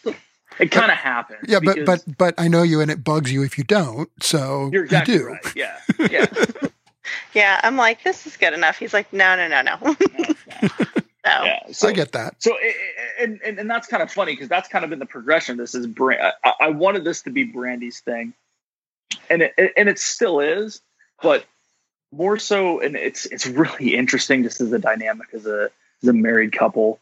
it 0.59 0.71
kind 0.71 0.91
of 0.91 0.97
happens. 0.97 1.39
Yeah, 1.47 1.59
but 1.63 1.85
but 1.85 2.03
but 2.17 2.35
I 2.37 2.47
know 2.47 2.63
you, 2.63 2.81
and 2.81 2.91
it 2.91 3.03
bugs 3.03 3.31
you 3.31 3.43
if 3.43 3.57
you 3.57 3.63
don't. 3.63 4.09
So 4.21 4.69
you're 4.71 4.83
exactly 4.83 5.15
you 5.15 5.19
do. 5.21 5.25
right. 5.27 5.55
Yeah, 5.55 5.79
yeah. 6.09 6.25
Yeah, 7.33 7.59
I'm 7.63 7.77
like, 7.77 8.03
this 8.03 8.27
is 8.27 8.35
good 8.37 8.53
enough. 8.53 8.77
He's 8.77 8.93
like, 8.93 9.11
no, 9.13 9.35
no, 9.35 9.47
no, 9.47 9.61
no. 9.61 9.77
no. 11.25 11.43
yeah. 11.43 11.59
So, 11.71 11.87
I 11.87 11.93
get 11.93 12.11
that. 12.11 12.35
so, 12.39 12.53
i- 12.53 12.57
i- 12.57 13.23
and, 13.23 13.39
and 13.45 13.59
and 13.59 13.69
that's 13.69 13.87
kind 13.87 14.03
of 14.03 14.11
funny 14.11 14.33
because 14.33 14.49
that's 14.49 14.67
kind 14.69 14.83
of 14.83 14.89
been 14.89 14.99
the 14.99 15.05
progression. 15.05 15.57
This 15.57 15.73
is 15.75 15.87
Bra- 15.87 16.31
I, 16.43 16.53
I 16.61 16.69
wanted 16.69 17.03
this 17.05 17.21
to 17.23 17.29
be 17.29 17.43
Brandy's 17.45 17.99
thing, 18.01 18.33
and 19.29 19.41
it 19.41 19.53
and 19.77 19.87
it 19.89 19.97
still 19.99 20.39
is, 20.41 20.81
but 21.21 21.45
more 22.11 22.37
so. 22.37 22.79
And 22.79 22.95
it's 22.95 23.25
it's 23.25 23.47
really 23.47 23.95
interesting 23.95 24.43
just 24.43 24.61
as 24.61 24.71
a 24.71 24.79
dynamic 24.79 25.27
as 25.33 25.45
a 25.45 25.69
as 26.01 26.09
a 26.09 26.13
married 26.13 26.51
couple 26.51 26.99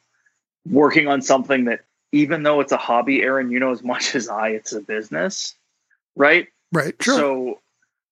working 0.70 1.08
on 1.08 1.22
something 1.22 1.66
that 1.66 1.82
even 2.12 2.44
though 2.44 2.60
it's 2.60 2.72
a 2.72 2.78
hobby, 2.78 3.22
Aaron, 3.22 3.52
you 3.52 3.60
know 3.60 3.72
as 3.72 3.84
much 3.84 4.16
as 4.16 4.30
I, 4.30 4.50
it's 4.50 4.74
a 4.74 4.82
business, 4.82 5.56
right? 6.16 6.48
Right. 6.72 6.96
Sure. 7.02 7.18
So, 7.18 7.60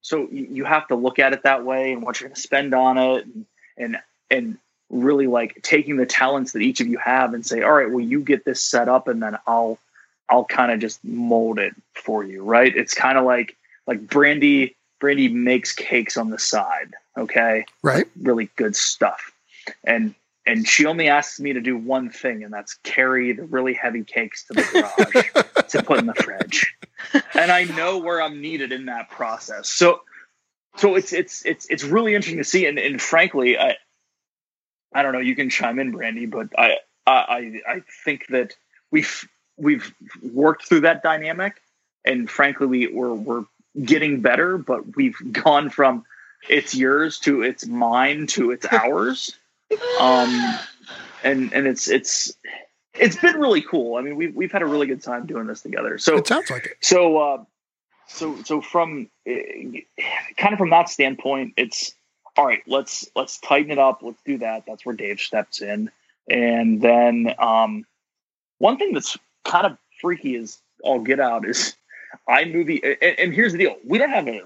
so 0.01 0.27
you 0.31 0.63
have 0.63 0.87
to 0.87 0.95
look 0.95 1.19
at 1.19 1.33
it 1.33 1.43
that 1.43 1.65
way 1.65 1.91
and 1.91 2.01
what 2.01 2.19
you're 2.19 2.29
going 2.29 2.35
to 2.35 2.41
spend 2.41 2.73
on 2.73 2.97
it, 2.97 3.25
and, 3.25 3.45
and 3.77 3.97
and 4.29 4.57
really 4.89 5.27
like 5.27 5.61
taking 5.63 5.97
the 5.97 6.05
talents 6.05 6.53
that 6.53 6.61
each 6.61 6.79
of 6.79 6.87
you 6.87 6.97
have 6.97 7.33
and 7.33 7.45
say, 7.45 7.61
all 7.61 7.73
right, 7.73 7.89
well, 7.89 7.99
you 7.99 8.21
get 8.21 8.45
this 8.45 8.61
set 8.61 8.87
up, 8.87 9.07
and 9.07 9.21
then 9.21 9.37
I'll 9.45 9.77
I'll 10.29 10.45
kind 10.45 10.71
of 10.71 10.79
just 10.79 11.03
mold 11.03 11.59
it 11.59 11.75
for 11.93 12.23
you, 12.23 12.43
right? 12.43 12.73
It's 12.75 12.93
kind 12.93 13.17
of 13.17 13.25
like 13.25 13.57
like 13.85 14.07
Brandy. 14.07 14.75
Brandy 14.99 15.27
makes 15.27 15.73
cakes 15.73 16.17
on 16.17 16.29
the 16.29 16.39
side, 16.39 16.93
okay? 17.17 17.65
right. 17.83 18.07
Really 18.21 18.49
good 18.55 18.75
stuff, 18.75 19.31
and 19.83 20.15
and 20.45 20.67
she 20.67 20.85
only 20.85 21.09
asks 21.09 21.39
me 21.39 21.53
to 21.53 21.61
do 21.61 21.75
one 21.75 22.09
thing, 22.09 22.43
and 22.43 22.53
that's 22.53 22.75
carry 22.83 23.33
the 23.33 23.43
really 23.43 23.73
heavy 23.73 24.03
cakes 24.03 24.45
to 24.45 24.53
the 24.53 24.63
garage 24.71 25.65
to 25.69 25.83
put 25.83 25.99
in 25.99 26.05
the 26.05 26.13
fridge. 26.13 26.73
And 27.33 27.51
I 27.51 27.65
know 27.65 27.97
where 27.97 28.21
I'm 28.21 28.41
needed 28.41 28.71
in 28.71 28.85
that 28.85 29.09
process. 29.09 29.69
So 29.69 30.01
so 30.77 30.95
it's 30.95 31.11
it's 31.11 31.45
it's 31.45 31.65
it's 31.69 31.83
really 31.83 32.15
interesting 32.15 32.37
to 32.37 32.43
see. 32.43 32.65
And, 32.65 32.79
and 32.79 33.01
frankly, 33.01 33.57
I 33.57 33.75
I 34.93 35.03
don't 35.03 35.11
know, 35.11 35.19
you 35.19 35.35
can 35.35 35.49
chime 35.49 35.79
in, 35.79 35.91
Brandy, 35.91 36.25
but 36.25 36.47
I 36.57 36.77
I 37.05 37.61
I 37.67 37.83
think 38.05 38.27
that 38.29 38.55
we've 38.89 39.27
we've 39.57 39.93
worked 40.21 40.67
through 40.67 40.81
that 40.81 41.03
dynamic 41.03 41.61
and 42.05 42.29
frankly 42.29 42.67
we, 42.67 42.87
we're 42.87 43.13
we're 43.13 43.43
getting 43.83 44.21
better, 44.21 44.57
but 44.57 44.95
we've 44.95 45.17
gone 45.31 45.69
from 45.69 46.05
it's 46.49 46.75
yours 46.75 47.19
to 47.19 47.41
it's 47.41 47.65
mine 47.65 48.27
to 48.27 48.51
it's 48.51 48.65
ours. 48.71 49.37
Um 49.99 50.57
and 51.23 51.51
and 51.53 51.67
it's 51.67 51.87
it's 51.89 52.33
it's 52.93 53.15
been 53.15 53.35
really 53.39 53.61
cool. 53.61 53.95
I 53.97 54.01
mean, 54.01 54.15
we've 54.15 54.35
we've 54.35 54.51
had 54.51 54.61
a 54.61 54.65
really 54.65 54.87
good 54.87 55.03
time 55.03 55.25
doing 55.25 55.47
this 55.47 55.61
together. 55.61 55.97
So 55.97 56.17
It 56.17 56.27
sounds 56.27 56.49
like 56.49 56.65
it. 56.65 56.77
so 56.81 57.17
uh, 57.17 57.43
so 58.07 58.41
so 58.43 58.61
from 58.61 59.09
uh, 59.29 59.33
kind 60.37 60.53
of 60.53 60.57
from 60.57 60.69
that 60.71 60.89
standpoint, 60.89 61.53
it's 61.57 61.93
all 62.35 62.45
right. 62.45 62.61
Let's 62.67 63.07
let's 63.15 63.39
tighten 63.39 63.71
it 63.71 63.79
up. 63.79 63.99
Let's 64.01 64.21
do 64.25 64.37
that. 64.39 64.63
That's 64.65 64.85
where 64.85 64.95
Dave 64.95 65.19
steps 65.19 65.61
in, 65.61 65.91
and 66.29 66.81
then 66.81 67.33
um, 67.39 67.85
one 68.59 68.77
thing 68.77 68.93
that's 68.93 69.17
kind 69.43 69.65
of 69.65 69.77
freaky 70.01 70.35
is 70.35 70.59
all 70.83 70.99
get 70.99 71.19
out 71.19 71.47
is 71.47 71.75
iMovie. 72.29 72.97
And, 73.01 73.19
and 73.19 73.33
here's 73.33 73.51
the 73.53 73.59
deal: 73.59 73.77
we 73.85 73.97
don't 73.97 74.09
have 74.09 74.27
a 74.27 74.41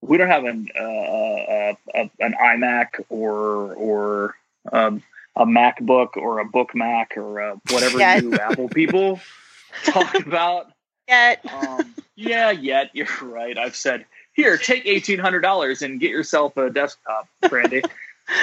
we 0.00 0.16
don't 0.16 0.28
have 0.28 0.44
an 0.44 0.68
uh, 0.78 0.82
uh, 0.82 1.74
uh, 1.94 2.08
an 2.20 2.34
iMac 2.40 3.04
or 3.08 3.74
or 3.74 4.36
um, 4.72 5.02
a 5.36 5.44
MacBook 5.46 6.16
or 6.16 6.40
a 6.40 6.44
Book 6.44 6.74
Mac 6.74 7.16
or 7.16 7.40
uh, 7.40 7.56
whatever 7.70 7.98
Yeah. 7.98 8.16
you 8.18 8.38
Apple 8.38 8.68
people 8.68 9.20
talk 9.84 10.14
about. 10.14 10.70
Yet. 11.08 11.40
Um, 11.52 11.94
yeah, 12.16 12.50
yet 12.50 12.90
you're 12.92 13.06
right. 13.22 13.56
I've 13.56 13.76
said 13.76 14.04
here, 14.34 14.56
take 14.58 14.86
eighteen 14.86 15.18
hundred 15.18 15.40
dollars 15.40 15.82
and 15.82 15.98
get 16.00 16.10
yourself 16.10 16.56
a 16.56 16.70
desktop, 16.70 17.28
Brandy. 17.48 17.82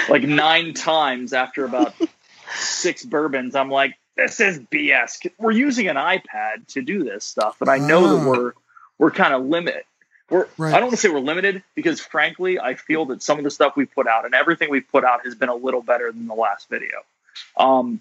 like 0.08 0.22
nine 0.22 0.74
times 0.74 1.32
after 1.32 1.64
about 1.64 1.94
six 2.56 3.04
bourbons, 3.04 3.54
I'm 3.54 3.70
like, 3.70 3.96
this 4.16 4.40
is 4.40 4.58
BS. 4.58 5.30
We're 5.38 5.50
using 5.52 5.88
an 5.88 5.96
iPad 5.96 6.66
to 6.68 6.82
do 6.82 7.04
this 7.04 7.24
stuff, 7.24 7.60
and 7.60 7.70
I 7.70 7.78
know 7.78 8.16
that 8.16 8.26
Ah. 8.26 8.30
we're 8.30 8.52
we're 8.98 9.10
kind 9.10 9.34
of 9.34 9.44
limited. 9.44 9.84
We're 10.30 10.48
Right. 10.56 10.70
I 10.74 10.78
don't 10.78 10.84
want 10.88 10.92
to 10.92 10.96
say 10.96 11.08
we're 11.08 11.20
limited 11.20 11.62
because 11.74 12.00
frankly, 12.00 12.58
I 12.58 12.74
feel 12.74 13.04
that 13.06 13.22
some 13.22 13.38
of 13.38 13.44
the 13.44 13.50
stuff 13.50 13.76
we've 13.76 13.92
put 13.94 14.06
out 14.08 14.24
and 14.24 14.34
everything 14.34 14.70
we've 14.70 14.88
put 14.90 15.04
out 15.04 15.24
has 15.24 15.34
been 15.34 15.48
a 15.50 15.54
little 15.54 15.82
better 15.82 16.10
than 16.10 16.26
the 16.26 16.34
last 16.34 16.68
video. 16.68 17.02
Um, 17.56 18.00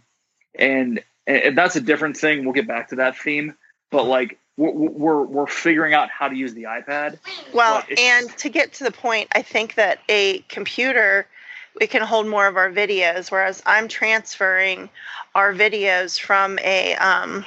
and 0.58 1.04
and 1.28 1.58
that's 1.58 1.76
a 1.76 1.82
different 1.82 2.18
thing. 2.18 2.44
We'll 2.46 2.54
get 2.54 2.68
back 2.68 2.90
to 2.90 2.96
that 2.98 3.18
theme, 3.18 3.56
but 3.92 4.04
like 4.06 4.40
we're 4.58 4.72
we're, 4.72 5.22
we're 5.24 5.48
figuring 5.48 5.94
out 5.94 6.10
how 6.10 6.30
to 6.30 6.36
use 6.36 6.54
the 6.54 6.64
iPad. 6.64 7.20
Well, 7.54 7.84
and 7.98 8.30
to 8.38 8.50
get 8.50 8.74
to 8.74 8.86
the 8.86 8.92
point, 8.92 9.28
I 9.34 9.42
think 9.42 9.76
that 9.76 10.00
a 10.08 10.40
computer 10.50 11.28
we 11.80 11.88
can 11.88 12.02
hold 12.02 12.28
more 12.28 12.48
of 12.48 12.58
our 12.58 12.72
videos, 12.72 13.32
whereas 13.32 13.62
I'm 13.66 13.88
transferring 13.88 14.90
our 15.34 15.54
videos 15.54 16.20
from 16.20 16.58
a 16.60 16.96
um, 16.96 17.46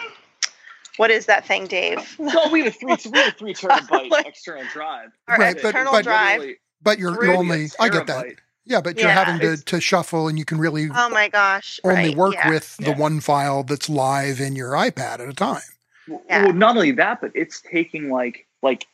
what 0.96 1.10
is 1.10 1.26
that 1.26 1.46
thing, 1.46 1.66
Dave? 1.66 2.16
No, 2.18 2.48
we 2.50 2.64
have 2.64 2.68
a 2.68 2.70
three 2.72 2.96
we 3.12 3.18
have 3.18 3.28
a 3.34 3.36
three 3.36 3.54
terabyte 3.60 4.10
Like- 4.10 4.26
external 4.26 4.64
drive. 4.72 5.10
Our 5.28 5.36
Right, 5.38 5.56
external 5.56 5.92
but- 5.92 6.04
drive. 6.04 6.54
But 6.80 7.00
you're, 7.00 7.24
you're 7.24 7.34
only. 7.34 7.66
I 7.80 7.88
get 7.88 8.06
that. 8.06 8.26
Yeah, 8.64 8.80
but 8.80 8.96
you're 8.98 9.08
Yeah, 9.08 9.24
having 9.24 9.40
to, 9.40 9.56
to 9.64 9.80
shuffle, 9.80 10.28
and 10.28 10.38
you 10.38 10.44
can 10.44 10.58
really 10.58 10.88
Oh 10.94 11.08
my 11.08 11.28
gosh! 11.28 11.80
only 11.82 12.08
right, 12.10 12.16
work 12.16 12.34
yeah. 12.34 12.50
with 12.50 12.76
the 12.76 12.90
Yeah. 12.90 12.96
one 12.98 13.18
file 13.20 13.64
that's 13.64 13.88
live 13.88 14.40
in 14.40 14.54
your 14.54 14.72
iPad 14.72 15.14
at 15.18 15.20
a 15.28 15.32
time. 15.32 15.62
Well, 16.06 16.22
Yeah. 16.28 16.44
well, 16.44 16.52
not 16.52 16.76
only 16.76 16.92
that, 16.92 17.20
but 17.20 17.32
it's 17.34 17.60
taking 17.62 18.10
like 18.10 18.46
like 18.62 18.86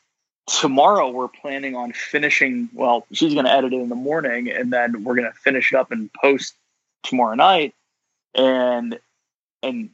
tomorrow 0.46 1.10
we're 1.10 1.28
planning 1.28 1.74
on 1.76 1.92
finishing. 1.92 2.68
Well, 2.72 3.06
she's 3.12 3.34
going 3.34 3.46
to 3.46 3.52
edit 3.52 3.72
it 3.72 3.80
in 3.80 3.88
the 3.88 3.94
morning, 3.94 4.50
and 4.50 4.72
then 4.72 5.04
we're 5.04 5.14
going 5.16 5.30
to 5.30 5.38
finish 5.38 5.72
it 5.72 5.76
up 5.76 5.92
and 5.92 6.12
post 6.12 6.54
tomorrow 7.02 7.34
night. 7.34 7.74
And 8.34 8.98
and 9.62 9.90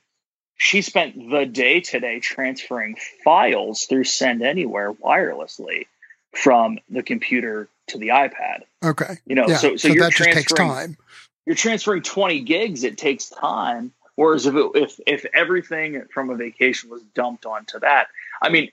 she 0.57 0.83
spent 0.83 1.31
the 1.31 1.47
day 1.47 1.81
today 1.81 2.21
transferring 2.21 2.97
files 3.25 3.85
through 3.85 4.05
Send 4.05 4.43
Anywhere 4.43 4.93
wirelessly 4.93 5.87
from 6.35 6.79
the 6.89 7.03
computer 7.03 7.69
to 7.89 7.99
the 7.99 8.09
iPad. 8.09 8.63
Okay. 8.85 9.19
You 9.27 9.35
know, 9.35 9.47
Yeah, 9.49 9.57
so 9.57 9.71
so, 9.71 9.77
so 9.77 9.89
you're 9.89 10.05
that 10.05 10.13
just 10.13 10.25
takes 10.25 10.53
transferring 10.53 10.69
time. 10.69 10.97
you're 11.47 11.57
transferring 11.57 12.03
20 12.03 12.41
gigs 12.41 12.85
it 12.85 12.97
takes 12.99 13.29
time 13.29 13.93
whereas 14.15 14.47
if 14.47 14.55
it, 14.55 14.71
if 14.75 15.01
if 15.07 15.27
everything 15.35 16.03
from 16.13 16.31
a 16.31 16.37
vacation 16.37 16.91
was 16.91 17.03
dumped 17.15 17.47
onto 17.47 17.81
that 17.81 18.09
i 18.43 18.49
mean 18.49 18.71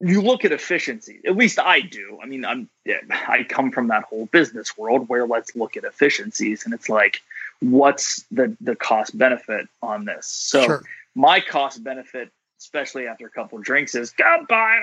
you, 0.00 0.14
you 0.14 0.20
look 0.22 0.44
at 0.44 0.52
efficiency 0.52 1.20
at 1.26 1.36
least 1.36 1.58
i 1.58 1.80
do 1.80 2.18
i 2.22 2.26
mean 2.26 2.44
i'm 2.44 2.68
yeah, 2.84 2.96
i 3.28 3.42
come 3.48 3.70
from 3.70 3.88
that 3.88 4.04
whole 4.04 4.26
business 4.26 4.76
world 4.76 5.08
where 5.08 5.26
let's 5.26 5.54
look 5.56 5.76
at 5.76 5.84
efficiencies 5.84 6.64
and 6.64 6.74
it's 6.74 6.88
like 6.88 7.20
what's 7.60 8.24
the 8.30 8.56
the 8.60 8.76
cost 8.76 9.16
benefit 9.16 9.66
on 9.82 10.04
this 10.04 10.26
so 10.26 10.62
Sure. 10.64 10.82
my 11.14 11.40
cost 11.40 11.82
benefit 11.82 12.30
especially 12.58 13.06
after 13.06 13.26
a 13.26 13.30
couple 13.30 13.58
of 13.58 13.64
drinks 13.64 13.94
is 13.94 14.10
go 14.12 14.44
buy 14.48 14.76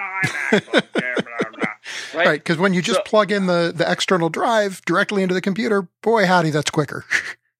an 0.51 0.59
iMac, 0.59 0.83
right? 2.13 2.25
Right, 2.27 2.39
because 2.39 2.57
when 2.57 2.73
you 2.73 2.81
just 2.83 2.99
So- 2.99 3.03
plug 3.03 3.31
in 3.31 3.47
the 3.47 3.73
the 3.75 3.89
external 3.91 4.29
drive 4.29 4.81
directly 4.85 5.23
into 5.23 5.33
the 5.33 5.41
computer, 5.41 5.87
boy 6.03 6.25
howdy, 6.27 6.49
that's 6.51 6.69
quicker. 6.71 7.03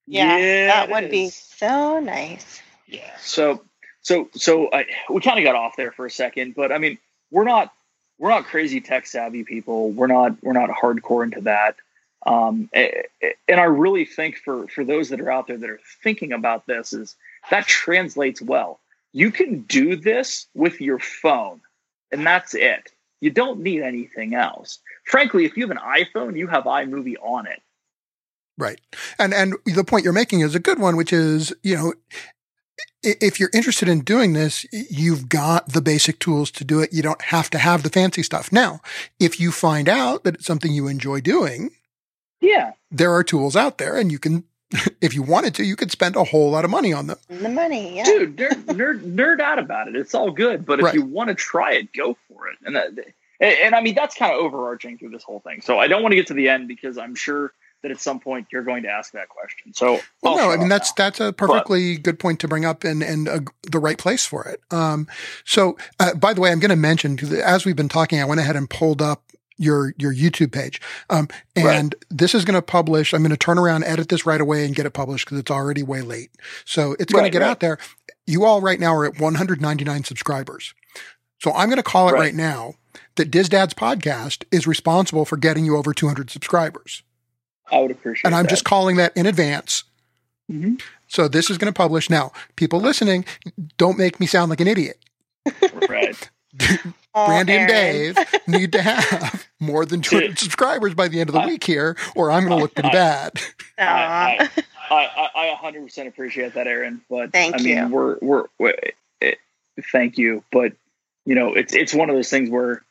Yeah, 0.06 0.28
that 0.68 0.90
it 0.90 0.92
would 0.92 1.10
be 1.10 1.30
so 1.30 2.00
nice. 2.02 2.62
Yeah. 2.88 3.10
So 3.22 3.64
so 4.02 4.28
so 4.36 4.70
I, 4.74 4.86
we 5.10 5.22
kind 5.22 5.40
of 5.40 5.46
got 5.46 5.56
off 5.56 5.78
there 5.78 5.94
for 5.94 6.06
a 6.06 6.12
second, 6.12 6.56
but 6.56 6.74
I 6.74 6.78
mean, 6.78 6.98
we're 7.34 7.44
not 7.44 7.74
we're 8.20 8.30
not 8.30 8.46
crazy 8.46 8.80
tech 8.80 9.06
savvy 9.08 9.44
people. 9.44 9.92
We're 9.92 10.08
not 10.08 10.42
we're 10.42 10.54
not 10.54 10.70
hardcore 10.70 11.24
into 11.24 11.42
that. 11.42 11.76
Um, 12.26 12.70
and 12.74 13.60
I 13.60 13.64
really 13.64 14.06
think 14.06 14.38
for 14.38 14.68
for 14.68 14.86
those 14.86 15.10
that 15.10 15.20
are 15.20 15.32
out 15.32 15.48
there 15.48 15.58
that 15.58 15.70
are 15.70 15.80
thinking 16.04 16.32
about 16.32 16.66
this 16.66 16.94
is 16.94 17.16
that 17.50 17.68
translates 17.68 18.42
well. 18.42 18.80
You 19.12 19.32
can 19.32 19.62
do 19.62 19.96
this 19.96 20.48
with 20.56 20.80
your 20.80 21.00
phone, 21.00 21.60
and 22.12 22.26
that's 22.26 22.54
it. 22.54 22.92
You 23.20 23.30
don't 23.30 23.60
need 23.60 23.82
anything 23.82 24.36
else. 24.36 24.80
Frankly, 25.06 25.46
if 25.46 25.58
you 25.58 25.68
have 25.68 25.72
an 25.72 25.84
iPhone, 25.84 26.38
you 26.38 26.48
have 26.48 26.64
iMovie 26.64 27.16
on 27.22 27.48
it. 27.48 27.62
Right. 28.58 28.80
And 29.18 29.34
and 29.34 29.56
the 29.66 29.84
point 29.84 30.04
you're 30.04 30.14
making 30.14 30.42
is 30.42 30.56
a 30.56 30.60
good 30.60 30.80
one, 30.80 30.96
which 30.96 31.12
is, 31.12 31.54
you 31.64 31.76
know, 31.76 31.94
if 33.04 33.40
you're 33.40 33.50
interested 33.54 33.88
in 33.90 34.02
doing 34.02 34.34
this, 34.34 34.66
you've 34.72 35.30
got 35.30 35.70
the 35.70 35.82
basic 35.82 36.20
tools 36.20 36.50
to 36.52 36.64
do 36.64 36.80
it. 36.80 36.94
You 36.94 37.02
don't 37.04 37.22
have 37.24 37.50
to 37.52 37.58
have 37.58 37.84
the 37.84 37.90
fancy 37.90 38.24
stuff. 38.24 38.52
Now, 38.52 38.80
if 39.20 39.40
you 39.40 39.52
find 39.52 39.90
out 39.90 40.24
that 40.24 40.36
it's 40.36 40.46
something 40.46 40.72
you 40.74 40.88
enjoy 40.88 41.22
doing, 41.22 41.72
Yeah. 42.42 42.74
there 42.92 43.14
are 43.14 43.24
tools 43.24 43.56
out 43.56 43.78
there 43.78 43.98
and 43.98 44.12
you 44.12 44.20
can 44.20 44.44
if 45.02 45.14
you 45.14 45.22
wanted 45.22 45.54
to, 45.56 45.64
you 45.64 45.76
could 45.76 45.92
spend 45.92 46.16
a 46.16 46.24
whole 46.24 46.50
lot 46.50 46.66
of 46.66 46.72
money 46.72 46.92
on 46.94 47.06
them. 47.08 47.18
The 47.30 47.48
money, 47.50 47.98
yeah. 47.98 48.06
dude 48.06 48.36
nerd, 48.38 48.64
nerd 48.66 49.02
nerd 49.16 49.40
out 49.40 49.60
about 49.60 49.88
it 49.88 49.96
it's 49.96 50.16
all 50.16 50.32
good 50.32 50.66
but 50.66 50.80
if 50.80 50.86
Right. 50.86 50.96
you 50.96 51.04
want 51.04 51.28
to 51.30 51.36
try 51.36 51.74
it 51.74 51.94
go 51.94 52.18
for 52.28 52.48
it 52.48 52.58
and 52.66 52.76
that 52.76 52.88
and, 52.88 53.04
and 53.64 53.76
i 53.76 53.82
mean 53.82 53.94
that's 53.94 54.16
kind 54.16 54.32
of 54.34 54.40
overarching 54.40 54.98
through 54.98 55.10
this 55.10 55.22
whole 55.24 55.42
thing 55.42 55.62
so 55.62 55.78
i 55.78 55.88
don't 55.88 56.02
want 56.02 56.12
to 56.12 56.16
get 56.16 56.28
to 56.28 56.34
the 56.34 56.50
end 56.50 56.68
because 56.68 56.98
i'm 56.98 57.14
sure 57.14 57.54
that 57.84 57.92
at 57.92 58.00
some 58.02 58.20
point 58.20 58.48
you're 58.52 58.64
going 58.64 58.84
to 58.84 58.90
ask 58.90 59.12
that 59.14 59.30
question 59.30 59.74
so 59.74 60.00
Well, 60.22 60.38
no, 60.38 60.50
I 60.52 60.58
mean 60.58 60.70
that's 60.70 60.90
now. 60.98 61.06
that's 61.06 61.20
a 61.20 61.32
perfectly 61.34 61.98
good 61.98 62.18
point 62.18 62.40
to 62.40 62.48
bring 62.48 62.66
up 62.66 62.84
and 62.84 63.04
and 63.04 63.30
uh, 63.30 63.40
the 63.72 63.80
right 63.80 63.98
place 63.98 64.26
for 64.26 64.44
it. 64.46 64.62
Um, 64.72 65.08
so 65.46 65.78
uh, 66.00 66.16
by 66.16 66.34
the 66.34 66.42
way, 66.42 66.52
I'm 66.52 66.60
going 66.60 66.70
to 66.70 66.76
mention 66.76 67.16
'cause 67.16 67.32
as 67.32 67.66
we've 67.66 67.76
been 67.76 67.90
talking, 67.90 68.20
I 68.20 68.26
went 68.26 68.40
ahead 68.42 68.56
and 68.56 68.70
pulled 68.70 69.02
up 69.02 69.24
your 69.58 69.94
your 70.00 70.12
YouTube 70.14 70.52
page, 70.52 70.82
um, 71.12 71.28
and 71.56 71.94
this 72.10 72.34
is 72.34 72.44
going 72.44 72.56
to 72.56 72.62
publish. 72.62 73.14
I'm 73.14 73.22
going 73.22 73.30
to 73.30 73.38
turn 73.38 73.60
around, 73.60 73.84
edit 73.84 74.10
this 74.10 74.26
right 74.26 74.42
away, 74.42 74.66
and 74.66 74.74
get 74.74 74.86
it 74.88 74.92
published 74.92 75.26
because 75.26 75.38
it's 75.38 75.52
already 75.52 75.84
way 75.84 76.02
late. 76.02 76.32
So 76.66 76.96
it's 77.00 77.14
going 77.14 77.24
Right, 77.24 77.32
to 77.32 77.38
get 77.38 77.44
right. 77.44 77.52
out 77.52 77.60
there. 77.60 77.78
You 78.26 78.46
all 78.46 78.62
right 78.62 78.80
now 78.80 78.96
are 78.96 79.06
at 79.06 79.20
199 79.20 80.06
subscribers. 80.06 80.74
So 81.40 81.52
I'm 81.54 81.68
going 81.68 81.78
to 81.78 81.84
call 81.84 82.08
it 82.10 82.14
Right. 82.14 82.20
right 82.20 82.36
now 82.36 82.76
that 83.16 83.30
DIS 83.30 83.50
Dads 83.50 83.74
podcast 83.76 84.44
is 84.52 84.66
responsible 84.66 85.26
for 85.26 85.38
getting 85.38 85.66
you 85.66 85.76
over 85.78 85.94
200 85.94 86.32
subscribers. 86.32 87.04
I 87.74 87.80
would 87.82 87.92
appreciate 87.92 88.26
And 88.28 88.36
I'm 88.36 88.44
that. 88.44 88.50
just 88.50 88.64
calling 88.66 88.96
that 88.98 89.16
in 89.18 89.26
advance. 89.26 89.84
Mhm. 90.52 90.82
So 91.08 91.28
this 91.28 91.50
is 91.50 91.58
going 91.58 91.72
to 91.72 91.78
publish 91.78 92.10
now. 92.10 92.32
People 92.56 92.80
listening, 92.80 93.24
don't 93.78 93.98
make 93.98 94.20
me 94.20 94.26
sound 94.26 94.50
like 94.50 94.60
an 94.62 94.68
idiot. 94.68 94.98
right 95.90 96.30
Brandy 97.16 97.54
and 97.54 97.68
Dave 97.68 98.18
need 98.48 98.72
to 98.74 98.82
have 98.82 99.48
more 99.60 99.86
than 99.86 100.02
200 100.02 100.38
subscribers 100.46 100.94
by 100.94 101.08
the 101.08 101.20
end 101.20 101.30
of 101.30 101.34
the 101.34 101.42
I- 101.42 101.46
week 101.48 101.64
here, 101.64 101.96
or 102.16 102.32
I'm 102.32 102.44
going 102.46 102.58
to 102.58 102.62
look 102.62 102.74
pretty 102.76 102.90
I- 102.90 102.94
bad. 102.94 103.40
I, 103.78 104.50
I, 104.90 105.30
I, 105.36 105.56
I 105.64 105.72
100% 105.72 106.08
appreciate 106.08 106.54
that 106.56 106.68
aaron 106.68 107.02
but 107.10 107.32
Thank 107.32 107.56
i 107.56 107.64
mean 107.64 107.78
you. 107.78 107.88
we're 107.88 108.18
we're, 108.22 108.44
we're 108.60 108.76
it, 109.22 109.38
thank 109.92 110.18
you 110.20 110.44
but 110.52 110.74
you 111.26 111.34
know 111.36 111.54
it's 111.56 111.74
it's 111.74 111.94
one 111.94 112.10
of 112.12 112.16
those 112.16 112.30
things 112.30 112.50
where 112.52 112.84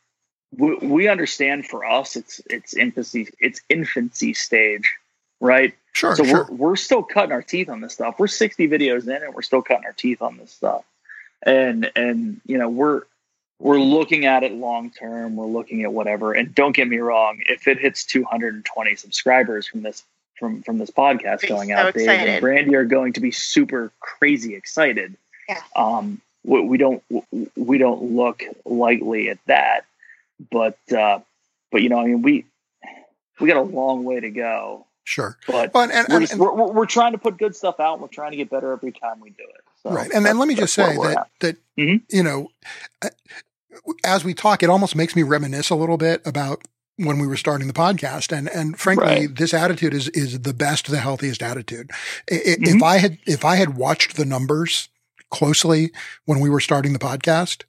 we, 0.56 0.76
we 0.76 1.08
understand 1.08 1.66
for 1.66 1.84
us 1.84 2.16
it's 2.16 2.40
it's 2.48 2.74
infancy 2.74 3.28
it's 3.40 3.60
infancy 3.68 4.34
stage 4.34 4.94
right 5.40 5.74
Sure, 5.92 6.16
so 6.16 6.24
sure. 6.24 6.46
we're 6.48 6.56
we're 6.56 6.76
still 6.76 7.02
cutting 7.02 7.32
our 7.32 7.42
teeth 7.42 7.68
on 7.68 7.80
this 7.80 7.92
stuff. 7.92 8.16
We're 8.18 8.26
60 8.26 8.68
videos 8.68 9.04
in 9.04 9.22
and 9.22 9.34
we're 9.34 9.42
still 9.42 9.62
cutting 9.62 9.84
our 9.84 9.92
teeth 9.92 10.22
on 10.22 10.38
this 10.38 10.50
stuff. 10.50 10.84
And 11.44 11.90
and 11.94 12.40
you 12.46 12.56
know, 12.56 12.68
we're 12.68 13.02
we're 13.58 13.78
looking 13.78 14.24
at 14.24 14.42
it 14.42 14.52
long 14.52 14.90
term, 14.90 15.36
we're 15.36 15.46
looking 15.46 15.82
at 15.82 15.92
whatever. 15.92 16.32
And 16.32 16.54
don't 16.54 16.74
get 16.74 16.88
me 16.88 16.98
wrong, 16.98 17.40
if 17.46 17.68
it 17.68 17.78
hits 17.78 18.04
220 18.06 18.96
subscribers 18.96 19.66
from 19.66 19.82
this 19.82 20.02
from 20.38 20.62
from 20.62 20.78
this 20.78 20.90
podcast 20.90 21.46
going 21.46 21.68
so 21.68 21.74
out, 21.74 21.94
Dave 21.94 22.04
excited. 22.04 22.28
and 22.28 22.40
Brandy 22.40 22.74
are 22.74 22.84
going 22.84 23.12
to 23.12 23.20
be 23.20 23.30
super 23.30 23.92
crazy 24.00 24.54
excited. 24.54 25.14
Yeah. 25.48 25.60
Um 25.76 26.22
we, 26.42 26.62
we 26.62 26.78
don't 26.78 27.02
we 27.54 27.76
don't 27.76 28.14
look 28.16 28.44
lightly 28.64 29.28
at 29.28 29.38
that. 29.46 29.84
But 30.50 30.78
uh 30.92 31.20
but 31.70 31.82
you 31.82 31.88
know, 31.88 31.98
I 32.00 32.06
mean 32.06 32.22
we 32.22 32.46
we 33.40 33.48
got 33.48 33.56
a 33.56 33.62
long 33.62 34.04
way 34.04 34.20
to 34.20 34.30
go. 34.30 34.86
Sure. 35.04 35.36
But 35.48 35.72
but 35.72 35.90
and, 35.90 36.06
and, 36.06 36.08
we're, 36.14 36.20
just, 36.20 36.36
we're, 36.36 36.54
we're, 36.54 36.72
we're 36.72 36.86
trying 36.86 37.12
to 37.12 37.18
put 37.18 37.36
good 37.38 37.56
stuff 37.56 37.80
out. 37.80 38.00
We're 38.00 38.06
trying 38.08 38.30
to 38.32 38.36
get 38.36 38.50
better 38.50 38.72
every 38.72 38.92
time 38.92 39.20
we 39.20 39.30
do 39.30 39.42
it. 39.42 39.60
So 39.82 39.90
right. 39.90 40.10
And 40.14 40.24
then 40.24 40.38
let 40.38 40.46
me 40.46 40.54
just 40.54 40.74
say 40.74 40.96
that, 40.96 41.16
at. 41.16 41.28
that 41.40 41.56
Mhm. 41.78 42.02
you 42.10 42.22
know, 42.22 42.48
uh, 43.02 43.08
as 44.04 44.22
we 44.24 44.32
talk, 44.34 44.62
it 44.62 44.70
almost 44.70 44.94
makes 44.94 45.16
me 45.16 45.22
reminisce 45.24 45.70
a 45.70 45.74
little 45.74 45.96
bit 45.96 46.22
about 46.24 46.62
when 46.98 47.18
we 47.18 47.26
were 47.26 47.36
starting 47.38 47.66
the 47.66 47.72
podcast. 47.72 48.36
And, 48.36 48.48
and 48.50 48.78
frankly, 48.78 49.06
Right. 49.06 49.34
this 49.34 49.52
attitude 49.54 49.94
is, 49.94 50.08
is 50.10 50.40
the 50.42 50.52
best, 50.54 50.88
the 50.88 50.98
healthiest 51.00 51.42
attitude. 51.42 51.90
I- 52.30 52.42
If. 52.44 52.82
I 52.82 52.98
had, 52.98 53.18
if 53.26 53.44
I 53.44 53.56
had 53.56 53.76
watched 53.76 54.16
the 54.16 54.24
numbers 54.26 54.88
closely 55.30 55.90
when 56.26 56.38
we 56.38 56.50
were 56.50 56.60
starting 56.60 56.92
the 56.92 56.98
podcast, 56.98 57.64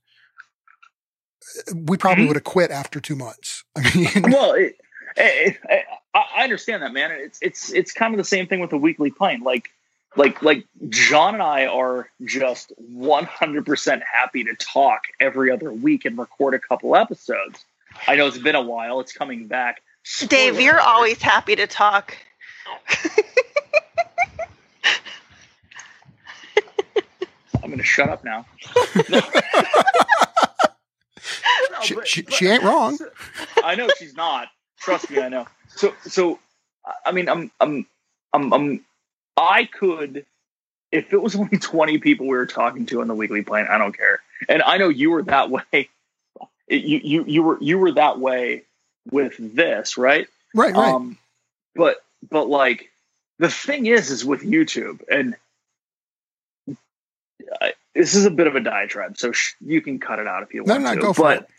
we 1.74 1.98
probably 1.98 2.26
Mhm. 2.26 2.28
would 2.30 2.36
have 2.38 2.44
quit 2.44 2.72
after 2.72 3.00
two 3.00 3.16
months. 3.16 3.64
I 3.76 3.91
mean, 3.96 4.32
well, 4.32 4.54
it, 4.54 4.76
it, 5.18 5.58
it, 5.70 5.86
I 6.14 6.24
I 6.38 6.44
understand 6.44 6.84
that, 6.84 6.94
man. 6.94 7.12
It's 7.12 7.39
it's 7.41 7.72
it's 7.72 7.91
kind 7.94 8.14
of 8.14 8.18
the 8.18 8.24
same 8.24 8.48
thing 8.48 8.60
with 8.60 8.70
the 8.70 8.78
Weekly 8.78 9.12
Pint. 9.12 9.44
Like 9.44 9.70
like 10.16 10.41
like 10.44 10.66
John 10.89 11.34
and 11.36 11.44
I 11.44 11.66
are 11.66 12.10
just 12.24 12.72
100% 12.91 14.02
happy 14.12 14.44
to 14.44 14.54
talk 14.56 15.02
every 15.20 15.50
other 15.52 15.72
week 15.72 16.06
and 16.06 16.18
record 16.18 16.54
a 16.54 16.60
couple 16.60 16.96
episodes. 16.96 17.66
I 18.08 18.16
know 18.16 18.28
it's 18.28 18.38
been 18.38 18.56
a 18.56 18.62
while. 18.62 19.00
It's 19.00 19.14
coming 19.14 19.48
back. 19.48 19.82
Dave, 20.28 20.60
you're 20.60 20.74
alert. 20.76 20.86
always 20.88 21.22
happy 21.22 21.56
to 21.56 21.66
talk. 21.68 22.16
I'm 27.64 27.70
going 27.70 27.78
to 27.78 27.84
shut 27.84 28.10
up 28.10 28.24
now. 28.26 28.46
She, 31.84 31.96
but- 31.96 32.08
she, 32.08 32.22
but- 32.24 32.34
she 32.34 32.48
ain't 32.48 32.64
wrong. 32.64 32.98
I 33.64 33.76
know 33.76 33.88
she's 33.98 34.16
not. 34.16 34.48
Trust 34.80 35.10
me, 35.10 35.20
I 35.22 35.30
know. 35.30 35.46
So, 35.70 35.94
so, 36.06 36.40
I 37.06 37.12
mean, 37.12 37.30
I'm, 37.30 37.52
I'm, 37.62 37.86
I'm, 38.34 38.54
I'm, 38.54 38.86
I 39.38 39.66
could, 39.66 40.26
if 40.92 41.14
it 41.14 41.22
was 41.22 41.36
only 41.36 41.58
20 41.60 41.98
people 42.00 42.26
we 42.28 42.36
were 42.36 42.46
talking 42.46 42.86
to 42.88 43.02
on 43.02 43.08
the 43.08 43.16
Weekly 43.16 43.44
Pint, 43.44 43.70
I 43.70 43.78
don't 43.78 43.96
care. 43.98 44.22
And 44.50 44.62
I 44.62 44.78
know 44.78 44.90
you 44.90 45.12
were 45.12 45.24
that 45.24 45.50
way. 45.74 45.90
You, 46.68 47.00
you, 47.04 47.26
you 47.26 47.44
were, 47.44 47.58
you 47.62 47.78
were 47.78 47.92
that 47.94 48.20
way 48.20 48.64
with 49.12 49.36
this, 49.38 49.98
right? 49.98 50.28
Right, 50.54 50.74
right. 50.74 50.94
Um, 50.94 51.18
but, 51.76 51.98
but 52.30 52.48
like, 52.48 52.90
the 53.40 53.50
thing 53.50 53.86
is, 53.86 54.12
is 54.12 54.24
with 54.24 54.42
YouTube, 54.44 55.02
and 55.12 55.36
I, 57.62 57.74
this 57.96 58.16
is 58.16 58.26
a 58.26 58.32
bit 58.32 58.48
of 58.48 58.56
a 58.56 58.60
diatribe, 58.60 59.18
so 59.18 59.32
sh- 59.32 59.54
you 59.62 59.82
can 59.82 60.00
cut 60.00 60.20
it 60.20 60.28
out 60.28 60.44
if 60.44 60.54
you 60.54 60.64
No, 60.64 60.74
want 60.74 60.84
no, 60.84 60.96
to. 60.96 61.02
go 61.02 61.14
for 61.14 61.22
but, 61.24 61.38
it. 61.44 61.50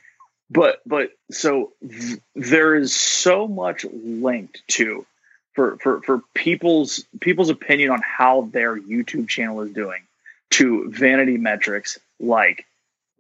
But 0.51 0.81
but 0.87 1.11
so 1.31 1.73
th- 1.81 2.19
there 2.35 2.75
is 2.75 2.95
so 2.95 3.49
much 3.49 3.85
linked 3.85 4.63
to 4.69 5.07
for 5.55 5.77
for 5.79 6.01
for 6.03 6.23
people's 6.35 7.05
people's 7.21 7.51
opinion 7.51 7.91
on 7.91 8.01
how 8.03 8.49
their 8.53 8.79
YouTube 8.79 9.29
channel 9.29 9.61
is 9.63 9.73
doing 9.73 10.03
to 10.51 10.91
vanity 10.91 11.37
metrics 11.37 11.99
like 12.21 12.67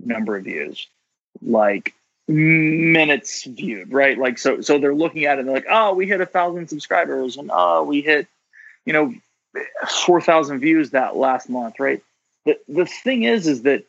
number 0.05 0.37
of 0.37 0.45
views, 0.45 0.87
like 1.43 1.95
minutes 2.27 3.45
viewed, 3.45 3.93
right? 3.93 4.18
Like 4.18 4.39
so 4.39 4.61
so 4.61 4.79
they're 4.79 4.95
looking 4.95 5.25
at 5.25 5.39
it 5.39 5.41
and 5.41 5.49
they're 5.49 5.57
like, 5.57 5.66
oh, 5.68 5.95
we 5.95 6.07
hit 6.07 6.20
a 6.20 6.27
thousand 6.27 6.68
subscribers 6.68 7.37
and 7.37 7.51
oh, 7.53 7.85
we 7.85 8.01
hit 8.03 8.27
you 8.85 8.93
know 8.93 9.14
four 10.07 10.20
thousand 10.20 10.61
views 10.61 10.91
that 10.91 11.16
last 11.16 11.49
month, 11.49 11.79
right? 11.79 12.03
the 12.45 12.59
the 12.68 12.87
thing 12.87 13.25
is, 13.25 13.47
is 13.47 13.62
that 13.62 13.85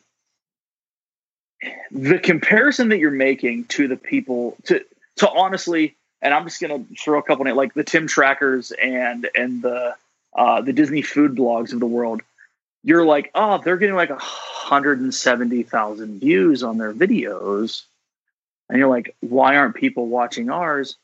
the 1.91 2.19
comparison 2.19 2.89
that 2.89 2.99
you're 2.99 3.11
making 3.11 3.65
to 3.65 3.87
the 3.87 3.97
people 3.97 4.57
to 4.65 4.83
to 5.17 5.29
honestly, 5.29 5.95
and 6.21 6.33
I'm 6.33 6.43
just 6.43 6.61
gonna 6.61 6.83
throw 6.99 7.19
a 7.19 7.23
couple 7.23 7.45
names 7.45 7.57
like 7.57 7.73
the 7.73 7.83
Tim 7.83 8.07
Trackers 8.07 8.71
and 8.71 9.27
and 9.35 9.61
the 9.61 9.95
uh, 10.35 10.61
the 10.61 10.73
Disney 10.73 11.01
food 11.01 11.35
blogs 11.35 11.73
of 11.73 11.79
the 11.79 11.85
world. 11.85 12.21
You're 12.83 13.05
like, 13.05 13.31
oh, 13.33 13.59
they're 13.63 13.77
getting 13.77 13.95
like 13.95 14.09
a 14.09 14.19
hundred 14.19 14.99
and 14.99 15.13
seventy 15.13 15.63
thousand 15.63 16.19
views 16.19 16.63
on 16.63 16.77
their 16.77 16.93
videos, 16.93 17.83
and 18.69 18.77
you're 18.77 18.89
like, 18.89 19.15
why 19.21 19.55
aren't 19.55 19.75
people 19.75 20.07
watching 20.07 20.49
ours? 20.49 20.97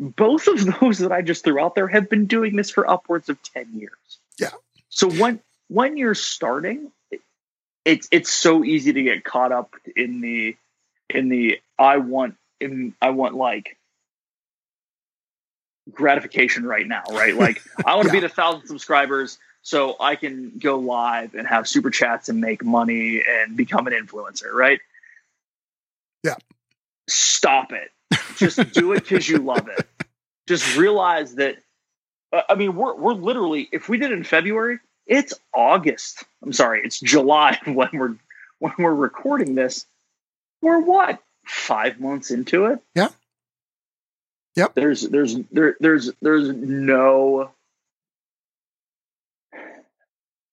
Both 0.00 0.46
of 0.46 0.80
those 0.80 0.98
that 0.98 1.10
I 1.10 1.22
just 1.22 1.44
threw 1.44 1.60
out 1.60 1.74
there 1.74 1.88
have 1.88 2.08
been 2.08 2.26
doing 2.26 2.56
this 2.56 2.70
for 2.70 2.88
upwards 2.88 3.28
of 3.28 3.42
ten 3.42 3.66
years. 3.74 4.18
Yeah. 4.38 4.50
So 4.88 5.10
when 5.10 5.40
when 5.68 5.96
you're 5.96 6.14
starting, 6.14 6.92
it's 7.88 8.08
it's 8.12 8.32
so 8.32 8.64
easy 8.64 8.92
to 8.92 9.02
get 9.02 9.24
caught 9.24 9.52
up 9.52 9.74
in 9.96 10.20
the 10.20 10.56
in 11.10 11.28
the 11.30 11.60
I 11.78 11.96
want 11.98 12.36
in 12.60 12.94
I 13.00 13.10
want 13.10 13.34
like 13.34 13.78
gratification 15.92 16.66
right 16.66 16.86
now, 16.86 17.04
right? 17.10 17.34
Like 17.36 17.62
I 17.84 17.96
want 17.96 18.06
to 18.06 18.10
Yeah. 18.10 18.12
beat 18.12 18.24
a 18.24 18.28
thousand 18.28 18.66
subscribers 18.66 19.38
so 19.62 19.96
I 20.00 20.16
can 20.16 20.58
go 20.58 20.78
live 20.78 21.34
and 21.34 21.46
have 21.48 21.66
super 21.68 21.90
chats 21.90 22.28
and 22.28 22.40
make 22.40 22.64
money 22.64 23.22
and 23.26 23.56
become 23.56 23.86
an 23.86 23.94
influencer, 23.94 24.52
right? 24.52 24.80
Yeah. 26.24 26.36
Stop 27.08 27.72
it. 27.72 27.90
Just 28.36 28.70
do 28.72 28.92
it 28.92 29.02
because 29.02 29.28
you 29.28 29.38
love 29.38 29.68
it. 29.68 29.86
Just 30.48 30.76
realize 30.76 31.36
that. 31.36 31.56
I 32.48 32.54
mean, 32.56 32.76
we're 32.76 32.94
we're 32.94 33.14
literally 33.14 33.68
if 33.72 33.88
we 33.88 33.98
did 33.98 34.10
it 34.12 34.14
in 34.18 34.24
February, 34.24 34.78
it's 35.08 35.34
August. 35.54 36.24
I'm 36.42 36.52
sorry, 36.52 36.82
it's 36.84 37.00
July 37.00 37.58
when 37.64 37.88
we're 37.92 38.14
when 38.58 38.72
we're 38.78 38.94
recording 38.94 39.54
this. 39.54 39.86
We're 40.62 40.80
what 40.80 41.20
five 41.44 41.98
months 41.98 42.30
into 42.30 42.66
it? 42.66 42.80
Yeah. 42.94 43.08
Yep. 44.56 44.74
There's 44.74 45.02
there's 45.02 45.36
there 45.50 45.76
there's 45.80 46.10
there's 46.20 46.48
no 46.48 47.50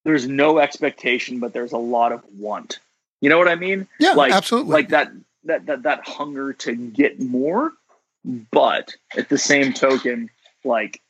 there's 0.03 0.27
no 0.27 0.59
expectation, 0.59 1.39
but 1.39 1.53
there's 1.53 1.71
a 1.71 1.77
lot 1.77 2.11
of 2.11 2.23
want. 2.37 2.79
You 3.21 3.29
know 3.29 3.39
what 3.39 3.47
I 3.47 3.55
mean? 3.55 3.87
Yeah, 3.99 4.13
like 4.13 4.31
absolutely. 4.31 4.71
like 4.71 4.89
that 4.89 5.11
that 5.45 5.65
that 5.65 5.83
that 5.83 6.07
hunger 6.07 6.53
to 6.53 6.75
get 6.75 7.19
more, 7.19 7.73
but 8.23 8.95
at 9.17 9.29
the 9.29 9.37
same 9.39 9.73
token, 9.73 10.29
like 10.63 11.01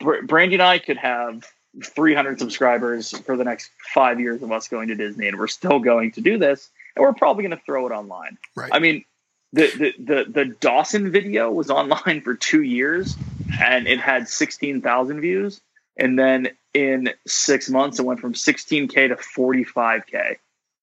Br- 0.00 0.22
Brandy 0.22 0.54
and 0.54 0.62
I 0.62 0.78
could 0.78 0.96
have 0.96 1.44
300 1.84 2.38
subscribers 2.38 3.16
for 3.18 3.36
the 3.36 3.44
next 3.44 3.70
five 3.94 4.20
years 4.20 4.42
of 4.42 4.52
us 4.52 4.68
going 4.68 4.88
to 4.88 4.94
Disney, 4.94 5.28
and 5.28 5.38
we're 5.38 5.46
still 5.46 5.78
going 5.78 6.12
to 6.12 6.20
do 6.20 6.38
this, 6.38 6.70
and 6.96 7.02
we're 7.02 7.14
probably 7.14 7.42
going 7.42 7.56
to 7.56 7.64
throw 7.64 7.86
it 7.86 7.90
online. 7.90 8.38
Right. 8.54 8.70
I 8.72 8.78
mean, 8.78 9.04
the, 9.52 9.66
the 9.66 9.94
the 9.98 10.30
the 10.30 10.44
Dawson 10.44 11.10
video 11.10 11.50
was 11.50 11.70
online 11.70 12.20
for 12.22 12.34
two 12.34 12.62
years, 12.62 13.16
and 13.60 13.86
it 13.86 14.00
had 14.00 14.28
16,000 14.28 15.20
views, 15.20 15.60
and 15.96 16.18
then 16.18 16.50
in 16.74 17.10
six 17.26 17.68
months, 17.68 17.98
it 17.98 18.04
went 18.04 18.20
from 18.20 18.34
16k 18.34 19.08
to 19.08 19.16
45k. 19.16 20.36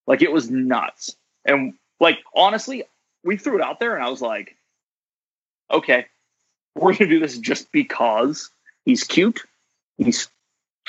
Like 0.08 0.22
it 0.22 0.32
was 0.32 0.50
nuts, 0.50 1.16
and 1.46 1.74
like 2.00 2.20
honestly, 2.36 2.84
we 3.24 3.38
threw 3.38 3.56
it 3.56 3.62
out 3.62 3.80
there, 3.80 3.96
and 3.96 4.04
I 4.04 4.10
was 4.10 4.22
like, 4.22 4.56
okay, 5.72 6.06
we're 6.76 6.94
gonna 6.94 7.10
do 7.10 7.20
this 7.20 7.38
just 7.38 7.72
because 7.72 8.50
he's 8.84 9.04
cute. 9.04 9.42
He's 9.98 10.28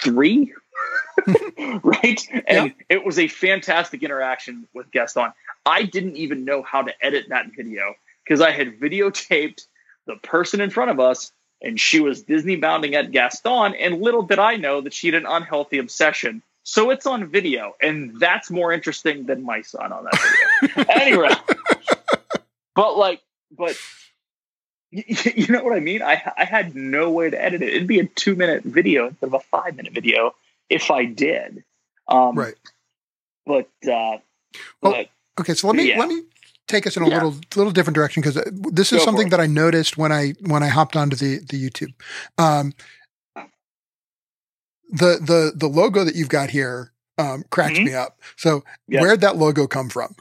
three, 0.02 0.52
right? 1.82 2.28
And 2.46 2.74
it 2.88 3.04
was 3.04 3.18
a 3.18 3.28
fantastic 3.28 4.02
interaction 4.02 4.66
with 4.74 4.90
Gaston. 4.90 5.32
I 5.64 5.82
didn't 5.82 6.16
even 6.16 6.44
know 6.44 6.62
how 6.62 6.82
to 6.82 6.92
edit 7.04 7.26
that 7.30 7.46
video 7.56 7.94
because 8.24 8.40
I 8.40 8.50
had 8.50 8.78
videotaped 8.78 9.66
the 10.06 10.16
person 10.16 10.60
in 10.60 10.70
front 10.70 10.90
of 10.90 11.00
us 11.00 11.32
and 11.62 11.80
she 11.80 12.00
was 12.00 12.22
Disney 12.22 12.56
bounding 12.56 12.94
at 12.94 13.10
Gaston. 13.10 13.74
And 13.74 14.00
little 14.00 14.22
did 14.22 14.38
I 14.38 14.56
know 14.56 14.80
that 14.80 14.94
she 14.94 15.08
had 15.08 15.14
an 15.14 15.26
unhealthy 15.26 15.78
obsession. 15.78 16.42
So 16.62 16.90
it's 16.90 17.06
on 17.06 17.28
video, 17.28 17.74
and 17.80 18.18
that's 18.18 18.50
more 18.50 18.72
interesting 18.72 19.26
than 19.26 19.44
my 19.44 19.62
son 19.62 19.92
on 19.92 20.04
that 20.04 20.20
video. 20.60 20.84
anyway, 21.00 21.30
but 22.74 22.98
like, 22.98 23.22
but 23.56 23.78
you 25.36 25.48
know 25.48 25.62
what 25.62 25.76
I 25.76 25.80
mean? 25.80 26.02
I 26.02 26.32
I 26.36 26.44
had 26.44 26.74
no 26.74 27.10
way 27.10 27.30
to 27.30 27.40
edit 27.42 27.62
it. 27.62 27.68
It'd 27.74 27.86
be 27.88 28.00
a 28.00 28.06
two 28.06 28.34
minute 28.34 28.64
video 28.64 29.08
instead 29.08 29.26
of 29.26 29.34
a 29.34 29.40
five 29.40 29.76
minute 29.76 29.92
video 29.92 30.34
if 30.70 30.90
I 30.90 31.04
did. 31.04 31.64
Um, 32.08 32.36
right. 32.38 32.54
But 33.44 33.68
uh, 33.84 34.18
Well, 34.80 34.92
but 34.92 35.10
Okay, 35.38 35.54
so 35.54 35.66
let 35.66 35.76
me 35.76 35.88
Yeah. 35.88 35.98
let 35.98 36.08
me 36.08 36.22
take 36.66 36.86
us 36.86 36.96
in 36.96 37.02
a 37.02 37.08
Yeah. 37.08 37.14
little 37.14 37.36
little 37.56 37.72
different 37.72 37.94
direction 37.94 38.22
because 38.22 38.34
this 38.72 38.92
is 38.92 39.00
Go 39.00 39.04
something 39.04 39.28
that 39.28 39.40
I 39.40 39.46
noticed 39.46 39.98
when 39.98 40.12
I 40.12 40.34
when 40.40 40.62
I 40.62 40.68
hopped 40.68 40.96
onto 40.96 41.14
the 41.16 41.38
the 41.38 41.62
YouTube. 41.62 41.92
Um, 42.38 42.72
the 44.90 45.18
the 45.20 45.52
the 45.54 45.66
logo 45.68 46.04
that 46.04 46.14
you've 46.14 46.28
got 46.30 46.50
here 46.50 46.92
um, 47.18 47.44
cracks 47.50 47.78
Mhm. 47.78 47.84
me 47.84 47.94
up. 47.94 48.20
So 48.36 48.64
Yes. 48.88 49.02
where'd 49.02 49.20
that 49.20 49.36
logo 49.36 49.66
come 49.66 49.88
from? 49.90 50.14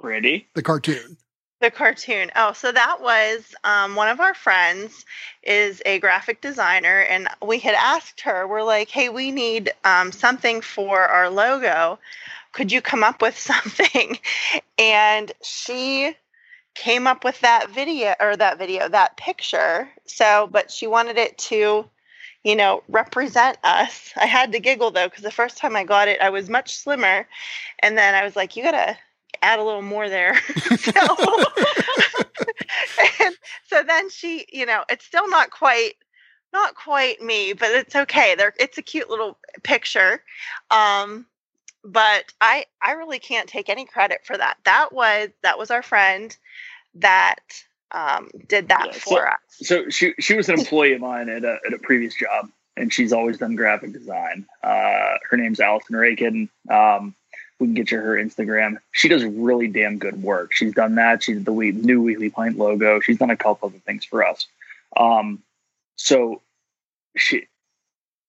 Brandy, 0.00 0.48
The 0.54 0.62
cartoon. 0.62 1.16
The 1.60 1.70
cartoon. 1.72 2.30
Oh, 2.36 2.52
so 2.52 2.70
that 2.70 3.00
was 3.00 3.52
um, 3.64 3.96
one 3.96 4.08
of 4.08 4.20
our 4.20 4.34
friends 4.34 5.04
is 5.42 5.82
a 5.84 5.98
graphic 5.98 6.40
designer, 6.40 7.00
and 7.00 7.26
we 7.44 7.58
had 7.58 7.74
asked 7.74 8.20
her, 8.20 8.46
we're 8.46 8.62
like, 8.62 8.90
hey, 8.90 9.08
we 9.08 9.32
need 9.32 9.72
um, 9.84 10.12
something 10.12 10.60
for 10.60 11.00
our 11.00 11.28
logo. 11.28 11.98
Could 12.52 12.70
you 12.70 12.80
come 12.80 13.02
up 13.02 13.20
with 13.20 13.36
something? 13.52 14.18
And 14.78 15.32
she 15.42 16.14
came 16.76 17.08
up 17.08 17.24
with 17.24 17.40
that 17.40 17.70
video 17.70 18.14
or 18.20 18.36
that 18.36 18.58
video, 18.58 18.88
that 18.88 19.16
picture. 19.16 19.90
So, 20.06 20.48
but 20.52 20.70
she 20.70 20.86
wanted 20.86 21.18
it 21.18 21.36
to, 21.38 21.90
you 22.44 22.54
know, 22.54 22.84
represent 22.88 23.58
us. 23.64 24.12
I 24.16 24.26
had 24.26 24.52
to 24.52 24.60
giggle 24.60 24.92
though, 24.92 25.08
because 25.08 25.24
the 25.24 25.32
first 25.32 25.56
time 25.58 25.74
I 25.74 25.82
got 25.82 26.06
it, 26.06 26.20
I 26.20 26.30
was 26.30 26.48
much 26.48 26.76
slimmer. 26.76 27.26
And 27.80 27.98
then 27.98 28.14
I 28.14 28.22
was 28.22 28.36
like, 28.36 28.54
you 28.54 28.62
got 28.62 28.72
to 28.72 28.96
add 29.42 29.58
a 29.58 29.64
little 29.64 29.82
more 29.82 30.08
there. 30.08 30.38
so, 30.78 30.92
and 33.20 33.34
so 33.66 33.82
then 33.82 34.10
she, 34.10 34.46
you 34.52 34.66
know, 34.66 34.84
it's 34.88 35.04
still 35.04 35.28
not 35.28 35.50
quite 35.50 35.94
not 36.52 36.74
quite 36.74 37.20
me, 37.20 37.52
but 37.52 37.70
it's 37.70 37.94
okay. 37.94 38.34
There 38.34 38.54
it's 38.58 38.78
a 38.78 38.82
cute 38.82 39.10
little 39.10 39.38
picture. 39.62 40.22
Um 40.70 41.26
but 41.84 42.32
I 42.40 42.66
I 42.82 42.92
really 42.92 43.18
can't 43.18 43.48
take 43.48 43.68
any 43.68 43.84
credit 43.84 44.20
for 44.24 44.36
that. 44.36 44.56
That 44.64 44.92
was 44.92 45.28
that 45.42 45.58
was 45.58 45.70
our 45.70 45.82
friend 45.82 46.36
that 46.96 47.36
um 47.92 48.28
did 48.46 48.68
that 48.68 48.86
Yeah, 48.86 48.92
so- 48.92 49.10
for 49.10 49.28
us. 49.28 49.38
so 49.62 49.88
she 49.88 50.14
she 50.18 50.34
was 50.34 50.48
an 50.48 50.58
employee 50.58 50.94
of 50.94 51.00
mine 51.00 51.28
at 51.28 51.44
a 51.44 51.58
at 51.66 51.72
a 51.72 51.78
previous 51.78 52.14
job, 52.14 52.48
and 52.76 52.92
she's 52.92 53.12
always 53.12 53.38
done 53.38 53.54
graphic 53.56 53.92
design. 53.92 54.46
Uh, 54.62 55.16
her 55.30 55.36
name's 55.36 55.60
Allison 55.60 55.96
Rakin. 55.96 56.48
Um, 56.70 57.14
we 57.58 57.66
can 57.66 57.74
get 57.74 57.90
you 57.90 57.98
her 57.98 58.14
Instagram. 58.16 58.76
She 58.92 59.08
does 59.08 59.24
really 59.24 59.68
damn 59.68 59.98
good 59.98 60.22
work. 60.22 60.52
She's 60.52 60.72
done 60.74 60.94
that. 60.96 61.22
She 61.22 61.34
did 61.34 61.44
the 61.44 61.52
we- 61.52 61.72
new 61.72 62.02
Weekly 62.02 62.30
Pint 62.30 62.56
logo. 62.58 63.00
She's 63.00 63.18
done 63.18 63.30
a 63.30 63.36
couple 63.36 63.68
other 63.68 63.78
things 63.78 64.04
for 64.04 64.24
us. 64.26 64.46
Um, 64.96 65.42
so 65.96 66.40
she. 67.16 67.46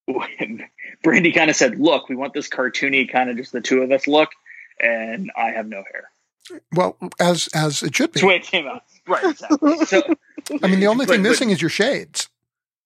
When 0.06 0.66
Brandy 1.04 1.32
kind 1.32 1.50
of 1.52 1.56
said, 1.56 1.80
"Look, 1.80 2.10
we 2.10 2.16
want 2.16 2.34
this 2.34 2.50
cartoony 2.50 3.10
kind 3.12 3.30
of 3.30 3.38
just 3.38 3.52
the 3.52 3.62
two 3.62 3.84
of 3.84 3.92
us 3.92 4.08
look," 4.08 4.30
and 4.82 5.32
I 5.38 5.52
have 5.52 5.68
no 5.68 5.84
hair. 5.92 6.10
Well, 6.74 6.98
as 7.20 7.48
as 7.54 7.84
it 7.84 7.96
should 7.96 8.08
That's 8.10 8.16
be. 8.16 8.20
the 8.22 8.28
way 8.28 8.36
it 8.38 8.44
came 8.44 8.66
out. 8.68 8.84
Right. 9.08 9.24
Exactly. 9.24 9.86
So 9.86 10.02
I 10.64 10.68
mean, 10.68 10.80
the 10.80 10.88
only 10.88 11.06
thing 11.06 11.18
but- 11.22 11.24
but- 11.24 11.30
missing 11.30 11.52
is 11.52 11.62
your 11.62 11.70
shades. 11.70 12.28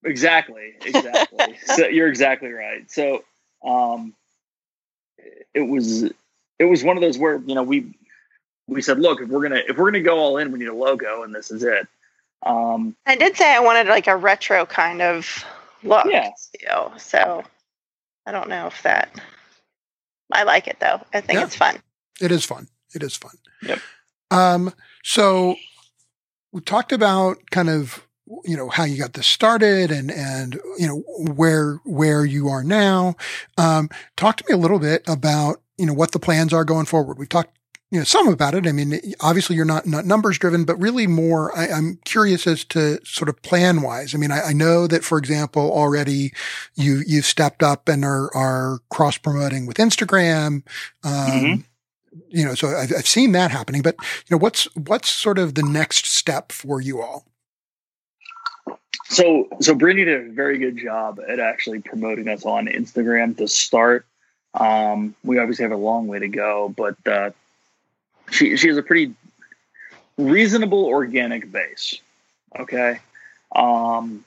Exactly, 0.04 0.74
exactly. 0.84 1.56
so 1.64 1.86
you're 1.86 2.08
exactly 2.08 2.50
right. 2.52 2.90
So 2.90 3.24
um 3.64 4.12
it 5.54 5.62
was 5.62 6.12
it 6.58 6.64
was 6.64 6.84
one 6.84 6.96
of 6.96 7.00
those 7.00 7.18
where, 7.18 7.36
you 7.46 7.54
know, 7.54 7.62
we 7.62 7.94
we 8.66 8.80
said, 8.82 8.98
look, 9.00 9.20
if 9.20 9.28
we're 9.28 9.42
gonna 9.42 9.62
if 9.68 9.76
we're 9.76 9.90
gonna 9.90 10.02
go 10.02 10.18
all 10.18 10.38
in, 10.38 10.52
we 10.52 10.58
need 10.58 10.68
a 10.68 10.74
logo 10.74 11.22
and 11.22 11.34
this 11.34 11.50
is 11.50 11.62
it. 11.62 11.86
Um 12.44 12.96
I 13.06 13.16
did 13.16 13.36
say 13.36 13.54
I 13.54 13.60
wanted 13.60 13.86
like 13.88 14.06
a 14.06 14.16
retro 14.16 14.66
kind 14.66 15.02
of 15.02 15.44
look 15.82 16.06
Yeah. 16.06 16.30
too. 16.60 16.98
So 16.98 17.42
I 18.26 18.32
don't 18.32 18.48
know 18.48 18.66
if 18.68 18.82
that 18.82 19.10
I 20.32 20.44
like 20.44 20.66
it 20.68 20.78
though. 20.80 21.00
I 21.12 21.20
think 21.20 21.38
Yeah. 21.38 21.44
it's 21.46 21.56
fun. 21.56 21.78
It 22.20 22.32
is 22.32 22.44
fun. 22.44 22.68
It 22.94 23.02
is 23.02 23.16
fun. 23.16 23.32
Yep. 23.62 23.78
Um, 24.30 24.72
so 25.02 25.56
we 26.52 26.60
talked 26.60 26.92
about 26.92 27.38
kind 27.50 27.68
of 27.68 28.06
you 28.44 28.56
know 28.56 28.70
how 28.70 28.84
you 28.84 28.96
got 28.96 29.12
this 29.12 29.26
started 29.26 29.90
and 29.90 30.10
and 30.10 30.58
you 30.78 30.86
know 30.86 31.02
where 31.34 31.80
where 31.84 32.24
you 32.24 32.48
are 32.48 32.64
now. 32.64 33.16
Um, 33.58 33.90
talk 34.16 34.36
to 34.36 34.44
me 34.48 34.54
a 34.54 34.58
little 34.58 34.78
bit 34.78 35.02
about 35.06 35.60
you 35.78 35.86
know 35.86 35.94
what 35.94 36.12
the 36.12 36.18
plans 36.18 36.52
are 36.52 36.64
going 36.64 36.86
forward. 36.86 37.18
We've 37.18 37.28
talked 37.28 37.56
you 37.90 38.00
know 38.00 38.04
some 38.04 38.28
about 38.28 38.54
it. 38.54 38.66
I 38.66 38.72
mean, 38.72 39.00
obviously 39.20 39.56
you're 39.56 39.64
not 39.64 39.86
not 39.86 40.04
numbers 40.04 40.38
driven, 40.38 40.64
but 40.64 40.80
really 40.80 41.06
more. 41.06 41.56
I, 41.56 41.68
am 41.68 41.98
curious 42.04 42.46
as 42.46 42.64
to 42.66 42.98
sort 43.04 43.28
of 43.28 43.40
plan 43.42 43.82
wise. 43.82 44.14
I 44.14 44.18
mean, 44.18 44.32
I, 44.32 44.46
I, 44.46 44.52
know 44.52 44.86
that 44.86 45.04
for 45.04 45.16
example 45.16 45.70
already 45.70 46.32
you 46.74 47.02
you've 47.06 47.24
stepped 47.24 47.62
up 47.62 47.88
and 47.88 48.04
are 48.04 48.34
are 48.34 48.80
cross 48.90 49.16
promoting 49.16 49.66
with 49.66 49.76
Instagram. 49.76 50.62
Um, 51.04 51.12
mm-hmm. 51.30 51.60
You 52.28 52.44
know, 52.44 52.54
so 52.54 52.68
I've, 52.68 52.92
I've 52.92 53.06
seen 53.06 53.32
that 53.32 53.50
happening. 53.50 53.82
But 53.82 53.96
you 54.00 54.36
know, 54.36 54.38
what's 54.38 54.64
what's 54.74 55.08
sort 55.08 55.38
of 55.38 55.54
the 55.54 55.62
next 55.62 56.06
step 56.06 56.50
for 56.50 56.80
you 56.80 57.00
all? 57.00 57.24
So, 59.06 59.48
so 59.60 59.74
Brandy 59.74 60.04
did 60.04 60.28
a 60.28 60.32
very 60.32 60.58
good 60.58 60.76
job 60.76 61.20
at 61.28 61.38
actually 61.38 61.80
promoting 61.80 62.26
us 62.28 62.44
on 62.44 62.66
Instagram 62.66 63.36
to 63.38 63.46
start. 63.46 64.06
Um, 64.54 65.14
we 65.24 65.38
obviously 65.38 65.64
have 65.64 65.72
a 65.72 65.76
long 65.76 66.06
way 66.06 66.20
to 66.20 66.28
go, 66.28 66.72
but 66.74 66.96
uh, 67.06 67.30
she 68.30 68.56
she 68.56 68.68
has 68.68 68.76
a 68.76 68.82
pretty 68.82 69.14
reasonable 70.16 70.84
organic 70.84 71.50
base. 71.50 72.00
Okay. 72.58 73.00
Um, 73.54 74.24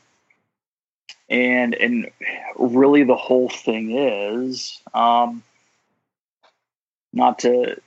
and 1.29 1.75
and 1.75 2.11
really 2.57 3.03
the 3.03 3.15
whole 3.15 3.49
thing 3.49 3.91
is 3.91 4.79
um, 4.93 5.43
not 7.13 7.39
to 7.39 7.81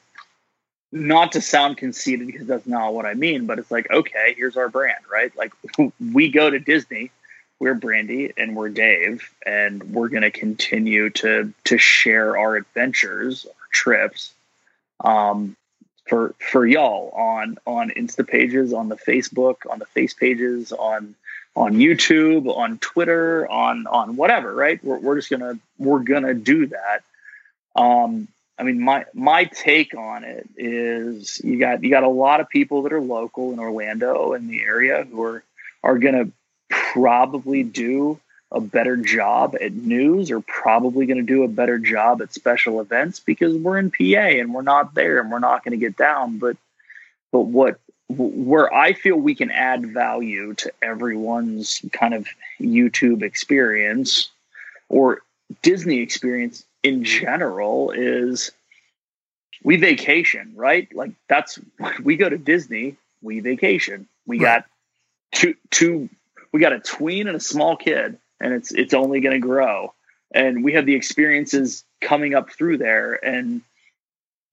not 0.92 1.32
to 1.32 1.40
sound 1.40 1.76
conceited 1.76 2.26
because 2.26 2.46
that's 2.46 2.66
not 2.66 2.92
what 2.92 3.06
I 3.06 3.14
mean, 3.14 3.46
but 3.46 3.58
it's 3.58 3.70
like, 3.70 3.90
okay, 3.90 4.34
here's 4.36 4.56
our 4.56 4.68
brand, 4.68 5.04
right? 5.10 5.32
Like 5.36 5.52
we 6.12 6.30
go 6.30 6.50
to 6.50 6.58
Disney, 6.58 7.10
we're 7.60 7.74
Brandy 7.74 8.32
and 8.36 8.56
we're 8.56 8.70
Dave, 8.70 9.30
and 9.44 9.82
we're 9.92 10.08
gonna 10.08 10.30
continue 10.30 11.10
to 11.10 11.52
to 11.64 11.78
share 11.78 12.36
our 12.36 12.56
adventures, 12.56 13.46
our 13.46 13.68
trips, 13.70 14.32
um, 15.04 15.56
for 16.08 16.34
for 16.38 16.66
y'all 16.66 17.10
on 17.10 17.58
on 17.66 17.90
Insta 17.90 18.26
pages, 18.26 18.72
on 18.72 18.88
the 18.88 18.96
Facebook, 18.96 19.56
on 19.70 19.78
the 19.78 19.86
face 19.86 20.14
pages, 20.14 20.72
on 20.72 21.14
on 21.54 21.74
YouTube, 21.74 22.48
on 22.56 22.78
Twitter, 22.78 23.48
on 23.48 23.86
on 23.86 24.16
whatever, 24.16 24.52
right? 24.54 24.82
We're 24.82 24.98
we're 24.98 25.16
just 25.16 25.30
gonna 25.30 25.58
we're 25.78 26.00
gonna 26.00 26.34
do 26.34 26.66
that. 26.66 27.02
Um, 27.76 28.26
I 28.58 28.62
mean, 28.62 28.80
my 28.80 29.04
my 29.12 29.44
take 29.44 29.94
on 29.94 30.24
it 30.24 30.48
is 30.56 31.40
you 31.44 31.58
got 31.58 31.84
you 31.84 31.90
got 31.90 32.04
a 32.04 32.08
lot 32.08 32.40
of 32.40 32.48
people 32.48 32.82
that 32.82 32.92
are 32.94 33.00
local 33.02 33.52
in 33.52 33.58
Orlando 33.58 34.32
and 34.32 34.48
the 34.48 34.62
area 34.62 35.04
who 35.04 35.22
are 35.22 35.44
are 35.82 35.98
going 35.98 36.14
to 36.14 36.32
probably 36.70 37.62
do 37.62 38.18
a 38.52 38.60
better 38.60 38.96
job 38.96 39.56
at 39.60 39.72
news 39.72 40.30
or 40.30 40.40
probably 40.40 41.06
going 41.06 41.18
to 41.18 41.22
do 41.22 41.44
a 41.44 41.48
better 41.48 41.78
job 41.78 42.20
at 42.20 42.32
special 42.32 42.80
events 42.80 43.20
because 43.20 43.56
we're 43.56 43.78
in 43.78 43.90
PA 43.90 44.38
and 44.38 44.52
we're 44.52 44.62
not 44.62 44.94
there 44.94 45.20
and 45.20 45.30
we're 45.30 45.38
not 45.38 45.62
going 45.62 45.72
to 45.72 45.76
get 45.76 45.96
down. 45.96 46.38
But 46.38 46.56
but 47.30 47.42
what 47.42 47.78
where 48.08 48.72
I 48.74 48.92
feel 48.92 49.16
we 49.16 49.36
can 49.36 49.52
add 49.52 49.86
value 49.92 50.54
to 50.54 50.72
everyone's 50.82 51.80
kind 51.92 52.12
of 52.12 52.26
YouTube 52.60 53.22
experience 53.22 54.30
or 54.88 55.22
Disney 55.62 56.00
experience 56.00 56.64
in 56.82 57.04
general 57.04 57.92
is 57.92 58.50
we 59.62 59.76
vacation, 59.76 60.52
right? 60.56 60.88
Like 60.94 61.12
that's 61.28 61.60
we 62.02 62.16
go 62.16 62.28
to 62.28 62.38
Disney, 62.38 62.96
we 63.22 63.40
vacation. 63.40 64.08
We 64.26 64.38
right. 64.38 64.62
got 64.62 64.64
two 65.32 65.54
two 65.70 66.08
we 66.52 66.60
got 66.60 66.72
a 66.72 66.80
tween 66.80 67.28
and 67.28 67.36
a 67.36 67.40
small 67.40 67.76
kid 67.76 68.18
and 68.40 68.54
it's 68.54 68.72
it's 68.72 68.94
only 68.94 69.20
going 69.20 69.40
to 69.40 69.46
grow. 69.46 69.94
And 70.32 70.62
we 70.62 70.74
have 70.74 70.86
the 70.86 70.94
experiences 70.94 71.84
coming 72.00 72.34
up 72.34 72.50
through 72.50 72.78
there 72.78 73.14
and 73.24 73.62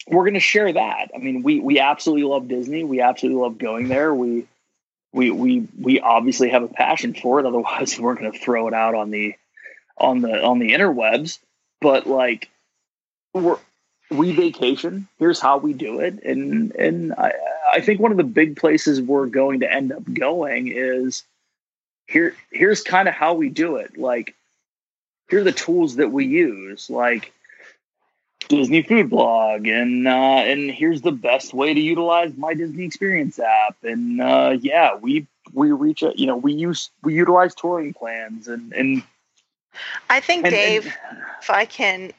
we're 0.08 0.24
going 0.24 0.36
to 0.36 0.40
share 0.40 0.72
that. 0.72 1.12
I 1.14 1.18
mean, 1.18 1.44
we 1.44 1.60
we 1.60 1.80
absolutely 1.80 2.24
love 2.24 2.48
Disney. 2.48 2.84
We 2.84 3.02
absolutely 3.02 3.42
love 3.42 3.58
going 3.58 3.88
there. 3.88 4.14
We 4.14 4.48
we 5.14 5.32
we 5.32 5.68
we 5.80 6.00
obviously 6.00 6.50
have 6.50 6.64
a 6.64 6.68
passion 6.68 7.14
for 7.14 7.40
it 7.40 7.46
otherwise 7.48 8.00
we're 8.00 8.16
going 8.16 8.32
to 8.32 8.40
throw 8.40 8.68
it 8.68 8.74
out 8.74 8.96
on 8.96 9.12
the 9.12 9.36
on 9.98 10.22
the 10.22 10.44
on 10.44 10.60
the 10.60 10.72
interwebs 10.72 11.40
but 11.82 12.08
like 12.08 12.50
we're 13.34 13.58
we 14.12 14.34
vacation 14.34 15.08
here's 15.18 15.40
how 15.40 15.58
we 15.58 15.74
do 15.74 16.00
it 16.00 16.24
and 16.24 16.74
and 16.76 17.14
I, 17.14 17.34
I 17.74 17.82
think 17.82 18.00
one 18.00 18.12
of 18.12 18.18
the 18.18 18.24
big 18.24 18.58
places 18.58 19.02
we're 19.02 19.26
going 19.26 19.62
to 19.62 19.72
end 19.72 19.92
up 19.92 20.04
going 20.14 20.68
is 20.68 21.24
here 22.08 22.36
here's 22.52 22.82
kind 22.82 23.08
of 23.08 23.14
how 23.14 23.34
we 23.34 23.50
do 23.50 23.76
it 23.78 23.98
like 23.98 24.36
here 25.30 25.42
are 25.42 25.44
the 25.44 25.52
tools 25.52 25.98
that 25.98 26.12
we 26.12 26.26
use 26.26 26.90
like 26.90 27.32
disney 28.48 28.82
food 28.82 29.10
blog 29.10 29.68
and 29.68 30.08
uh 30.08 30.12
and 30.12 30.72
here's 30.72 31.02
the 31.02 31.12
best 31.12 31.54
way 31.54 31.74
to 31.74 31.80
utilize 31.80 32.36
my 32.38 32.54
disney 32.54 32.86
experience 32.86 33.40
app 33.40 33.76
and 33.84 34.22
uh 34.22 34.56
yeah 34.62 34.96
we 34.96 35.28
we 35.54 35.72
reach 35.72 36.02
a 36.02 36.14
you 36.16 36.26
know 36.26 36.38
we 36.38 36.54
use 36.54 36.90
we 37.04 37.14
utilize 37.14 37.54
touring 37.54 37.94
plans 37.94 38.48
and 38.48 38.74
and 38.74 39.04
I 40.10 40.20
think, 40.20 40.46
and, 40.46 40.54
Dave, 40.54 40.86
and, 40.86 41.20
if 41.42 41.50
I 41.50 41.66
can 41.66 42.12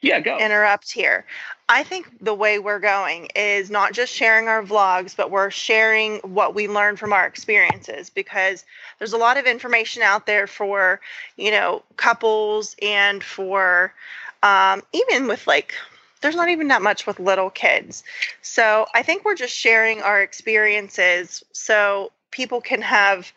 yeah, 0.00 0.20
go. 0.20 0.38
interrupt 0.38 0.90
here. 0.90 1.24
I 1.72 1.84
think 1.84 2.08
the 2.20 2.34
way 2.34 2.58
we're 2.58 2.80
going 2.80 3.28
is 3.36 3.70
not 3.70 3.92
just 3.92 4.12
sharing 4.12 4.48
our 4.48 4.60
vlogs, 4.60 5.16
but 5.16 5.30
we're 5.30 5.52
sharing 5.52 6.16
what 6.18 6.52
we 6.52 6.66
learn 6.66 6.96
from 6.96 7.12
our 7.12 7.24
experiences 7.24 8.10
because 8.10 8.64
there's 8.98 9.12
a 9.12 9.16
lot 9.16 9.36
of 9.36 9.46
information 9.46 10.02
out 10.02 10.26
there 10.26 10.48
for, 10.48 11.00
you 11.36 11.52
know, 11.52 11.84
couples 11.96 12.74
and 12.82 13.22
for 13.22 13.94
um, 14.42 14.82
even 14.92 15.28
with 15.28 15.46
like, 15.46 15.74
there's 16.22 16.34
not 16.34 16.48
even 16.48 16.66
that 16.68 16.82
much 16.82 17.06
with 17.06 17.20
little 17.20 17.50
kids. 17.50 18.02
So 18.42 18.86
I 18.92 19.04
think 19.04 19.24
we're 19.24 19.36
just 19.36 19.56
sharing 19.56 20.02
our 20.02 20.20
experiences 20.20 21.44
so 21.52 22.10
people 22.32 22.60
can 22.60 22.82
have 22.82 23.30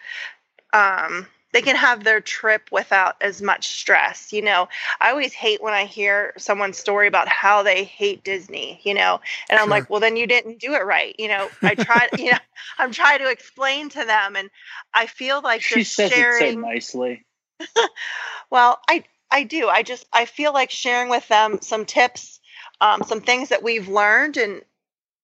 um, 0.74 1.28
they 1.54 1.62
can 1.62 1.76
have 1.76 2.04
their 2.04 2.20
trip 2.20 2.70
without 2.72 3.16
as 3.22 3.42
much 3.42 3.68
stress. 3.68 4.34
You 4.34 4.42
know, 4.42 4.68
I 5.00 5.12
always 5.12 5.34
hate 5.34 5.62
when 5.62 5.74
I 5.74 5.86
hear 5.86 6.34
someone's 6.38 6.80
story 6.80 7.08
about 7.08 7.28
how 7.28 7.62
they 7.64 7.84
hate 7.84 8.24
Disney, 8.24 8.82
you 8.84 8.94
know, 8.94 9.22
and 9.50 9.60
I'm 9.60 9.70
like, 9.70 9.90
well, 9.90 10.00
then 10.00 10.18
you 10.18 10.28
didn't 10.28 10.60
do 10.60 10.74
it 10.74 10.84
right. 10.84 11.16
You 11.18 11.28
know, 11.28 11.50
I 11.64 11.76
try, 11.76 12.10
you 12.18 12.32
know, 12.32 12.38
I'm 12.80 12.92
trying 12.92 13.20
to 13.20 13.30
explain 13.30 13.90
to 13.90 14.04
them 14.04 14.36
and 14.36 14.50
I 14.94 15.06
feel 15.06 15.42
like 15.42 15.62
she 15.62 15.84
says 15.84 16.12
sharing, 16.12 16.44
it 16.44 16.54
so 16.56 16.60
nicely. 16.60 17.26
well, 18.50 18.80
I, 18.90 19.04
I 19.32 19.44
do. 19.44 19.70
I 19.70 19.84
just, 19.84 20.06
I 20.12 20.26
feel 20.26 20.54
like 20.54 20.72
sharing 20.72 21.10
with 21.10 21.28
them 21.28 21.60
some 21.62 21.86
tips, 21.86 22.40
um, 22.82 23.04
some 23.04 23.22
things 23.22 23.50
that 23.50 23.64
we've 23.64 23.88
learned 23.88 24.38
and, 24.38 24.64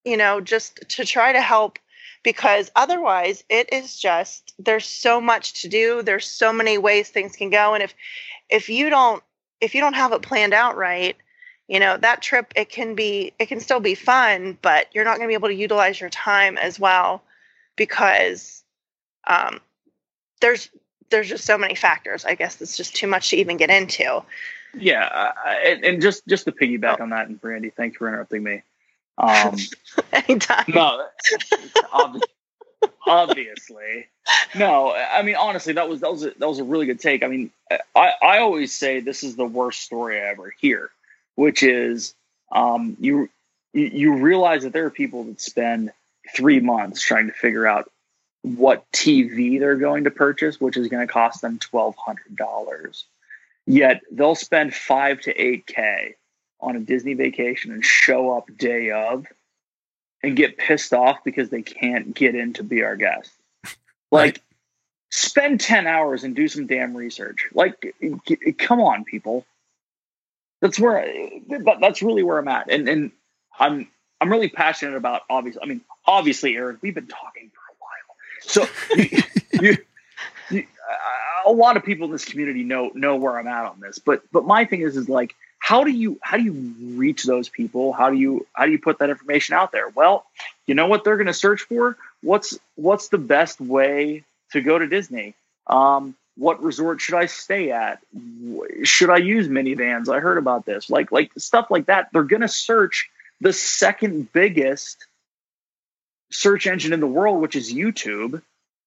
you 0.06 0.16
know, 0.16 0.42
just 0.42 0.80
to 0.90 1.06
try 1.06 1.34
to 1.34 1.42
help 1.42 1.80
because 2.24 2.72
otherwise 2.76 3.44
it 3.50 3.72
is 3.72 3.98
just 3.98 4.54
there's 4.60 4.88
so 4.88 5.22
much 5.22 5.62
to 5.62 5.70
do. 5.70 6.02
There's 6.02 6.28
so 6.28 6.52
many 6.52 6.78
ways 6.78 7.10
things 7.10 7.36
can 7.36 7.50
go. 7.50 7.74
And 7.74 7.84
if 7.84 7.94
if 8.50 8.70
you 8.70 8.90
don't 8.90 9.24
if 9.62 9.76
you 9.76 9.82
don't 9.82 9.94
have 9.94 10.12
it 10.14 10.22
planned 10.22 10.54
out 10.54 10.78
right 10.78 11.16
you 11.68 11.80
know 11.80 11.98
that 11.98 12.22
trip 12.22 12.52
it 12.56 12.70
can 12.70 12.96
be 12.96 13.32
it 13.40 13.46
can 13.46 13.60
still 13.60 13.80
be 13.80 13.96
fun 13.96 14.58
but 14.62 14.88
you're 14.94 15.06
not 15.06 15.18
going 15.18 15.28
to 15.28 15.32
be 15.32 15.36
able 15.36 15.48
to 15.48 15.56
utilize 15.56 16.00
your 16.00 16.10
time 16.10 16.58
as 16.58 16.80
well 16.80 17.24
because 17.76 18.64
um, 19.28 19.62
there's 20.42 20.70
there's 21.10 21.30
just 21.30 21.46
so 21.46 21.58
many 21.58 21.76
factors 21.76 22.26
i 22.26 22.36
guess 22.36 22.62
it's 22.62 22.76
just 22.76 22.96
too 22.96 23.08
much 23.08 23.30
to 23.30 23.38
even 23.38 23.58
get 23.58 23.70
into. 23.70 24.22
Yeah 24.78 25.06
uh, 25.06 25.50
and, 25.66 25.84
and, 25.84 26.02
just 26.02 26.28
just 26.28 26.46
to 26.46 26.52
piggyback 26.52 26.98
oh. 27.00 27.04
on 27.04 27.10
that 27.10 27.28
and 27.28 27.40
brandy 27.40 27.70
thanks 27.70 27.98
for 27.98 28.08
interrupting 28.08 28.44
me 28.44 28.62
um, 29.20 29.56
Anytime. 30.14 30.66
No, 30.74 31.06
obviously. 33.06 34.08
No, 34.56 34.94
I 34.94 35.22
mean 35.24 35.36
honestly, 35.36 35.74
that 35.74 35.90
was 35.90 36.02
that 36.02 36.12
was 36.12 36.24
a, 36.24 36.32
that 36.38 36.48
was 36.48 36.60
a 36.60 36.64
really 36.64 36.86
good 36.86 37.00
take. 37.00 37.24
I 37.24 37.28
mean, 37.28 37.52
I 37.96 38.14
I 38.22 38.38
always 38.40 38.74
say 38.74 39.00
this 39.00 39.24
is 39.24 39.36
the 39.36 39.46
worst 39.46 39.82
story 39.82 40.20
I 40.20 40.30
ever 40.30 40.54
hear, 40.60 40.90
which 41.36 41.64
is 41.64 42.14
um, 42.52 42.96
you 43.00 43.30
you 43.74 44.16
realize 44.16 44.64
that 44.64 44.74
there 44.74 44.86
are 44.86 44.92
people 44.92 45.26
that 45.26 45.42
spend 45.42 45.92
three 46.36 46.60
months 46.60 47.02
trying 47.02 47.28
to 47.28 47.34
figure 47.34 47.68
out 47.68 47.92
what 48.42 48.90
TV 48.92 49.60
they're 49.60 49.76
going 49.76 50.06
to 50.06 50.12
purchase, 50.12 50.62
which 50.62 50.78
is 50.78 50.88
going 50.88 51.06
to 51.06 51.12
cost 51.12 51.42
them 51.42 51.60
twelve 51.60 51.96
hundred 51.98 52.36
dollars. 52.36 53.06
Yet 53.66 54.02
they'll 54.12 54.36
spend 54.36 54.74
five 54.74 55.20
to 55.22 55.36
eight 55.36 55.68
k 55.68 56.16
on 56.62 56.76
a 56.76 56.80
Disney 56.80 57.14
vacation 57.14 57.72
and 57.72 57.84
show 57.84 58.32
up 58.38 58.46
day 58.58 58.92
of 58.92 59.26
and 60.22 60.36
get 60.36 60.58
pissed 60.58 60.94
off 60.94 61.24
because 61.24 61.50
they 61.50 61.62
can't 61.62 62.14
get 62.14 62.36
in 62.36 62.54
to 62.54 62.64
be 62.64 62.84
our 62.84 62.96
guest. 62.96 63.32
Like, 64.12 64.24
right. 64.24 64.40
spend 65.12 65.62
10 65.62 65.86
hours 65.86 66.24
and 66.24 66.36
do 66.36 66.48
some 66.48 66.66
damn 66.66 66.98
research. 66.98 67.48
Like, 67.54 67.94
come 68.58 68.82
on, 68.82 69.04
people. 69.04 69.46
That's 70.62 70.80
where, 70.80 71.08
that's 71.80 72.02
really 72.02 72.24
where 72.24 72.40
I'm 72.40 72.48
at. 72.48 72.72
And, 72.72 72.90
and 72.90 73.12
I'm, 73.60 73.88
I'm 74.20 74.32
really 74.32 74.50
passionate 74.50 74.98
about 74.98 75.22
obviously, 75.30 75.62
I 75.62 75.68
mean, 75.68 75.82
obviously, 76.08 76.56
Eric, 76.56 76.80
we've 76.82 76.96
been 76.96 77.06
talking 77.06 77.52
for 77.54 78.58
a 78.58 78.66
while. 78.66 78.68
So 78.72 78.96
you, 78.96 79.24
you, 79.70 79.78
you, 80.50 80.66
a 81.46 81.52
lot 81.52 81.78
of 81.78 81.84
people 81.84 82.06
in 82.06 82.12
this 82.12 82.26
community 82.26 82.64
know, 82.64 82.90
know 82.96 83.16
where 83.16 83.38
I'm 83.38 83.46
at 83.46 83.66
on 83.66 83.80
this, 83.80 84.00
but, 84.00 84.24
but 84.32 84.44
my 84.44 84.66
thing 84.66 84.82
is, 84.82 84.98
is 84.98 85.08
like, 85.08 85.36
how 85.70 85.84
do 85.84 85.92
you 85.92 86.18
how 86.24 86.38
do 86.38 86.44
you 86.44 86.54
reach 86.98 87.26
those 87.26 87.48
people? 87.48 87.94
How 87.94 88.10
do 88.10 88.18
you 88.18 88.48
how 88.54 88.66
do 88.66 88.72
you 88.72 88.80
put 88.80 88.98
that 88.98 89.12
information 89.12 89.54
out 89.54 89.72
there? 89.72 89.88
Well, 89.88 90.26
you 90.66 90.74
know 90.74 90.88
what 90.88 91.04
they're 91.04 91.18
going 91.18 91.28
to 91.28 91.34
search 91.34 91.62
for? 91.62 91.96
What's 92.24 92.58
what's 92.74 93.10
the 93.10 93.20
best 93.20 93.62
way 93.62 94.24
to 94.52 94.62
go 94.62 94.80
to 94.80 94.88
Disney? 94.88 95.36
Um, 95.68 96.16
what 96.36 96.64
resort 96.64 97.02
should 97.02 97.14
I 97.14 97.28
stay 97.28 97.70
at? 97.70 98.00
Should 98.82 99.12
I 99.12 99.18
use 99.18 99.48
Minnie 99.48 99.76
Vans? 99.76 100.10
I 100.10 100.20
heard 100.20 100.40
about 100.40 100.66
this. 100.66 100.90
Like 100.90 101.12
like 101.12 101.34
stuff 101.38 101.68
like 101.70 101.86
that. 101.86 102.10
They're 102.12 102.24
going 102.24 102.42
to 102.42 102.48
search 102.48 103.08
the 103.40 103.54
second 103.54 104.34
biggest 104.34 105.06
search 106.32 106.66
engine 106.66 106.94
in 106.94 107.00
the 107.00 107.06
world, 107.06 107.42
which 107.42 107.56
is 107.56 107.72
YouTube. 107.72 108.42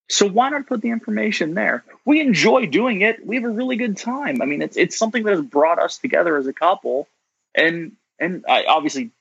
So 0.09 0.27
why 0.27 0.49
not 0.49 0.67
put 0.67 0.81
the 0.81 0.89
information 0.89 1.53
there? 1.53 1.83
We 2.05 2.19
enjoy 2.19 2.65
doing 2.67 3.01
it. 3.01 3.25
We 3.25 3.35
have 3.37 3.45
a 3.45 3.49
really 3.49 3.77
good 3.77 3.97
time. 3.97 4.41
I 4.41 4.45
mean, 4.45 4.61
it's 4.61 4.77
it's 4.77 4.97
something 4.97 5.23
that 5.23 5.31
has 5.31 5.41
brought 5.41 5.79
us 5.79 5.97
together 5.97 6.37
as 6.37 6.47
a 6.47 6.53
couple, 6.53 7.07
and 7.55 7.93
and 8.19 8.45
I, 8.47 8.65
obviously 8.65 9.11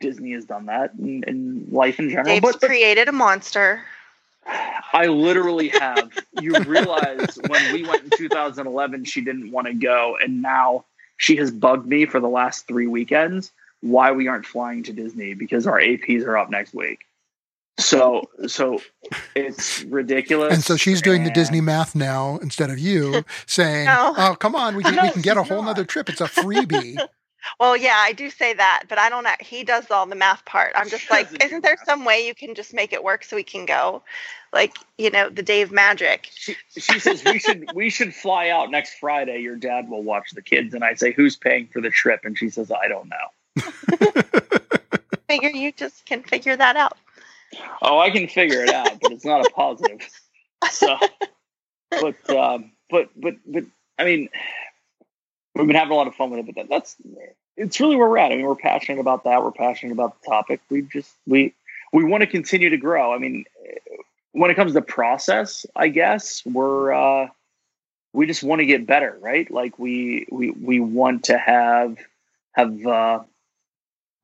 Disney 0.00 0.32
has 0.32 0.44
done 0.44 0.66
that 0.66 0.94
in, 0.94 1.24
in 1.24 1.68
life 1.70 1.98
in 1.98 2.08
general. 2.08 2.26
Dave's 2.26 2.40
but, 2.40 2.60
but 2.60 2.66
created 2.66 3.08
a 3.08 3.12
monster. 3.12 3.82
I 4.92 5.06
literally 5.06 5.68
have. 5.68 6.10
you 6.40 6.58
realize 6.60 7.38
when 7.48 7.72
we 7.72 7.84
went 7.84 8.04
in 8.04 8.10
2011, 8.10 9.04
she 9.04 9.20
didn't 9.20 9.50
want 9.50 9.66
to 9.66 9.74
go, 9.74 10.16
and 10.22 10.42
now 10.42 10.84
she 11.16 11.36
has 11.36 11.50
bugged 11.50 11.86
me 11.86 12.06
for 12.06 12.20
the 12.20 12.28
last 12.28 12.66
three 12.66 12.86
weekends 12.86 13.50
why 13.80 14.12
we 14.12 14.28
aren't 14.28 14.46
flying 14.46 14.82
to 14.84 14.92
Disney 14.92 15.34
because 15.34 15.66
our 15.66 15.80
APs 15.80 16.24
are 16.26 16.36
up 16.36 16.50
next 16.50 16.74
week. 16.74 17.05
So 17.78 18.22
so 18.46 18.80
it's 19.34 19.82
ridiculous. 19.84 20.54
And 20.54 20.62
so 20.64 20.76
she's 20.76 21.02
doing 21.02 21.24
the 21.24 21.30
Disney 21.30 21.60
math 21.60 21.94
now 21.94 22.38
instead 22.42 22.70
of 22.70 22.78
you 22.78 23.22
saying, 23.46 23.84
No. 23.86 24.14
"Oh, 24.16 24.34
come 24.38 24.54
on, 24.54 24.76
we 24.76 24.82
can, 24.82 24.94
No, 24.94 25.02
we 25.02 25.10
can 25.10 25.22
get 25.22 25.36
a 25.36 25.42
whole 25.42 25.62
not. 25.62 25.68
nother 25.70 25.84
trip. 25.84 26.08
It's 26.08 26.20
a 26.20 26.24
freebie." 26.24 26.98
Well, 27.60 27.76
yeah, 27.76 27.94
I 27.96 28.12
do 28.12 28.28
say 28.28 28.54
that, 28.54 28.86
but 28.88 28.98
I 28.98 29.08
don't 29.08 29.22
know. 29.22 29.30
He 29.38 29.62
does 29.62 29.88
all 29.92 30.04
the 30.04 30.16
math 30.16 30.44
part. 30.46 30.72
I'm 30.74 30.88
just 30.88 31.04
She 31.04 31.10
like, 31.14 31.28
isn't 31.44 31.62
there 31.62 31.76
math. 31.78 31.86
some 31.86 32.04
way 32.04 32.26
you 32.26 32.34
can 32.34 32.56
just 32.56 32.74
make 32.74 32.92
it 32.92 33.04
work 33.04 33.22
so 33.22 33.36
we 33.36 33.44
can 33.44 33.66
go? 33.66 34.02
Like, 34.52 34.76
you 34.98 35.12
know, 35.12 35.28
the 35.28 35.44
Dave 35.44 35.70
magic. 35.70 36.28
she, 36.34 36.56
she 36.76 36.98
says 36.98 37.22
we 37.24 37.38
should 37.38 37.70
we 37.72 37.88
should 37.88 38.12
fly 38.16 38.48
out 38.48 38.72
next 38.72 38.94
Friday. 38.98 39.38
Your 39.42 39.54
dad 39.54 39.88
will 39.88 40.02
watch 40.02 40.32
the 40.34 40.42
kids, 40.42 40.74
and 40.74 40.82
I 40.82 40.94
say 40.94 41.12
who's 41.12 41.36
paying 41.36 41.68
for 41.68 41.80
the 41.80 41.90
trip, 41.90 42.22
and 42.24 42.36
she 42.36 42.48
says 42.48 42.72
I 42.72 42.88
don't 42.88 43.08
know. 43.08 43.70
Figure 45.28 45.50
you 45.50 45.70
just 45.70 46.04
can 46.04 46.24
figure 46.24 46.56
that 46.56 46.74
out. 46.74 46.96
Oh, 47.82 47.98
I 47.98 48.10
can 48.10 48.28
figure 48.28 48.62
it 48.62 48.70
out, 48.70 48.98
but 49.00 49.12
it's 49.12 49.24
not 49.24 49.46
a 49.46 49.50
positive. 49.50 50.00
So, 50.70 50.96
but 51.90 52.30
um, 52.30 52.72
but 52.90 53.08
but 53.16 53.34
but 53.46 53.64
I 53.98 54.04
mean, 54.04 54.28
we've 55.54 55.66
been 55.66 55.76
having 55.76 55.92
a 55.92 55.96
lot 55.96 56.06
of 56.06 56.14
fun 56.14 56.30
with 56.30 56.40
it. 56.40 56.46
But 56.46 56.54
that, 56.56 56.68
that's 56.68 56.96
it's 57.56 57.80
really 57.80 57.96
where 57.96 58.08
we're 58.08 58.18
at. 58.18 58.32
I 58.32 58.36
mean, 58.36 58.46
we're 58.46 58.54
passionate 58.56 59.00
about 59.00 59.24
that. 59.24 59.42
We're 59.42 59.52
passionate 59.52 59.92
about 59.92 60.20
the 60.20 60.26
topic. 60.28 60.60
We 60.70 60.82
just 60.82 61.12
we 61.26 61.54
we 61.92 62.04
want 62.04 62.22
to 62.22 62.26
continue 62.26 62.70
to 62.70 62.76
grow. 62.76 63.14
I 63.14 63.18
mean, 63.18 63.44
when 64.32 64.50
it 64.50 64.54
comes 64.54 64.74
to 64.74 64.82
process, 64.82 65.64
I 65.74 65.88
guess 65.88 66.42
we're 66.44 66.92
uh, 66.92 67.28
we 68.12 68.26
just 68.26 68.42
want 68.42 68.60
to 68.60 68.66
get 68.66 68.86
better, 68.86 69.16
right? 69.20 69.50
Like 69.50 69.78
we 69.78 70.26
we 70.30 70.50
we 70.50 70.80
want 70.80 71.24
to 71.24 71.38
have 71.38 71.96
have 72.52 72.86
uh, 72.86 73.20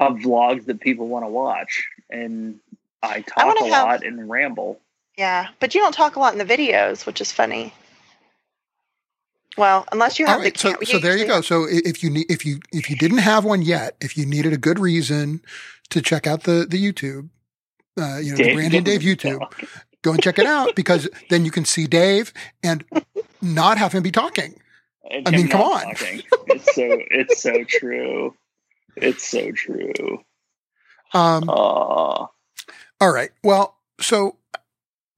have 0.00 0.12
vlogs 0.14 0.66
that 0.66 0.80
people 0.80 1.08
want 1.08 1.24
to 1.24 1.28
watch, 1.28 1.86
and 2.10 2.58
I 3.02 3.20
talk 3.22 3.44
wanna 3.46 3.66
a 3.66 3.74
have- 3.74 3.84
lot 3.84 4.04
and 4.04 4.28
ramble. 4.30 4.80
Yeah, 5.18 5.48
but 5.60 5.74
you 5.74 5.80
don't 5.82 5.92
talk 5.92 6.16
a 6.16 6.20
lot 6.20 6.32
in 6.32 6.38
the 6.38 6.44
videos, 6.44 7.04
which 7.04 7.20
is 7.20 7.30
funny. 7.32 7.74
Well, 9.58 9.86
unless 9.92 10.18
you 10.18 10.24
have 10.26 10.38
All 10.38 10.42
right, 10.42 10.54
the 10.54 10.58
so 10.58 10.72
cam- 10.72 10.84
so 10.86 10.98
there 10.98 11.16
you 11.16 11.26
go. 11.26 11.42
So 11.42 11.66
if 11.68 12.02
you 12.02 12.08
need 12.08 12.30
if 12.30 12.46
you 12.46 12.60
if 12.72 12.88
you 12.88 12.96
didn't 12.96 13.18
have 13.18 13.44
one 13.44 13.60
yet, 13.60 13.96
if 14.00 14.16
you 14.16 14.24
needed 14.24 14.52
a 14.54 14.56
good 14.56 14.78
reason 14.78 15.42
to 15.90 16.00
check 16.00 16.26
out 16.26 16.44
the 16.44 16.66
the 16.68 16.82
YouTube, 16.82 17.28
uh, 18.00 18.16
you 18.18 18.30
know, 18.30 18.36
the 18.38 18.54
Brandy 18.54 18.78
and 18.78 18.86
Dave 18.86 19.02
YouTube, 19.02 19.40
go 20.00 20.12
and 20.12 20.22
check 20.22 20.38
it 20.38 20.46
out 20.46 20.74
because 20.76 21.06
then 21.28 21.44
you 21.44 21.50
can 21.50 21.66
see 21.66 21.86
Dave 21.86 22.32
and 22.62 22.82
not 23.42 23.76
have 23.76 23.92
him 23.92 24.02
be 24.02 24.10
talking. 24.10 24.54
And 25.10 25.28
I 25.28 25.32
mean, 25.32 25.48
come 25.48 25.60
on. 25.60 25.82
talking. 25.82 26.22
It's 26.46 26.74
so 26.74 26.98
it's 27.10 27.42
so 27.42 27.64
true. 27.64 28.34
It's 28.96 29.28
so 29.28 29.52
true. 29.52 30.22
Um, 31.12 31.50
Uh, 31.50 32.26
All 33.02 33.12
right. 33.12 33.30
Well, 33.42 33.76
so 34.00 34.36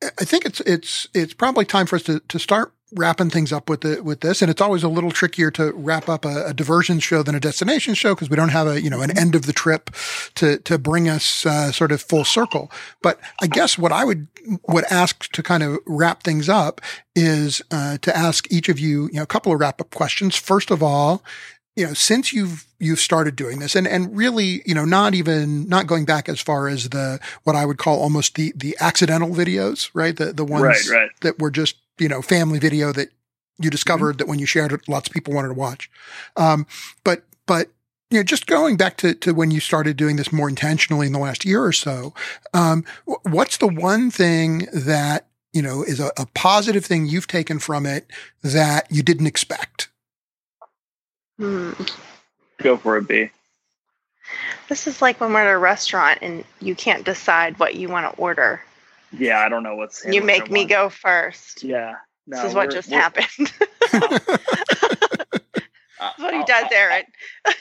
I- 0.03 0.24
think 0.24 0.47
it's 0.47 0.61
it's 0.61 1.07
it's 1.12 1.35
probably 1.35 1.66
time 1.66 1.85
for 1.85 1.97
us 1.97 2.03
to 2.05 2.20
to 2.20 2.39
start 2.39 2.72
wrapping 2.97 3.28
things 3.28 3.53
up 3.53 3.68
with 3.68 3.82
the 3.82 4.03
with 4.03 4.20
this, 4.20 4.41
and 4.41 4.51
it's 4.51 4.62
always 4.62 4.82
a 4.82 4.89
little 4.89 5.11
trickier 5.11 5.51
to 5.51 5.70
wrap 5.72 6.09
up 6.09 6.24
a, 6.24 6.47
a 6.47 6.55
diversion 6.55 6.99
show 6.99 7.22
than 7.22 7.35
a 7.35 7.41
destination 7.41 7.93
show 7.93 8.14
because 8.14 8.30
we 8.30 8.37
don't 8.37 8.51
have 8.51 8.66
a 8.66 8.80
you 8.80 8.89
know 8.89 9.03
an 9.03 9.16
end 9.18 9.35
of 9.35 9.45
the 9.45 9.53
trip 9.53 9.91
to 10.37 10.59
to 10.61 10.78
bring 10.78 11.11
us 11.11 11.45
uh, 11.45 11.72
sort 11.72 11.93
of 11.93 12.01
full 12.01 12.24
circle. 12.24 12.70
But 13.03 13.20
I 13.43 13.49
guess 13.49 13.76
what 13.76 13.93
I 13.93 14.05
would 14.05 14.28
would 14.66 14.85
ask 14.91 15.30
to 15.32 15.43
kind 15.43 15.62
of 15.62 15.78
wrap 15.87 16.22
things 16.22 16.49
up 16.49 16.80
is 17.14 17.61
uh, 17.70 17.99
to 17.99 18.16
ask 18.16 18.51
each 18.51 18.70
of 18.70 18.78
you 18.80 19.09
you 19.12 19.16
know 19.18 19.24
a 19.24 19.26
couple 19.26 19.53
of 19.53 19.61
wrap 19.61 19.78
up 19.82 19.91
questions. 19.91 20.37
First 20.37 20.70
of 20.70 20.82
all, 20.82 21.22
you 21.77 21.87
know, 21.87 21.95
since 21.95 22.33
you've 22.33 22.66
you've 22.79 23.01
started 23.01 23.35
doing 23.37 23.59
this, 23.59 23.75
and 23.75 23.87
and 23.87 24.16
really, 24.16 24.62
you 24.64 24.75
know, 24.75 24.85
not 24.85 25.14
even 25.14 25.68
not 25.68 25.87
going 25.87 26.05
back 26.05 26.29
as 26.29 26.41
far 26.41 26.68
as 26.68 26.91
the 26.91 27.18
what 27.43 27.57
I 27.57 27.66
would 27.66 27.79
call 27.79 28.01
almost 28.01 28.37
the 28.37 28.53
the 28.55 28.77
accidental 28.81 29.31
videos, 29.31 29.91
right? 29.93 30.16
The 30.16 30.33
the 30.33 30.45
ones 30.45 30.62
right, 30.62 30.89
right. 30.91 31.11
that 31.22 31.41
were 31.41 31.51
just 31.51 31.77
you 31.99 32.09
know 32.09 32.22
family 32.22 32.59
video 32.59 32.93
that 32.93 33.11
you 33.59 33.70
discovered 33.70 34.18
that 34.18 34.29
when 34.29 34.39
you 34.39 34.47
shared 34.47 34.72
it, 34.72 34.89
lots 34.89 35.09
of 35.09 35.14
people 35.14 35.35
wanted 35.35 35.49
to 35.49 35.55
watch. 35.55 35.91
Um, 36.37 36.66
but 37.03 37.25
but 37.47 37.68
you 38.11 38.20
know, 38.20 38.25
just 38.25 38.47
going 38.47 38.77
back 38.77 38.97
to 38.99 39.14
to 39.14 39.35
when 39.35 39.51
you 39.51 39.59
started 39.59 39.97
doing 39.97 40.14
this 40.14 40.33
more 40.33 40.49
intentionally 40.49 41.09
in 41.09 41.12
the 41.12 41.18
last 41.18 41.45
year 41.45 41.64
or 41.64 41.72
so, 41.72 42.14
um, 42.53 42.85
what's 43.25 43.57
the 43.57 43.66
one 43.66 44.12
thing 44.12 44.68
that 44.72 45.27
you 45.53 45.62
know 45.62 45.83
is 45.83 45.99
a, 45.99 46.12
a 46.16 46.27
positive 46.35 46.85
thing 46.85 47.07
you've 47.07 47.27
taken 47.27 47.59
from 47.59 47.85
it 47.85 48.09
that 48.43 48.87
you 48.93 49.03
didn't 49.03 49.27
expect? 49.27 49.89
Hmm. 51.39 51.72
Go 52.59 52.76
for 52.76 52.99
it, 52.99 53.09
B. 53.09 53.30
This 54.68 54.87
is 54.87 55.03
like 55.03 55.20
when 55.20 55.32
we're 55.32 55.41
at 55.41 55.53
a 55.53 55.59
restaurant 55.59 56.20
and 56.22 56.45
you 56.61 56.74
can't 56.74 57.05
decide 57.05 57.59
what 57.59 57.74
you 57.74 57.89
want 57.89 58.12
to 58.12 58.20
order. 58.20 58.62
Yeah, 59.12 59.41
I 59.41 59.49
don't 59.49 59.62
know 59.62 59.76
what's. 59.76 60.05
You 60.05 60.22
make 60.22 60.51
me 60.51 60.64
go 60.64 60.89
first. 60.89 61.62
Yeah. 61.62 61.97
No, 62.26 62.39
this 62.39 62.51
is 62.51 62.55
what 62.55 62.70
just 62.70 62.91
happened. 62.91 63.53
That's 63.93 64.28
what 66.18 66.35
he 66.35 66.43
does, 66.45 66.66
Aaron. 66.72 67.05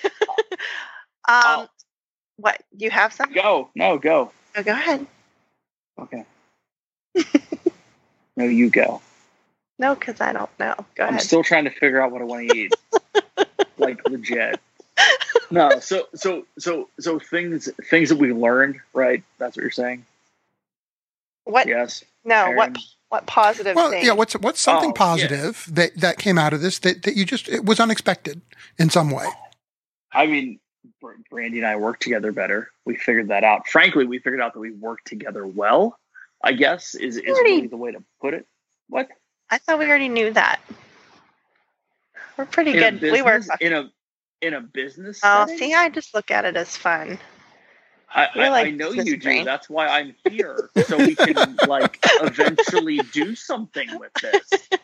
um, 1.28 1.68
what? 2.38 2.62
You 2.78 2.90
have 2.90 3.14
something? 3.14 3.36
Go. 3.36 3.70
No, 3.76 3.98
go. 3.98 4.32
Oh, 4.56 4.64
go 4.64 4.72
ahead. 4.72 5.06
Okay. 6.00 6.26
no, 8.38 8.46
you 8.46 8.70
go. 8.70 9.02
No, 9.80 9.96
because 9.96 10.22
I 10.22 10.34
don't 10.34 10.50
know. 10.60 10.76
Go 10.96 11.04
I'm 11.04 11.10
ahead. 11.10 11.22
still 11.22 11.44
trying 11.44 11.66
to 11.66 11.72
figure 11.72 12.02
out 12.02 12.12
what 12.12 12.22
I 12.22 12.26
want 12.26 12.50
to 12.50 12.56
eat. 12.56 12.74
Like 13.84 14.08
legit. 14.10 14.60
No, 15.52 15.80
so 15.80 16.08
so 16.16 16.46
so 16.58 16.90
so 17.00 17.20
things 17.20 17.70
things 17.90 18.10
that 18.10 18.18
we 18.18 18.32
learned, 18.34 18.80
right? 18.94 19.24
That's 19.38 19.56
what 19.56 19.62
you're 19.62 19.72
saying. 19.72 20.06
what? 21.46 21.68
Yes. 21.68 22.04
no. 22.24 22.52
What? 22.52 22.70
Aaron. 22.70 22.76
What 23.10 23.28
positive 23.28 23.76
Well, 23.76 23.92
thing? 23.92 24.04
yeah. 24.06 24.14
What's 24.14 24.34
what's 24.34 24.60
something 24.60 24.90
Oh, 24.90 24.94
yeah. 24.94 24.98
positive 24.98 25.68
that 25.72 25.96
that 25.98 26.18
came 26.18 26.40
out 26.40 26.54
of 26.54 26.62
this 26.62 26.80
that 26.80 27.04
that 27.04 27.16
you 27.16 27.26
just 27.26 27.48
it 27.48 27.64
was 27.66 27.80
unexpected 27.80 28.42
in 28.80 28.90
some 28.90 29.12
way? 29.12 29.28
I 30.12 30.26
mean, 30.26 30.60
Br- 31.00 31.12
Brandy 31.30 31.60
and 31.60 31.68
I 31.68 31.76
work 31.76 32.00
together 32.00 32.32
better. 32.32 32.70
We 32.86 32.96
figured 32.96 33.28
that 33.28 33.44
out. 33.44 33.68
Frankly, 33.68 34.06
we 34.06 34.18
figured 34.18 34.42
out 34.42 34.54
that 34.54 34.60
we 34.60 34.72
work 34.72 35.04
together 35.06 35.46
well. 35.46 36.00
I 36.44 36.54
guess 36.54 36.96
is 36.96 37.18
is 37.18 37.30
Already- 37.38 37.52
really 37.56 37.68
the 37.68 37.78
way 37.78 37.92
to 37.92 38.04
put 38.20 38.34
it. 38.34 38.48
What 38.90 39.10
I 39.52 39.60
thought 39.60 39.78
we 39.78 39.86
already 39.86 40.10
knew 40.10 40.32
that. 40.34 40.60
We're 42.38 42.46
pretty 42.46 42.72
in 42.72 42.98
good. 42.98 43.10
a 43.10 43.12
we 43.12 43.22
work. 43.22 43.44
in 43.62 43.74
a 43.74 43.92
in 44.42 44.54
a 44.54 44.62
business. 44.62 45.20
Oh, 45.24 45.46
setting? 45.46 45.58
see, 45.58 45.74
I 45.74 45.90
just 45.90 46.14
look 46.14 46.32
at 46.32 46.46
it 46.46 46.56
as 46.56 46.76
fun. 46.76 47.20
I, 48.16 48.28
I, 48.36 48.50
like 48.50 48.68
I 48.68 48.70
know 48.72 48.90
business 48.90 49.08
you 49.08 49.18
do. 49.18 49.44
That's 49.44 49.70
why 49.70 49.88
I'm 49.88 50.16
here, 50.30 50.70
so 50.86 50.98
we 50.98 51.16
can 51.16 51.58
like 51.68 52.00
eventually 52.22 52.98
do 53.12 53.36
something 53.36 53.88
with 54.00 54.14
this. 54.14 54.70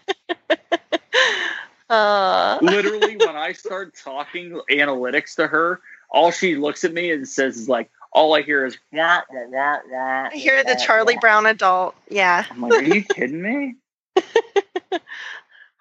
Uh, 1.90 2.60
Literally, 2.62 3.18
when 3.18 3.36
I 3.36 3.52
start 3.54 3.96
talking 3.96 4.62
analytics 4.70 5.36
to 5.38 5.48
her, 5.48 5.82
all 6.12 6.30
she 6.30 6.56
looks 6.56 6.84
at 6.84 6.94
me 6.94 7.12
and 7.12 7.28
says 7.28 7.58
is 7.58 7.68
like, 7.68 7.90
all 8.12 8.36
I 8.36 8.44
hear 8.44 8.64
is 8.66 8.78
wah, 8.94 9.22
wah, 9.32 9.46
wah, 9.50 9.78
wah, 9.90 10.30
I 10.32 10.36
hear 10.36 10.64
the 10.64 10.76
Charlie 10.76 11.16
wah." 11.16 11.20
Brown 11.20 11.46
adult. 11.48 11.96
Yeah. 12.08 12.46
I'm 12.50 12.62
like, 12.62 12.74
are 12.74 12.84
you 12.84 13.04
kidding 13.04 13.42
me? 13.42 13.76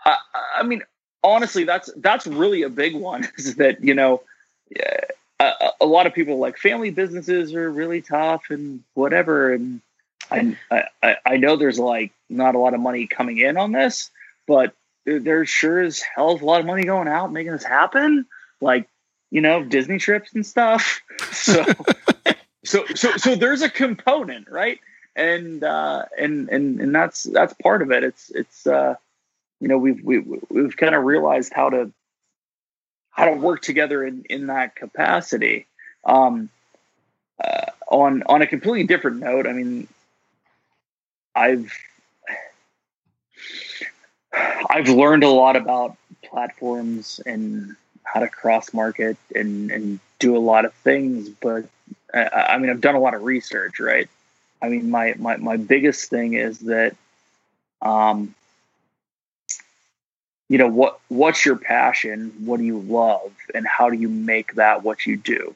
I, 0.04 0.16
I 0.56 0.62
mean, 0.62 0.82
honestly, 1.22 1.64
that's 1.64 1.90
that's 1.96 2.26
really 2.26 2.62
a 2.62 2.68
big 2.68 2.94
one. 2.94 3.28
Is 3.36 3.56
that 3.56 3.82
you 3.82 3.94
know, 3.94 4.22
a, 5.40 5.52
a 5.80 5.86
lot 5.86 6.06
of 6.06 6.14
people 6.14 6.38
like 6.38 6.58
family 6.58 6.90
businesses 6.90 7.54
are 7.54 7.70
really 7.70 8.02
tough 8.02 8.50
and 8.50 8.82
whatever. 8.94 9.52
And 9.52 9.80
I, 10.30 10.56
I 11.02 11.16
I 11.24 11.36
know 11.36 11.56
there's 11.56 11.78
like 11.78 12.12
not 12.28 12.54
a 12.54 12.58
lot 12.58 12.74
of 12.74 12.80
money 12.80 13.06
coming 13.06 13.38
in 13.38 13.56
on 13.56 13.72
this, 13.72 14.10
but 14.46 14.74
there- 15.04 15.46
sure 15.46 15.80
as 15.80 16.00
hell 16.00 16.36
is 16.36 16.42
a 16.42 16.44
lot 16.44 16.60
of 16.60 16.66
money 16.66 16.84
going 16.84 17.08
out 17.08 17.32
making 17.32 17.52
this 17.52 17.64
happen. 17.64 18.26
Like 18.60 18.88
you 19.30 19.40
know, 19.40 19.62
Disney 19.62 19.98
trips 19.98 20.32
and 20.34 20.46
stuff. 20.46 21.00
So, 21.32 21.64
so, 22.64 22.84
so, 22.94 23.16
so 23.16 23.34
there's 23.34 23.62
a 23.62 23.70
component, 23.70 24.48
right? 24.48 24.80
And, 25.16 25.62
uh, 25.64 26.04
and, 26.18 26.48
and, 26.48 26.80
and 26.80 26.94
that's, 26.94 27.22
that's 27.24 27.54
part 27.54 27.82
of 27.82 27.90
it. 27.90 28.04
It's, 28.04 28.30
it's, 28.30 28.66
uh, 28.66 28.94
you 29.60 29.68
know, 29.68 29.78
we've, 29.78 30.02
we, 30.02 30.18
we've 30.48 30.76
kind 30.76 30.94
of 30.94 31.04
realized 31.04 31.52
how 31.52 31.70
to, 31.70 31.92
how 33.10 33.24
to 33.26 33.32
work 33.32 33.62
together 33.62 34.04
in, 34.04 34.24
in 34.30 34.46
that 34.46 34.76
capacity. 34.76 35.66
Um, 36.04 36.48
uh, 37.42 37.66
on, 37.90 38.22
on 38.26 38.42
a 38.42 38.46
completely 38.46 38.84
different 38.84 39.18
note, 39.18 39.46
I 39.46 39.52
mean, 39.52 39.88
I've, 41.34 41.72
I've 44.70 44.88
learned 44.88 45.24
a 45.24 45.28
lot 45.28 45.56
about 45.56 45.96
platforms 46.22 47.20
and 47.24 47.76
how 48.02 48.20
to 48.20 48.28
cross 48.28 48.72
market 48.72 49.16
and, 49.34 49.70
and 49.70 50.00
do 50.18 50.36
a 50.36 50.38
lot 50.38 50.64
of 50.64 50.74
things, 50.74 51.28
but 51.28 51.64
I, 52.12 52.24
I 52.24 52.58
mean, 52.58 52.70
I've 52.70 52.80
done 52.80 52.94
a 52.94 53.00
lot 53.00 53.14
of 53.14 53.22
research, 53.22 53.80
right? 53.80 54.08
I 54.60 54.68
mean, 54.68 54.90
my, 54.90 55.14
my, 55.18 55.36
my 55.36 55.56
biggest 55.56 56.10
thing 56.10 56.34
is 56.34 56.58
that, 56.60 56.96
um, 57.82 58.34
you 60.48 60.58
know, 60.58 60.68
what, 60.68 60.98
what's 61.08 61.44
your 61.44 61.56
passion? 61.56 62.32
What 62.44 62.58
do 62.58 62.64
you 62.64 62.78
love? 62.78 63.32
And 63.54 63.66
how 63.66 63.90
do 63.90 63.96
you 63.96 64.08
make 64.08 64.54
that 64.54 64.82
what 64.82 65.06
you 65.06 65.16
do? 65.16 65.54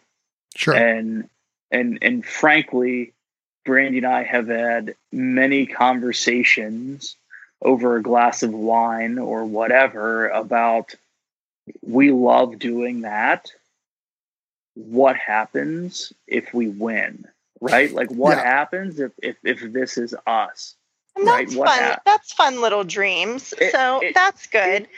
Sure. 0.54 0.74
And, 0.74 1.28
and, 1.70 1.98
and 2.02 2.24
frankly, 2.26 3.12
Brandy 3.64 3.98
and 3.98 4.06
I 4.06 4.22
have 4.24 4.48
had 4.48 4.94
many 5.12 5.66
conversations 5.66 7.16
over 7.62 7.96
a 7.96 8.02
glass 8.02 8.42
of 8.42 8.52
wine 8.52 9.18
or 9.18 9.44
whatever 9.44 10.28
about 10.28 10.94
we 11.80 12.10
love 12.10 12.58
doing 12.58 13.02
that. 13.02 13.50
What 14.74 15.16
happens 15.16 16.12
if 16.26 16.52
we 16.52 16.68
win? 16.68 17.26
Right? 17.60 17.92
Like 17.92 18.10
what 18.10 18.38
Yeah. 18.38 18.44
happens 18.44 18.98
if, 18.98 19.12
if 19.22 19.36
if 19.44 19.72
this 19.72 19.96
is 19.96 20.14
us? 20.26 20.74
And 21.16 21.26
Right, 21.26 21.46
that's 21.46 21.56
what 21.56 21.68
fun. 21.68 21.78
hap- 21.78 22.04
that's 22.04 22.32
fun 22.32 22.60
little 22.60 22.84
dreams. 22.84 23.52
It- 23.60 23.72
so 23.72 24.00
it- 24.00 24.14
that's 24.14 24.46
good. 24.46 24.88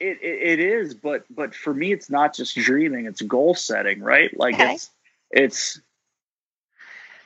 It, 0.00 0.18
it 0.22 0.58
it 0.58 0.60
is, 0.60 0.94
but 0.94 1.24
but 1.30 1.54
for 1.54 1.72
me 1.72 1.92
it's 1.92 2.10
not 2.10 2.34
just 2.34 2.56
dreaming, 2.56 3.06
it's 3.06 3.22
goal 3.22 3.54
setting, 3.54 4.00
right? 4.00 4.36
Like 4.36 4.54
Okay. 4.54 4.74
it's 4.74 4.90
it's 5.30 5.80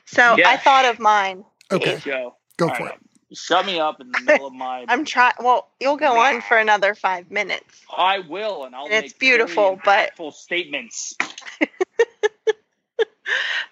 so 0.04 0.36
yeah. 0.36 0.48
I 0.50 0.56
thought 0.58 0.84
of 0.84 0.98
mine. 0.98 1.44
Okay, 1.72 1.96
Joe. 1.98 2.36
go 2.58 2.68
all 2.68 2.74
for 2.74 2.84
right, 2.84 2.94
it. 3.30 3.36
Shut 3.36 3.66
me 3.66 3.78
up 3.80 4.00
in 4.00 4.10
the 4.12 4.20
middle 4.20 4.46
of 4.46 4.52
my 4.54 4.84
I'm 4.88 5.04
trying. 5.04 5.34
Well, 5.40 5.68
you'll 5.80 5.96
go 5.96 6.18
on 6.18 6.40
for 6.42 6.56
another 6.58 6.94
five 6.94 7.30
minutes. 7.30 7.82
I 7.94 8.20
will, 8.20 8.64
and 8.64 8.74
I'll 8.74 8.84
And 8.86 8.92
it's 9.04 9.12
beautiful, 9.14 9.78
but- 9.84 10.14
full 10.16 10.32
statements. 10.32 11.14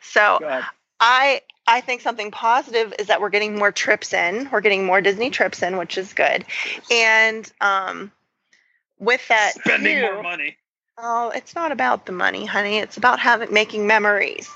So 0.01 0.39
Go 0.41 0.47
ahead. 0.47 0.64
I 1.01 1.42
I 1.66 1.80
think 1.80 2.01
something 2.01 2.30
positive 2.30 2.94
is 2.99 3.09
that 3.09 3.20
we're 3.20 3.30
getting 3.30 3.57
more 3.59 3.72
trips 3.72 4.12
in. 4.12 4.49
We're 4.51 4.61
getting 4.61 4.86
more 4.86 5.01
Disney 5.01 5.30
trips 5.30 5.62
in, 5.62 5.76
which 5.76 5.99
is 5.99 6.12
good. 6.12 6.44
And 6.90 7.51
um, 7.61 8.12
with 8.99 9.26
that, 9.28 9.55
Spending 9.55 9.97
too- 9.97 10.03
more 10.03 10.22
money. 10.22 10.57
Oh, 10.99 11.28
it's 11.34 11.55
not 11.55 11.72
about 11.72 12.07
the 12.07 12.12
money, 12.12 12.47
honey. 12.47 12.78
It's 12.78 12.97
about 12.97 13.20
having 13.20 13.53
making 13.53 13.86
memories, 13.86 14.49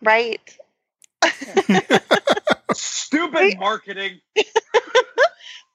right? 0.00 0.40
Stupid 2.72 3.58
marketing. 3.58 4.20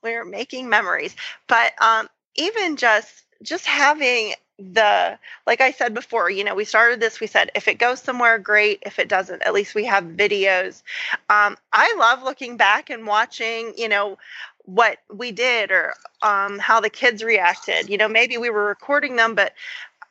We're 0.04 0.24
making 0.24 0.70
memories, 0.70 1.14
but 1.48 1.74
um, 1.82 2.08
even 2.36 2.78
just 2.78 3.12
just 3.44 3.66
having 3.66 4.34
the 4.74 5.18
like 5.48 5.62
I 5.62 5.72
said 5.72 5.94
before, 5.94 6.30
you 6.30 6.44
know, 6.44 6.56
we 6.56 6.66
started 6.66 7.00
this. 7.00 7.20
We 7.20 7.28
said 7.28 7.52
if 7.56 7.68
it 7.68 7.80
goes 7.80 8.02
somewhere, 8.02 8.38
great. 8.38 8.84
If 8.86 9.00
it 9.00 9.10
doesn't, 9.10 9.44
at 9.44 9.54
least 9.54 9.76
we 9.76 9.86
have 9.86 10.04
videos. 10.04 10.84
Um, 11.30 11.58
I 11.74 11.96
love 11.98 12.24
looking 12.24 12.58
back 12.58 12.90
and 12.90 13.06
watching, 13.08 13.74
you 13.78 13.90
know, 13.90 14.18
what 14.66 15.00
we 15.12 15.32
did 15.32 15.72
or 15.72 15.94
um, 16.22 16.60
how 16.60 16.80
the 16.80 16.90
kids 16.90 17.24
reacted. 17.24 17.90
You 17.90 17.98
know, 17.98 18.08
maybe 18.08 18.38
we 18.38 18.50
were 18.50 18.66
recording 18.66 19.16
them, 19.16 19.36
but 19.36 19.54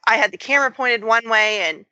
I 0.06 0.16
had 0.16 0.32
the 0.32 0.38
camera 0.38 0.70
pointed 0.70 1.04
one 1.04 1.28
way 1.28 1.62
and 1.62 1.84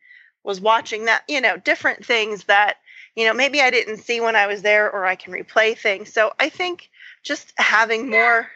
was 0.43 0.61
watching 0.61 1.05
that. 1.07 1.23
You 1.29 1.41
know, 1.41 1.57
different 1.57 2.05
things 2.05 2.45
that 2.45 2.77
you 3.15 3.27
know 3.27 3.35
maybe 3.35 3.61
I 3.61 3.71
didn't 3.71 3.99
see 3.99 4.21
when 4.21 4.37
I 4.37 4.47
was 4.47 4.63
there, 4.63 4.91
or 4.91 5.07
I 5.07 5.15
can 5.17 5.33
replay 5.33 5.79
things. 5.79 6.13
So 6.13 6.33
I 6.39 6.49
think 6.49 6.91
just 7.23 7.53
having 7.57 8.11
more. 8.11 8.49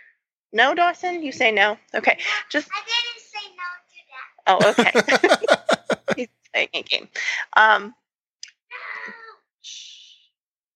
No, 0.54 0.74
Dawson, 0.74 1.22
you 1.22 1.32
say 1.32 1.50
no. 1.50 1.78
Okay, 1.94 2.18
just 2.50 2.68
I 2.70 2.80
didn't 2.84 3.22
say 3.24 3.48
no 3.56 3.68
to 3.88 4.00
that. 4.10 4.31
Oh, 4.46 4.70
okay. 4.70 4.92
He's 6.16 6.28
playing 6.52 6.68
a 6.74 6.82
game. 6.82 7.08
Um, 7.56 7.94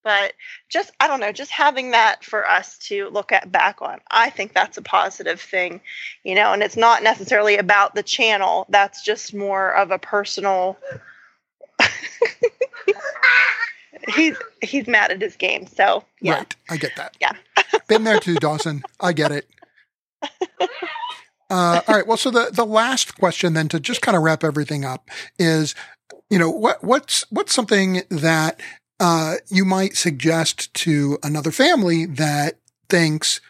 but 0.07 0.35
just 0.69 0.93
I 1.01 1.09
don't 1.09 1.19
know, 1.19 1.33
just 1.33 1.51
having 1.51 1.91
that 1.91 2.25
for 2.25 2.49
us 2.49 2.79
to 2.87 3.09
look 3.09 3.33
at 3.33 3.51
back 3.51 3.83
on, 3.83 3.99
I 4.09 4.31
think 4.31 4.55
that's 4.55 4.79
a 4.79 4.83
positive 4.83 5.41
thing, 5.41 5.81
you 6.23 6.37
know. 6.37 6.53
And 6.53 6.62
it's 6.62 6.77
not 6.77 7.03
necessarily 7.03 7.57
about 7.57 7.97
the 7.97 8.05
channel. 8.05 8.67
That's 8.69 9.03
just 9.03 9.35
more 9.35 9.75
of 9.75 9.91
a 9.91 9.99
personal. 9.99 10.79
he's 14.14 14.37
he's 14.62 14.87
mad 14.87 15.11
at 15.11 15.21
his 15.21 15.35
game, 15.35 15.67
so 15.67 16.05
yeah. 16.21 16.35
Right. 16.35 16.57
I 16.71 16.77
get 16.77 16.95
that. 16.95 17.17
Yeah. 17.21 17.33
Been 17.89 18.05
there 18.05 18.21
too, 18.21 18.37
Dawson. 18.37 18.85
I 19.01 19.12
get 19.12 19.33
it. 19.33 19.49
Uh, 21.49 21.80
all 21.86 21.94
right. 21.94 22.07
Well, 22.07 22.16
so 22.16 22.30
the, 22.30 22.51
the 22.53 22.66
last 22.66 23.16
question 23.18 23.55
then 23.55 23.68
to 23.68 23.78
just 23.78 24.03
kind 24.03 24.16
of 24.16 24.22
wrap 24.22 24.42
everything 24.42 24.84
up 24.84 25.09
is, 25.38 25.74
you 26.28 26.38
know, 26.38 26.51
what, 26.51 26.82
what's, 26.82 27.24
what's 27.30 27.55
something 27.55 28.03
that, 28.11 28.61
uh, 28.99 29.36
you 29.49 29.64
might 29.64 29.94
suggest 29.94 30.72
to 30.74 31.18
another 31.22 31.53
family 31.53 32.07
that 32.07 32.59
thinks 32.88 33.40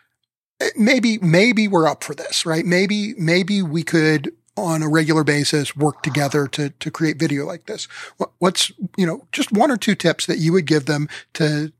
eh, 0.60 0.70
maybe, 0.76 1.18
maybe 1.18 1.68
we're 1.68 1.88
up 1.88 2.04
for 2.04 2.14
this, 2.14 2.44
right? 2.44 2.66
Maybe, 2.66 3.14
maybe 3.16 3.62
we 3.62 3.82
could 3.82 4.32
on 4.56 4.82
a 4.82 4.88
regular 4.88 5.22
basis 5.22 5.76
work 5.76 6.02
together 6.02 6.48
to, 6.48 6.70
to 6.70 6.90
create 6.90 7.18
video 7.18 7.44
like 7.44 7.66
this. 7.66 7.84
What, 8.16 8.32
what's, 8.38 8.72
you 8.96 9.06
know, 9.06 9.26
just 9.32 9.52
one 9.52 9.70
or 9.70 9.76
two 9.76 9.94
tips 9.94 10.26
that 10.26 10.38
you 10.38 10.52
would 10.52 10.66
give 10.66 10.86
them 10.86 11.08
to 11.34 11.72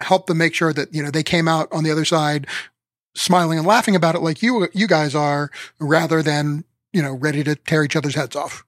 help 0.00 0.26
them 0.26 0.38
make 0.38 0.54
sure 0.54 0.72
that, 0.72 0.94
you 0.94 1.02
know, 1.02 1.10
they 1.10 1.22
came 1.22 1.48
out 1.48 1.68
on 1.72 1.84
the 1.84 1.90
other 1.90 2.04
side 2.04 2.46
smiling 3.16 3.58
and 3.58 3.66
laughing 3.66 3.96
about 3.96 4.14
it 4.14 4.20
like 4.20 4.42
you, 4.42 4.68
you 4.72 4.86
guys 4.86 5.14
are 5.14 5.50
rather 5.78 6.22
than, 6.22 6.64
you 6.92 7.02
know, 7.02 7.14
ready 7.14 7.42
to 7.44 7.56
tear 7.56 7.84
each 7.84 7.96
other's 7.96 8.14
heads 8.14 8.36
off. 8.36 8.64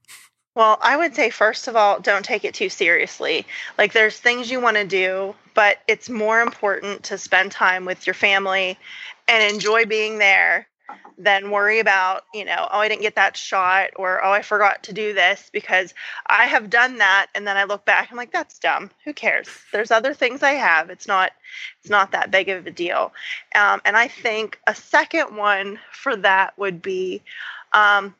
Well, 0.55 0.77
I 0.81 0.97
would 0.97 1.15
say 1.15 1.29
first 1.29 1.67
of 1.67 1.75
all, 1.75 1.99
don't 1.99 2.25
take 2.25 2.43
it 2.43 2.53
too 2.53 2.69
seriously. 2.69 3.45
Like 3.77 3.93
there's 3.93 4.19
things 4.19 4.51
you 4.51 4.59
want 4.59 4.77
to 4.77 4.85
do, 4.85 5.35
but 5.53 5.77
it's 5.87 6.09
more 6.09 6.41
important 6.41 7.03
to 7.03 7.17
spend 7.17 7.51
time 7.51 7.85
with 7.85 8.05
your 8.05 8.13
family 8.13 8.77
and 9.27 9.53
enjoy 9.53 9.85
being 9.85 10.17
there 10.17 10.67
than 11.19 11.51
worry 11.51 11.79
about, 11.79 12.23
you 12.33 12.45
know, 12.45 12.67
oh, 12.71 12.79
I 12.79 12.87
didn't 12.87 13.01
get 13.01 13.15
that 13.15 13.35
shot 13.35 13.89
or 13.97 14.23
oh, 14.23 14.31
I 14.31 14.41
forgot 14.41 14.83
to 14.83 14.93
do 14.93 15.13
this 15.13 15.49
because 15.51 15.93
I 16.25 16.45
have 16.45 16.69
done 16.69 16.97
that 16.99 17.27
and 17.35 17.45
then 17.45 17.57
I 17.57 17.65
look 17.65 17.83
back 17.83 18.07
I'm 18.09 18.17
like 18.17 18.31
that's 18.31 18.57
dumb. 18.57 18.89
Who 19.03 19.13
cares? 19.13 19.49
There's 19.73 19.91
other 19.91 20.13
things 20.13 20.41
I 20.41 20.53
have. 20.53 20.89
It's 20.89 21.07
not 21.07 21.31
it's 21.81 21.89
not 21.89 22.13
that 22.13 22.31
big 22.31 22.47
of 22.47 22.65
a 22.65 22.71
deal. 22.71 23.11
Um, 23.53 23.81
and 23.83 23.97
I 23.97 24.07
think 24.07 24.59
a 24.65 24.73
second 24.73 25.35
one 25.35 25.77
for 25.91 26.15
that 26.15 26.57
would 26.57 26.81
be 26.81 27.21
um, 27.73 28.15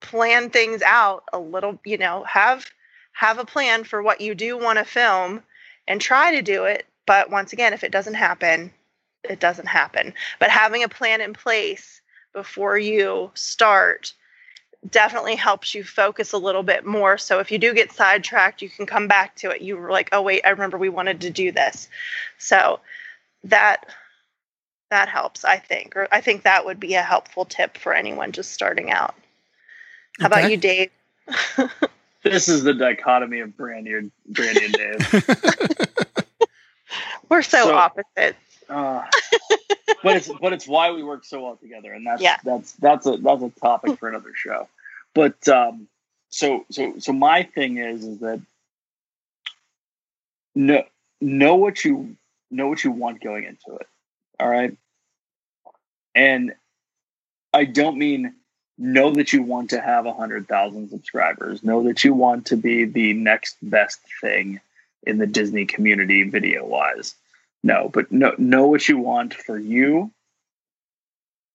plan 0.00 0.50
things 0.50 0.82
out 0.82 1.24
a 1.32 1.38
little 1.38 1.78
you 1.84 1.98
know 1.98 2.24
have 2.24 2.66
have 3.12 3.38
a 3.38 3.44
plan 3.44 3.84
for 3.84 4.02
what 4.02 4.20
you 4.20 4.34
do 4.34 4.58
want 4.58 4.78
to 4.78 4.84
film 4.84 5.42
and 5.86 6.00
try 6.00 6.34
to 6.34 6.42
do 6.42 6.64
it 6.64 6.86
but 7.06 7.30
once 7.30 7.52
again 7.52 7.72
if 7.72 7.84
it 7.84 7.92
doesn't 7.92 8.14
happen 8.14 8.72
it 9.28 9.38
doesn't 9.38 9.66
happen 9.66 10.14
but 10.38 10.50
having 10.50 10.82
a 10.82 10.88
plan 10.88 11.20
in 11.20 11.34
place 11.34 12.00
before 12.32 12.78
you 12.78 13.30
start 13.34 14.12
definitely 14.88 15.36
helps 15.36 15.74
you 15.74 15.84
focus 15.84 16.32
a 16.32 16.38
little 16.38 16.62
bit 16.62 16.86
more. 16.86 17.18
So 17.18 17.38
if 17.38 17.50
you 17.50 17.58
do 17.58 17.74
get 17.74 17.92
sidetracked 17.92 18.62
you 18.62 18.70
can 18.70 18.86
come 18.86 19.08
back 19.08 19.36
to 19.36 19.50
it. 19.50 19.60
You 19.60 19.76
were 19.76 19.90
like 19.90 20.08
oh 20.12 20.22
wait 20.22 20.42
i 20.44 20.50
remember 20.50 20.78
we 20.78 20.88
wanted 20.88 21.20
to 21.22 21.30
do 21.30 21.52
this. 21.52 21.88
So 22.38 22.80
that 23.44 23.86
that 24.90 25.08
helps 25.08 25.44
i 25.44 25.56
think 25.56 25.96
or 25.96 26.08
i 26.12 26.20
think 26.20 26.42
that 26.42 26.66
would 26.66 26.80
be 26.80 26.94
a 26.94 27.02
helpful 27.02 27.44
tip 27.44 27.78
for 27.78 27.94
anyone 27.94 28.32
just 28.32 28.52
starting 28.52 28.90
out. 28.90 29.14
How 30.18 30.26
about 30.26 30.50
you 30.50 30.56
dave? 30.56 30.90
This 32.22 32.48
is 32.48 32.64
the 32.64 32.74
dichotomy 32.74 33.40
of 33.40 33.56
Brandy 33.56 33.94
and 33.94 34.10
Brandy 34.26 34.66
and 34.66 34.74
Dave. 34.74 35.24
we're 37.30 37.40
so, 37.42 37.64
So- 37.64 37.74
opposite 37.74 38.36
Uh, 38.70 39.04
but 40.02 40.16
it's 40.16 40.30
but 40.40 40.52
it's 40.52 40.66
why 40.68 40.92
we 40.92 41.02
work 41.02 41.24
so 41.24 41.42
well 41.42 41.56
together, 41.56 41.92
and 41.92 42.06
that's 42.06 42.22
Yeah. 42.22 42.36
that's 42.44 42.72
that's 42.72 43.06
a 43.06 43.16
that's 43.16 43.42
a 43.42 43.50
topic 43.60 43.98
for 43.98 44.08
another 44.08 44.32
show. 44.34 44.68
But 45.14 45.46
um, 45.48 45.88
so 46.28 46.64
so 46.70 46.94
so 46.98 47.12
my 47.12 47.42
thing 47.42 47.78
is 47.78 48.04
is 48.04 48.18
that 48.20 48.40
know 50.54 50.84
know 51.20 51.56
what 51.56 51.84
you 51.84 52.16
know 52.50 52.68
what 52.68 52.84
you 52.84 52.90
want 52.92 53.20
going 53.20 53.44
into 53.44 53.76
it. 53.76 53.86
All 54.38 54.48
right, 54.48 54.76
and 56.14 56.54
I 57.52 57.64
don't 57.64 57.98
mean 57.98 58.34
know 58.78 59.10
that 59.10 59.32
you 59.32 59.42
want 59.42 59.70
to 59.70 59.80
have 59.80 60.06
a 60.06 60.12
hundred 60.14 60.48
thousand 60.48 60.88
subscribers. 60.88 61.62
Know 61.62 61.82
that 61.84 62.04
you 62.04 62.14
want 62.14 62.46
to 62.46 62.56
be 62.56 62.84
the 62.84 63.12
next 63.12 63.56
best 63.62 64.00
thing 64.20 64.60
in 65.02 65.18
the 65.18 65.26
Disney 65.26 65.66
community 65.66 66.22
video 66.28 66.64
wise. 66.64 67.14
No, 67.62 67.90
but 67.92 68.10
know 68.10 68.34
know 68.38 68.66
what 68.66 68.88
you 68.88 68.98
want 68.98 69.34
for 69.34 69.58
you. 69.58 70.10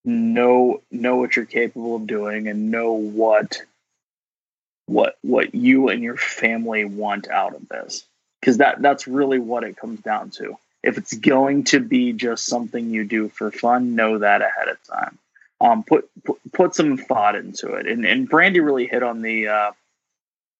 Know 0.03 0.81
know 0.91 1.15
what 1.15 1.35
you're 1.35 1.45
capable 1.45 1.95
of 1.95 2.05
doing 2.07 2.47
and 2.47 2.69
know 2.69 2.93
what 2.93 3.61
what 4.85 5.17
what 5.23 5.55
you 5.55 5.89
and 5.89 6.03
your 6.03 6.17
family 6.17 6.85
want 6.85 7.27
out 7.27 7.55
of 7.55 7.67
this. 7.69 8.05
Because 8.39 8.57
that 8.57 8.81
that's 8.81 9.07
really 9.07 9.39
what 9.39 9.63
it 9.63 9.77
comes 9.77 9.99
down 10.01 10.29
to. 10.31 10.57
If 10.83 10.99
it's 10.99 11.17
going 11.17 11.63
to 11.65 11.79
be 11.79 12.13
just 12.13 12.45
something 12.45 12.91
you 12.91 13.03
do 13.05 13.29
for 13.29 13.49
fun, 13.49 13.95
know 13.95 14.19
that 14.19 14.43
ahead 14.43 14.67
of 14.67 14.83
time. 14.83 15.17
Um, 15.59 15.83
put, 15.83 16.07
put 16.23 16.37
put 16.51 16.75
some 16.75 16.97
thought 16.97 17.35
into 17.35 17.73
it. 17.73 17.87
And 17.87 18.05
and 18.05 18.29
Brandy 18.29 18.59
really 18.59 18.85
hit 18.85 19.01
on 19.01 19.23
the 19.23 19.47
uh, 19.47 19.71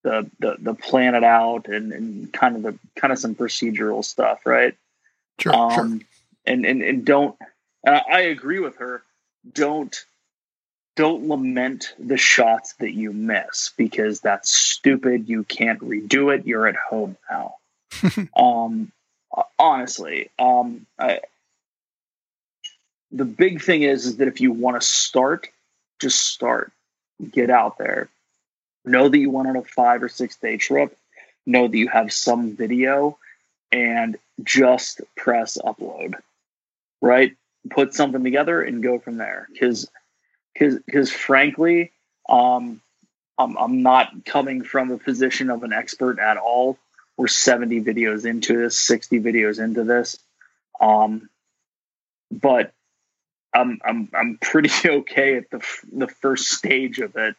the, 0.04 0.30
the 0.40 0.56
the 0.58 0.74
plan 0.74 1.14
it 1.14 1.24
out 1.24 1.68
and, 1.68 1.92
and 1.92 2.34
kind 2.34 2.56
of 2.56 2.64
the 2.64 2.80
kind 2.96 3.14
of 3.14 3.20
some 3.20 3.36
procedural 3.36 4.04
stuff, 4.04 4.48
right? 4.48 4.76
Sure, 5.40 5.56
um, 5.56 5.72
sure. 5.72 6.00
And 6.46 6.66
and 6.66 6.82
and 6.82 7.06
don't. 7.06 7.36
And 7.84 8.02
I, 8.12 8.22
agree 8.22 8.60
with 8.60 8.78
her. 8.78 9.04
Don't 9.52 9.96
don't 10.96 11.28
lament 11.28 11.94
the 12.00 12.18
shots 12.18 12.74
that 12.80 12.94
you 12.94 13.12
miss 13.12 13.72
because 13.78 14.22
that's 14.22 14.50
stupid. 14.50 15.28
You 15.28 15.44
can't 15.44 15.80
redo 15.80 16.34
it. 16.34 16.48
You're 16.48 16.68
at 16.68 16.76
home 16.76 17.18
now. 17.30 17.56
um, 18.36 18.92
honestly, 19.60 20.30
um, 20.40 20.86
I, 20.98 21.20
the 23.12 23.26
big 23.26 23.62
thing 23.62 23.84
is 23.84 24.06
is 24.06 24.18
that 24.18 24.28
if 24.28 24.42
you 24.42 24.52
want 24.52 24.80
to 24.82 24.88
start, 24.88 25.50
just 26.00 26.22
start. 26.22 26.72
Get 27.32 27.50
out 27.50 27.78
there. 27.78 28.10
Know 28.84 29.10
that 29.10 29.18
you 29.18 29.30
went 29.30 29.48
on 29.48 29.56
a 29.56 29.64
five 29.64 30.04
or 30.04 30.10
six 30.10 30.36
day 30.36 30.58
trip. 30.58 30.98
Know 31.46 31.68
that 31.68 31.78
you 31.78 31.88
have 31.88 32.12
some 32.12 32.56
video, 32.56 33.18
and 33.72 34.18
just 34.44 35.02
press 35.16 35.58
upload. 35.58 36.16
Right, 37.02 37.36
put 37.70 37.94
something 37.94 38.24
together 38.24 38.62
and 38.62 38.82
go 38.82 39.00
from 39.00 39.18
there. 39.18 39.48
Because, 39.52 39.90
because, 40.54 41.12
frankly, 41.12 41.92
um, 42.28 42.82
I'm 43.38 43.58
I'm 43.58 43.82
not 43.82 44.26
coming 44.26 44.64
from 44.64 44.92
a 44.92 44.98
position 44.98 45.50
of 45.50 45.64
an 45.64 45.74
expert 45.74 46.20
at 46.20 46.38
all. 46.38 46.78
We're 47.18 47.28
70 47.28 47.82
videos 47.82 48.26
into 48.26 48.58
this, 48.58 48.78
60 48.78 49.20
videos 49.20 49.64
into 49.64 49.84
this. 49.84 50.18
Um, 50.80 51.30
but 52.32 52.74
I'm 53.54 53.80
I'm 53.84 54.10
I'm 54.14 54.38
pretty 54.42 54.72
okay 54.86 55.38
at 55.38 55.50
the 55.50 55.62
the 55.92 56.08
first 56.08 56.50
stage 56.50 57.00
of 57.00 57.16
it, 57.16 57.36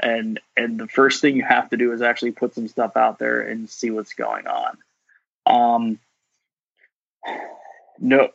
and 0.00 0.40
and 0.56 0.78
the 0.78 0.88
first 0.88 1.20
thing 1.20 1.36
you 1.36 1.44
have 1.44 1.70
to 1.70 1.76
do 1.76 1.92
is 1.92 2.02
actually 2.02 2.32
put 2.32 2.54
some 2.54 2.68
stuff 2.68 2.96
out 2.96 3.18
there 3.18 3.40
and 3.40 3.68
see 3.68 3.90
what's 3.90 4.14
going 4.14 4.46
on. 4.46 4.78
Um, 5.46 5.98
know 7.98 8.30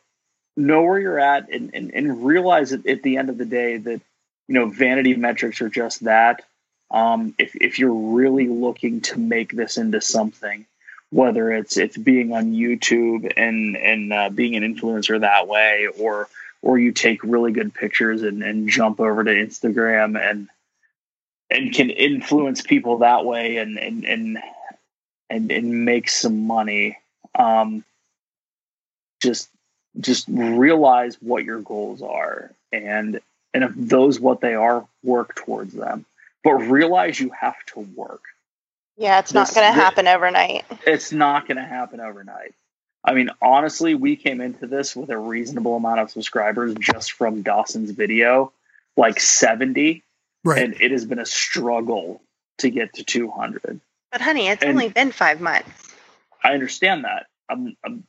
know 0.56 0.84
where 0.84 1.00
you're 1.00 1.20
at, 1.20 1.50
and 1.50 1.72
and, 1.74 1.92
and 1.94 2.26
realize 2.26 2.72
that 2.72 2.86
at 2.86 3.04
the 3.04 3.18
end 3.18 3.30
of 3.30 3.38
the 3.38 3.46
day 3.46 3.78
that 3.78 4.02
you 4.48 4.56
know 4.56 4.68
vanity 4.68 5.16
metrics 5.16 5.62
are 5.62 5.70
just 5.70 6.04
that. 6.06 6.44
Um, 6.92 7.34
if 7.40 7.56
if 7.56 7.80
you're 7.80 7.94
really 7.94 8.48
looking 8.48 9.02
to 9.02 9.20
make 9.20 9.52
this 9.52 9.78
into 9.78 10.00
something, 10.00 10.66
whether 11.10 11.52
it's 11.52 11.78
it's 11.78 11.98
being 11.98 12.34
on 12.34 12.54
YouTube 12.54 13.32
and 13.36 13.76
and 13.78 14.14
uh, 14.14 14.30
being 14.30 14.56
an 14.56 14.64
influencer 14.64 15.20
that 15.20 15.48
way, 15.48 15.88
or 16.00 16.28
or 16.62 16.80
you 16.80 16.92
take 16.92 17.24
really 17.24 17.52
good 17.52 17.74
pictures 17.74 18.24
and, 18.24 18.42
and 18.42 18.70
jump 18.70 19.00
over 19.00 19.24
to 19.24 19.32
Instagram 19.32 20.20
and 20.20 20.50
and 21.50 21.74
can 21.74 21.90
influence 21.90 22.62
people 22.62 23.00
that 23.00 23.26
way 23.26 23.58
and 23.58 23.78
and 23.78 24.06
and 24.06 24.40
and, 25.30 25.52
and 25.52 25.86
make 25.86 26.10
some 26.10 26.46
money. 26.46 26.98
Um, 27.38 27.84
just 29.24 29.50
just 30.00 30.26
realize 30.28 31.16
what 31.22 31.44
your 31.44 31.62
goals 31.62 32.02
are 32.02 32.52
and 32.72 33.20
and 33.54 33.64
if 33.64 33.72
those 33.76 34.20
what 34.20 34.42
they 34.42 34.56
are, 34.56 34.86
work 35.04 35.36
towards 35.36 35.74
them. 35.74 36.06
But 36.44 36.54
realize 36.54 37.20
you 37.20 37.30
have 37.40 37.56
to 37.68 37.80
work. 37.82 38.22
Yeah, 38.98 39.20
it's 39.20 39.34
not 39.34 39.54
going 39.54 39.68
to 39.72 39.80
happen 39.80 40.08
overnight. 40.08 40.66
It's 40.86 41.12
not 41.12 41.48
going 41.48 41.58
to 41.58 41.64
happen 41.64 42.00
overnight. 42.00 42.54
I 43.04 43.14
mean, 43.14 43.30
honestly, 43.42 43.94
we 43.96 44.16
came 44.16 44.42
into 44.42 44.66
this 44.68 44.96
with 44.96 45.10
a 45.12 45.18
reasonable 45.18 45.76
amount 45.76 46.00
of 46.00 46.10
subscribers 46.12 46.74
just 46.80 47.12
from 47.14 47.44
Dawson's 47.44 47.92
video, 47.92 48.52
like 48.98 49.20
70, 49.20 50.04
Right. 50.44 50.62
and 50.64 50.74
it 50.82 50.92
has 50.92 51.06
been 51.06 51.20
a 51.20 51.26
struggle 51.26 52.22
to 52.60 52.70
get 52.70 52.94
to 52.96 53.04
200. 53.04 53.80
But 54.12 54.22
honey, 54.22 54.48
it's 54.48 54.62
And- 54.64 54.72
only 54.72 54.90
been 54.90 55.12
five 55.12 55.40
months. 55.42 55.94
I 56.44 56.54
understand 56.54 57.06
that. 57.06 57.28
I'm, 57.50 57.76
I'm 57.86 58.04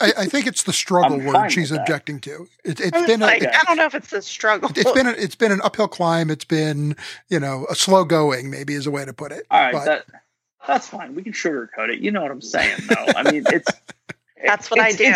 I, 0.00 0.12
I 0.18 0.26
think 0.26 0.46
it's 0.46 0.62
the 0.64 0.72
struggle 0.72 1.18
word 1.18 1.50
she's 1.50 1.70
objecting 1.72 2.20
to. 2.20 2.48
It, 2.64 2.80
it's 2.80 2.92
I 2.96 3.00
was 3.00 3.06
been 3.06 3.22
a, 3.22 3.26
like, 3.26 3.42
Okay. 3.42 3.52
I 3.52 3.64
don't 3.64 3.76
know 3.76 3.84
if 3.86 3.94
it's 3.94 4.12
a 4.12 4.22
struggle. 4.22 4.70
it's 4.74 4.92
been 4.92 5.06
a, 5.06 5.10
it's 5.18 5.34
been 5.34 5.52
an 5.52 5.60
uphill 5.62 5.88
climb. 5.88 6.30
It's 6.30 6.44
been 6.44 6.96
you 7.28 7.40
know 7.40 7.66
a 7.70 7.74
slow 7.74 8.04
going 8.04 8.50
maybe 8.50 8.74
is 8.74 8.86
a 8.86 8.90
way 8.90 9.04
to 9.04 9.12
put 9.12 9.32
it. 9.32 9.46
all 9.50 9.60
right. 9.60 9.72
But- 9.72 9.84
that 9.84 10.04
that's 10.66 10.88
fine. 10.88 11.14
We 11.14 11.22
can 11.22 11.32
sugarcoat 11.32 11.90
it. 11.90 12.00
You 12.00 12.10
know 12.10 12.22
what 12.22 12.30
I'm 12.32 12.42
saying, 12.42 12.78
though. 12.88 13.06
I 13.16 13.30
mean, 13.30 13.44
it's 13.46 13.70
That's 14.44 14.70
what 14.70 14.80
I 14.80 14.92
do. 14.92 15.12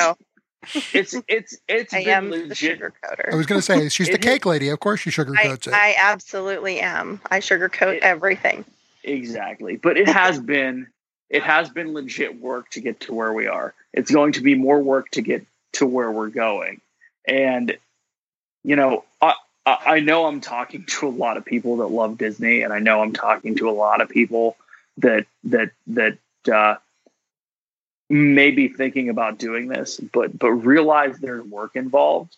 It's 0.75 0.95
it's 0.95 1.15
it's, 1.29 1.57
it's 1.69 1.95
I 1.95 2.05
been 2.05 2.09
am 2.15 2.31
the 2.31 2.37
legit. 2.39 2.57
sugar 2.57 2.93
coater. 3.03 3.31
I 3.33 3.37
was 3.37 3.47
going 3.47 3.59
to 3.61 3.63
say 3.65 3.89
she's 3.89 4.09
the 4.11 4.19
cake 4.19 4.47
lady. 4.47 4.69
Of 4.69 4.79
course, 4.81 5.01
she 5.01 5.11
I, 5.11 5.13
sugarcoats 5.13 5.67
it. 5.67 5.73
I 5.75 5.95
absolutely 5.99 6.81
am. 6.81 7.21
I 7.31 7.41
sugarcoat 7.41 7.97
It- 7.97 8.03
everything. 8.03 8.65
Exactly. 9.03 9.77
But 9.77 9.97
it 9.97 10.09
has 10.09 10.39
been 10.39 10.87
it 11.31 11.45
has 11.45 11.71
been 11.71 11.95
legit 11.95 12.41
work 12.41 12.71
to 12.71 12.81
get 12.81 13.01
to 13.01 13.15
where 13.15 13.33
we 13.33 13.47
are. 13.47 13.73
It's 13.93 14.11
going 14.11 14.33
to 14.33 14.43
be 14.43 14.57
more 14.57 14.83
work 14.83 15.11
to 15.13 15.23
get 15.23 15.47
to 15.75 15.87
where 15.87 16.11
we're 16.11 16.29
going. 16.29 16.81
And 17.27 17.77
you 18.65 18.77
know, 18.77 19.05
I 19.23 19.35
I 19.65 20.01
know 20.01 20.27
I'm 20.27 20.41
talking 20.41 20.85
to 20.87 21.07
a 21.07 21.11
lot 21.11 21.37
of 21.37 21.45
people 21.45 21.79
that 21.79 21.87
love 21.87 22.19
Disney 22.19 22.63
and 22.63 22.73
I 22.73 22.81
know 22.81 23.01
I'm 23.01 23.13
talking 23.13 23.57
to 23.57 23.71
a 23.71 23.73
lot 23.73 24.01
of 24.01 24.09
people 24.09 24.57
that 24.99 25.27
that 25.45 25.71
that 25.89 26.19
uh 26.53 26.77
may 28.09 28.51
be 28.51 28.67
thinking 28.69 29.09
about 29.09 29.39
doing 29.39 29.69
this, 29.69 29.99
but 29.99 30.37
but 30.37 30.51
realize 30.51 31.19
there's 31.19 31.45
work 31.45 31.77
involved 31.77 32.37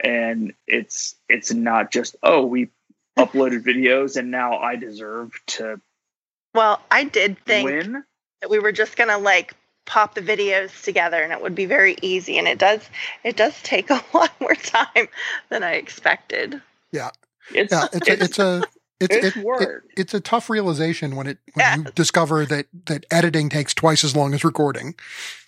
and 0.00 0.54
it's 0.66 1.14
it's 1.28 1.52
not 1.52 1.92
just 1.92 2.16
oh 2.22 2.44
we 2.46 2.70
uploaded 3.18 3.64
videos 3.66 4.16
and 4.16 4.30
now 4.30 4.58
I 4.58 4.76
deserve 4.76 5.32
to 5.48 5.80
Well, 6.54 6.80
I 6.90 7.04
did 7.04 7.38
think 7.44 7.66
win. 7.66 8.04
That 8.44 8.50
we 8.50 8.58
were 8.58 8.72
just 8.72 8.94
gonna 8.98 9.16
like 9.16 9.54
pop 9.86 10.14
the 10.14 10.20
videos 10.20 10.82
together 10.84 11.22
and 11.22 11.32
it 11.32 11.40
would 11.40 11.54
be 11.54 11.64
very 11.64 11.96
easy 12.02 12.36
and 12.36 12.46
it 12.46 12.58
does 12.58 12.82
it 13.22 13.36
does 13.36 13.54
take 13.62 13.88
a 13.90 14.02
lot 14.12 14.30
more 14.38 14.54
time 14.54 15.08
than 15.48 15.62
I 15.62 15.72
expected. 15.76 16.54
It's 16.54 16.62
yeah, 16.92 17.10
it's 17.54 17.72
a, 17.72 17.88
it's 18.22 18.38
a 18.38 18.62
it's 19.00 19.14
it's 19.16 19.36
it, 19.36 19.44
it, 19.44 19.68
it's 19.96 20.14
a 20.14 20.20
tough 20.20 20.50
realization 20.50 21.16
when 21.16 21.26
it 21.26 21.38
when 21.54 21.64
Yeah. 21.64 21.76
you 21.76 21.84
discover 21.94 22.44
that 22.44 22.66
that 22.84 23.06
editing 23.10 23.48
takes 23.48 23.72
twice 23.72 24.04
as 24.04 24.14
long 24.14 24.34
as 24.34 24.44
recording. 24.44 24.94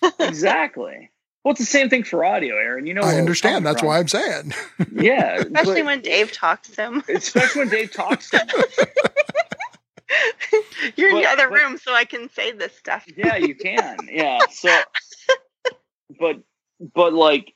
exactly. 0.19 1.11
Well, 1.43 1.51
it's 1.51 1.59
the 1.61 1.65
same 1.67 1.89
thing 1.89 2.03
for 2.03 2.25
audio, 2.25 2.55
Aaron. 2.55 2.87
You 2.87 2.95
know, 2.95 3.03
I 3.03 3.15
understand. 3.15 3.63
That's 3.65 3.79
from. 3.79 3.87
why 3.89 3.99
I'm 3.99 4.07
saying. 4.07 4.53
Yeah, 4.91 5.35
Especially 5.37 5.81
but- 5.81 5.85
when 5.85 6.01
Dave 6.01 6.31
talks 6.31 6.69
to 6.71 6.81
him. 6.81 7.03
especially 7.07 7.59
when 7.61 7.69
Dave 7.69 7.93
talks. 7.93 8.31
To 8.31 8.39
You're 10.95 11.09
in 11.09 11.15
the 11.17 11.27
other 11.27 11.49
but- 11.49 11.55
room 11.55 11.77
so 11.77 11.93
I 11.93 12.05
can 12.05 12.29
say 12.29 12.51
this 12.51 12.75
stuff. 12.77 13.05
yeah, 13.15 13.35
you 13.35 13.55
can. 13.55 13.97
Yeah. 14.11 14.39
So, 14.51 14.75
but 16.19 16.39
but 16.93 17.13
like 17.13 17.53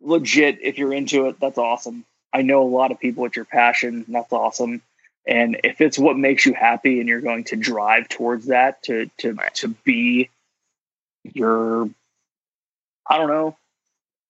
legit, 0.00 0.58
if 0.62 0.78
you're 0.78 0.92
into 0.94 1.26
it, 1.26 1.38
that's 1.40 1.58
awesome. 1.58 2.04
I 2.32 2.42
know 2.42 2.62
a 2.62 2.68
lot 2.68 2.90
of 2.92 2.98
people 3.00 3.22
with 3.22 3.36
your 3.36 3.44
passion. 3.44 4.04
That's 4.08 4.32
awesome. 4.32 4.82
And 5.26 5.60
if 5.64 5.80
it's 5.80 5.98
what 5.98 6.16
makes 6.16 6.46
you 6.46 6.52
happy, 6.54 7.00
and 7.00 7.08
you're 7.08 7.20
going 7.20 7.44
to 7.44 7.56
drive 7.56 8.08
towards 8.08 8.46
that 8.46 8.82
to 8.84 9.10
to 9.18 9.32
Right. 9.34 9.54
to 9.56 9.68
be 9.84 10.30
your, 11.34 11.88
I 13.08 13.18
don't 13.18 13.28
know, 13.28 13.56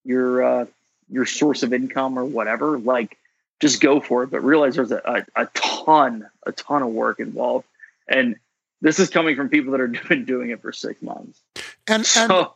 your 0.05 0.42
uh, 0.42 0.66
your 1.11 1.26
source 1.26 1.62
of 1.62 1.72
income 1.72 2.18
or 2.18 2.24
whatever, 2.24 2.78
like 2.78 3.18
just 3.61 3.80
go 3.80 4.00
for 4.00 4.22
it. 4.22 4.30
But 4.30 4.42
realize 4.44 4.76
there's 4.76 4.92
a, 4.92 5.02
a, 5.36 5.42
a 5.42 5.46
ton, 5.54 6.26
a 6.46 6.52
ton 6.52 6.82
of 6.82 6.88
work 6.88 7.20
involved, 7.20 7.66
and 8.09 8.36
this 8.82 8.98
is 8.98 9.09
coming 9.11 9.36
from 9.36 9.48
people 9.48 9.72
that 9.72 9.80
are 9.80 9.88
been 10.09 10.24
doing 10.24 10.50
it 10.50 10.61
for 10.62 10.72
six 10.72 11.00
months. 11.02 11.40
And 11.86 12.07
and 12.16 12.46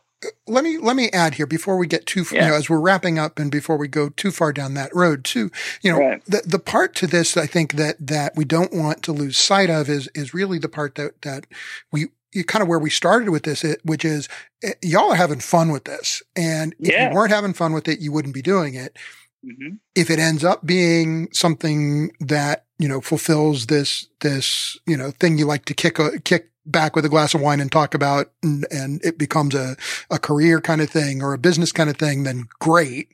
let 0.45 0.63
me 0.63 0.77
let 0.77 0.95
me 0.95 1.09
add 1.11 1.33
here 1.33 1.47
before 1.47 1.77
we 1.77 1.87
get 1.87 2.05
too 2.05 2.23
Yeah. 2.31 2.43
you 2.45 2.49
know 2.51 2.55
as 2.55 2.69
we're 2.69 2.79
wrapping 2.79 3.17
up 3.17 3.39
and 3.39 3.49
before 3.49 3.75
we 3.77 3.87
go 3.87 4.09
too 4.09 4.29
far 4.29 4.53
down 4.53 4.75
that 4.75 4.93
road 4.95 5.23
too 5.23 5.49
you 5.81 5.91
know 5.91 5.97
Right. 5.97 6.25
the 6.25 6.43
the 6.45 6.59
part 6.59 6.93
to 6.97 7.07
this 7.07 7.35
I 7.37 7.47
think 7.47 7.73
that 7.73 7.95
that 8.05 8.33
we 8.35 8.45
don't 8.45 8.71
want 8.71 9.01
to 9.03 9.13
lose 9.13 9.35
sight 9.39 9.71
of 9.71 9.89
is 9.89 10.09
is 10.13 10.31
really 10.31 10.59
the 10.59 10.69
part 10.69 10.93
that 10.95 11.19
that 11.23 11.47
we 11.91 12.09
kind 12.45 12.61
of 12.61 12.67
where 12.67 12.77
we 12.77 12.91
started 12.91 13.29
with 13.29 13.43
this 13.43 13.63
it, 13.63 13.81
which 13.83 14.05
is 14.05 14.29
eh, 14.61 14.73
y'all 14.83 15.11
are 15.11 15.15
having 15.15 15.39
fun 15.39 15.71
with 15.71 15.85
this 15.85 16.21
and 16.35 16.75
if 16.79 16.89
Yeah. 16.91 17.09
you 17.09 17.15
weren't 17.15 17.31
having 17.33 17.53
fun 17.53 17.73
with 17.73 17.87
it 17.87 17.97
you 17.99 18.11
wouldn't 18.11 18.35
be 18.35 18.43
doing 18.43 18.75
it 18.75 18.95
hmm 19.43 19.75
if 19.95 20.09
it 20.09 20.19
ends 20.19 20.43
up 20.43 20.65
being 20.65 21.27
something 21.33 22.11
that 22.19 22.65
you 22.79 22.87
know 22.87 23.01
fulfills 23.01 23.67
this 23.67 24.07
this 24.21 24.77
you 24.87 24.95
know 24.97 25.11
thing 25.11 25.37
you 25.37 25.45
like 25.45 25.65
to 25.65 25.73
kick 25.73 25.99
a, 25.99 26.19
kick 26.21 26.49
back 26.65 26.95
with 26.95 27.05
a 27.05 27.09
glass 27.09 27.33
of 27.33 27.41
wine 27.41 27.59
and 27.59 27.71
talk 27.71 27.93
about 27.95 28.31
and, 28.43 28.65
and 28.71 29.03
it 29.03 29.17
becomes 29.17 29.55
a, 29.55 29.75
a 30.11 30.19
career 30.19 30.61
kind 30.61 30.79
of 30.79 30.89
thing 30.89 31.21
or 31.23 31.33
a 31.33 31.37
business 31.39 31.71
kind 31.71 31.89
of 31.89 31.97
thing 31.97 32.23
then 32.23 32.47
great 32.59 33.13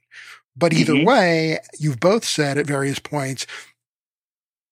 but 0.55 0.73
either 0.73 0.93
Mhm. 0.93 1.05
way 1.05 1.59
you've 1.79 1.99
both 1.99 2.25
said 2.25 2.57
at 2.57 2.65
various 2.67 2.99
points 2.99 3.47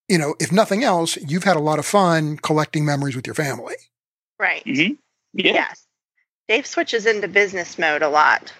you 0.08 0.18
know 0.18 0.34
if 0.40 0.52
nothing 0.52 0.84
else 0.84 1.16
you've 1.16 1.44
had 1.44 1.56
a 1.56 1.60
lot 1.60 1.78
of 1.78 1.86
fun 1.86 2.36
collecting 2.36 2.84
memories 2.84 3.16
with 3.16 3.26
your 3.26 3.34
family 3.34 3.76
Right. 4.38 4.64
Mm-hmm. 4.66 4.94
Yeah. 5.32 5.52
Yes. 5.54 5.86
Dave 6.48 6.66
switches 6.66 7.06
into 7.06 7.26
business 7.28 7.78
mode 7.78 8.02
a 8.02 8.08
lot. 8.10 8.52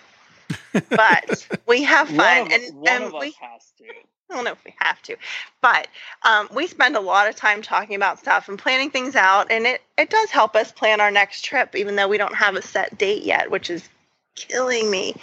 But 0.90 1.46
we 1.66 1.82
have 1.84 2.08
One 2.08 2.18
fun 2.18 2.46
of, 2.46 2.52
and, 2.52 2.76
one 2.76 2.92
and 2.92 3.04
of 3.04 3.12
we 3.12 3.28
us 3.28 3.34
has 3.40 3.72
to. 3.78 3.84
I 4.30 4.34
don't 4.34 4.44
know 4.44 4.52
if 4.52 4.64
we 4.64 4.74
have 4.80 5.00
to, 5.02 5.16
but 5.60 5.86
um, 6.22 6.48
we 6.52 6.66
spend 6.66 6.96
a 6.96 7.00
lot 7.00 7.28
of 7.28 7.36
time 7.36 7.62
talking 7.62 7.94
about 7.94 8.18
stuff 8.18 8.48
and 8.48 8.58
planning 8.58 8.90
things 8.90 9.14
out, 9.14 9.50
and 9.50 9.66
it 9.66 9.82
it 9.96 10.10
does 10.10 10.30
help 10.30 10.56
us 10.56 10.72
plan 10.72 11.00
our 11.00 11.10
next 11.10 11.44
trip, 11.44 11.76
even 11.76 11.94
though 11.96 12.08
we 12.08 12.18
don't 12.18 12.34
have 12.34 12.56
a 12.56 12.62
set 12.62 12.98
date 12.98 13.22
yet, 13.22 13.50
which 13.50 13.70
is 13.70 13.88
killing 14.34 14.90
me. 14.90 15.14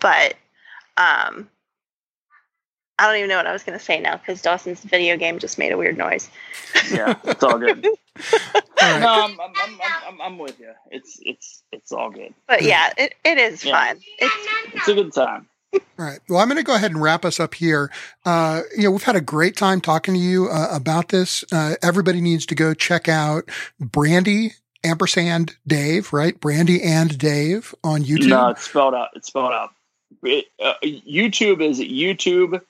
But 0.00 0.34
um, 0.96 1.48
I 2.98 3.06
don't 3.06 3.16
even 3.16 3.28
know 3.28 3.36
what 3.36 3.46
I 3.46 3.52
was 3.52 3.62
going 3.64 3.78
to 3.78 3.84
say 3.84 3.98
now 4.00 4.16
because 4.16 4.40
Dawson's 4.42 4.80
video 4.80 5.16
game 5.16 5.38
just 5.38 5.58
made 5.58 5.72
a 5.72 5.76
weird 5.76 5.98
noise. 5.98 6.30
Yeah, 6.92 7.16
it's 7.24 7.42
all 7.42 7.58
good. 7.58 7.84
All 8.82 8.90
right. 8.90 9.00
no, 9.00 9.08
I'm, 9.08 9.40
I'm, 9.40 9.40
I'm, 9.40 9.52
I'm, 9.56 9.80
I'm, 10.08 10.20
I'm 10.20 10.38
with 10.38 10.58
you. 10.60 10.70
It's, 10.90 11.18
it's, 11.22 11.62
it's 11.72 11.90
all 11.92 12.10
good. 12.10 12.32
But 12.46 12.62
yeah, 12.62 12.92
it, 12.96 13.14
it 13.24 13.38
is 13.38 13.64
Yeah. 13.64 13.72
fun. 13.88 14.00
It's 14.18 14.34
It's 14.74 14.88
a 14.88 14.94
good 14.94 15.12
time. 15.12 15.48
All 15.72 15.80
right. 15.98 16.20
Well, 16.28 16.38
I'm 16.38 16.46
going 16.48 16.58
to 16.58 16.62
go 16.64 16.74
ahead 16.76 16.92
and 16.92 17.00
wrap 17.02 17.24
us 17.24 17.40
up 17.40 17.54
here. 17.54 17.90
Uh, 18.24 18.62
you 18.76 18.84
know, 18.84 18.90
we've 18.92 19.02
had 19.02 19.16
a 19.16 19.20
great 19.20 19.56
time 19.56 19.80
talking 19.80 20.14
to 20.14 20.20
you 20.20 20.48
uh, 20.48 20.68
about 20.72 21.08
this. 21.08 21.44
Uh, 21.50 21.74
everybody 21.82 22.20
needs 22.20 22.46
to 22.46 22.54
go 22.54 22.74
check 22.74 23.08
out 23.08 23.48
Brandy 23.80 24.52
ampersand 24.84 25.56
Dave, 25.66 26.12
right? 26.12 26.38
Brandy 26.38 26.80
and 26.82 27.16
Dave 27.18 27.74
on 27.82 28.02
YouTube. 28.04 28.28
No, 28.28 28.48
it's 28.48 28.62
spelled 28.62 28.94
out. 28.94 29.08
It's 29.14 29.28
spelled 29.28 29.52
out. 29.52 29.70
It, 30.22 30.46
uh, 30.62 30.74
YouTube 30.82 31.60
is 31.62 31.80
YouTube. 31.80 32.60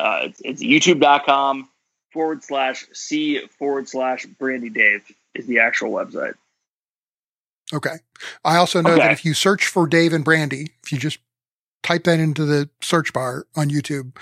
Uh, 0.00 0.20
it's, 0.24 0.40
it's 0.44 0.62
youtube.com 0.62 1.68
forward 2.12 2.42
slash 2.42 2.86
C 2.92 3.46
forward 3.58 3.88
slash 3.88 4.24
Brandy 4.26 4.70
Dave 4.70 5.02
is 5.34 5.46
the 5.46 5.60
actual 5.60 5.90
website. 5.92 6.34
Okay. 7.72 7.96
I 8.44 8.56
also 8.56 8.80
know 8.80 8.96
that 8.96 9.12
if 9.12 9.24
you 9.24 9.34
search 9.34 9.66
for 9.66 9.86
Dave 9.86 10.12
and 10.12 10.24
Brandy, 10.24 10.70
if 10.82 10.90
you 10.92 10.98
just 10.98 11.18
type 11.82 12.04
that 12.04 12.18
into 12.18 12.44
the 12.44 12.68
search 12.80 13.12
bar 13.12 13.46
on 13.56 13.70
YouTube, 13.70 14.16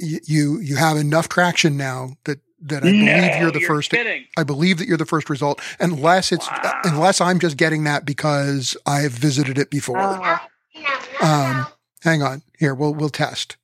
y- 0.00 0.20
you 0.24 0.60
you 0.60 0.76
have 0.76 0.96
enough 0.96 1.28
traction 1.28 1.76
now 1.76 2.10
that 2.24 2.38
that 2.66 2.78
I 2.84 2.90
believe 2.92 3.04
No, 3.04 3.38
you're 3.40 3.50
the 3.50 3.60
first. 3.60 3.90
Kidding. 3.90 4.24
I 4.38 4.44
believe 4.44 4.78
that 4.78 4.86
you're 4.86 4.96
the 4.96 5.04
first 5.04 5.28
result, 5.28 5.60
unless 5.80 6.30
it's 6.32 6.46
Wow. 6.48 6.80
unless 6.84 7.20
I'm 7.20 7.38
just 7.40 7.56
getting 7.56 7.84
that 7.84 8.04
because 8.04 8.76
I've 8.86 9.12
visited 9.12 9.58
it 9.58 9.70
before. 9.70 9.98
oh, 9.98 10.38
Um, 11.20 11.66
hang 12.02 12.22
on, 12.22 12.42
here 12.58 12.74
we'll 12.74 12.94
we'll 12.94 13.08
test. 13.10 13.56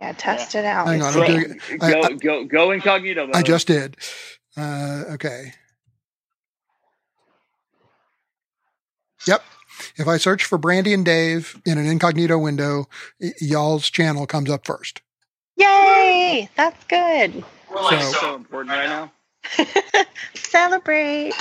Yeah, 0.00 0.12
test 0.12 0.54
it 0.54 0.64
out. 0.64 0.86
Hang 0.86 1.02
on, 1.02 1.12
So, 1.12 1.22
I'm 1.22 1.26
doing 1.42 1.60
I- 1.80 1.90
go, 1.92 2.02
I- 2.02 2.12
go, 2.14 2.44
go 2.44 2.70
incognito. 2.70 3.30
I 3.34 3.42
just 3.42 3.66
did. 3.66 3.96
Uh, 4.56 5.04
okay. 5.10 5.52
Yep. 9.26 9.42
If 9.96 10.08
I 10.08 10.16
search 10.16 10.44
for 10.44 10.58
Brandy 10.58 10.92
and 10.92 11.04
Dave 11.04 11.60
in 11.66 11.78
an 11.78 11.86
incognito 11.86 12.38
window, 12.38 12.86
y- 13.20 13.32
y'all's 13.40 13.88
channel 13.90 14.26
comes 14.26 14.50
up 14.50 14.66
first. 14.66 15.00
Yay! 15.56 16.48
That's 16.56 16.82
good. 16.84 17.44
We're 17.70 17.82
like 17.82 18.02
So- 18.02 18.12
so, 18.12 18.34
important 18.36 18.74
right 18.74 18.88
now. 18.88 19.12
Celebrate. 20.34 21.32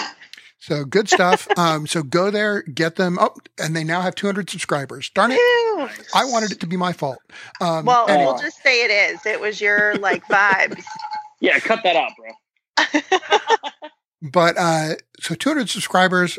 So 0.60 0.84
good 0.86 1.10
stuff. 1.10 1.48
um, 1.58 1.88
so 1.88 2.04
go 2.04 2.30
there, 2.32 2.62
get 2.64 2.96
them. 2.96 3.18
Oh, 3.20 3.34
and 3.58 3.76
they 3.76 3.84
now 3.84 4.02
have 4.02 4.16
200 4.16 4.50
subscribers. 4.50 5.10
Darn 5.10 5.32
it! 5.32 5.40
Woo. 5.76 5.88
I 6.14 6.26
wanted 6.26 6.52
it 6.52 6.60
to 6.60 6.68
be 6.68 6.78
my 6.78 6.94
fault. 6.94 7.20
Um, 7.62 7.86
Well, 7.86 8.08
anyway. 8.10 8.26
we'll 8.26 8.40
just 8.40 8.62
say 8.62 8.84
it 8.84 8.92
is. 8.92 9.26
It 9.26 9.40
was 9.40 9.60
your 9.62 9.96
like 9.96 10.24
vibes. 10.26 10.84
Yeah, 11.40 11.60
cut 11.60 11.82
that 11.84 11.96
out, 11.96 12.12
bro. 12.18 13.02
but 14.22 14.58
uh, 14.58 14.96
so 15.20 15.36
200 15.36 15.70
subscribers. 15.70 16.38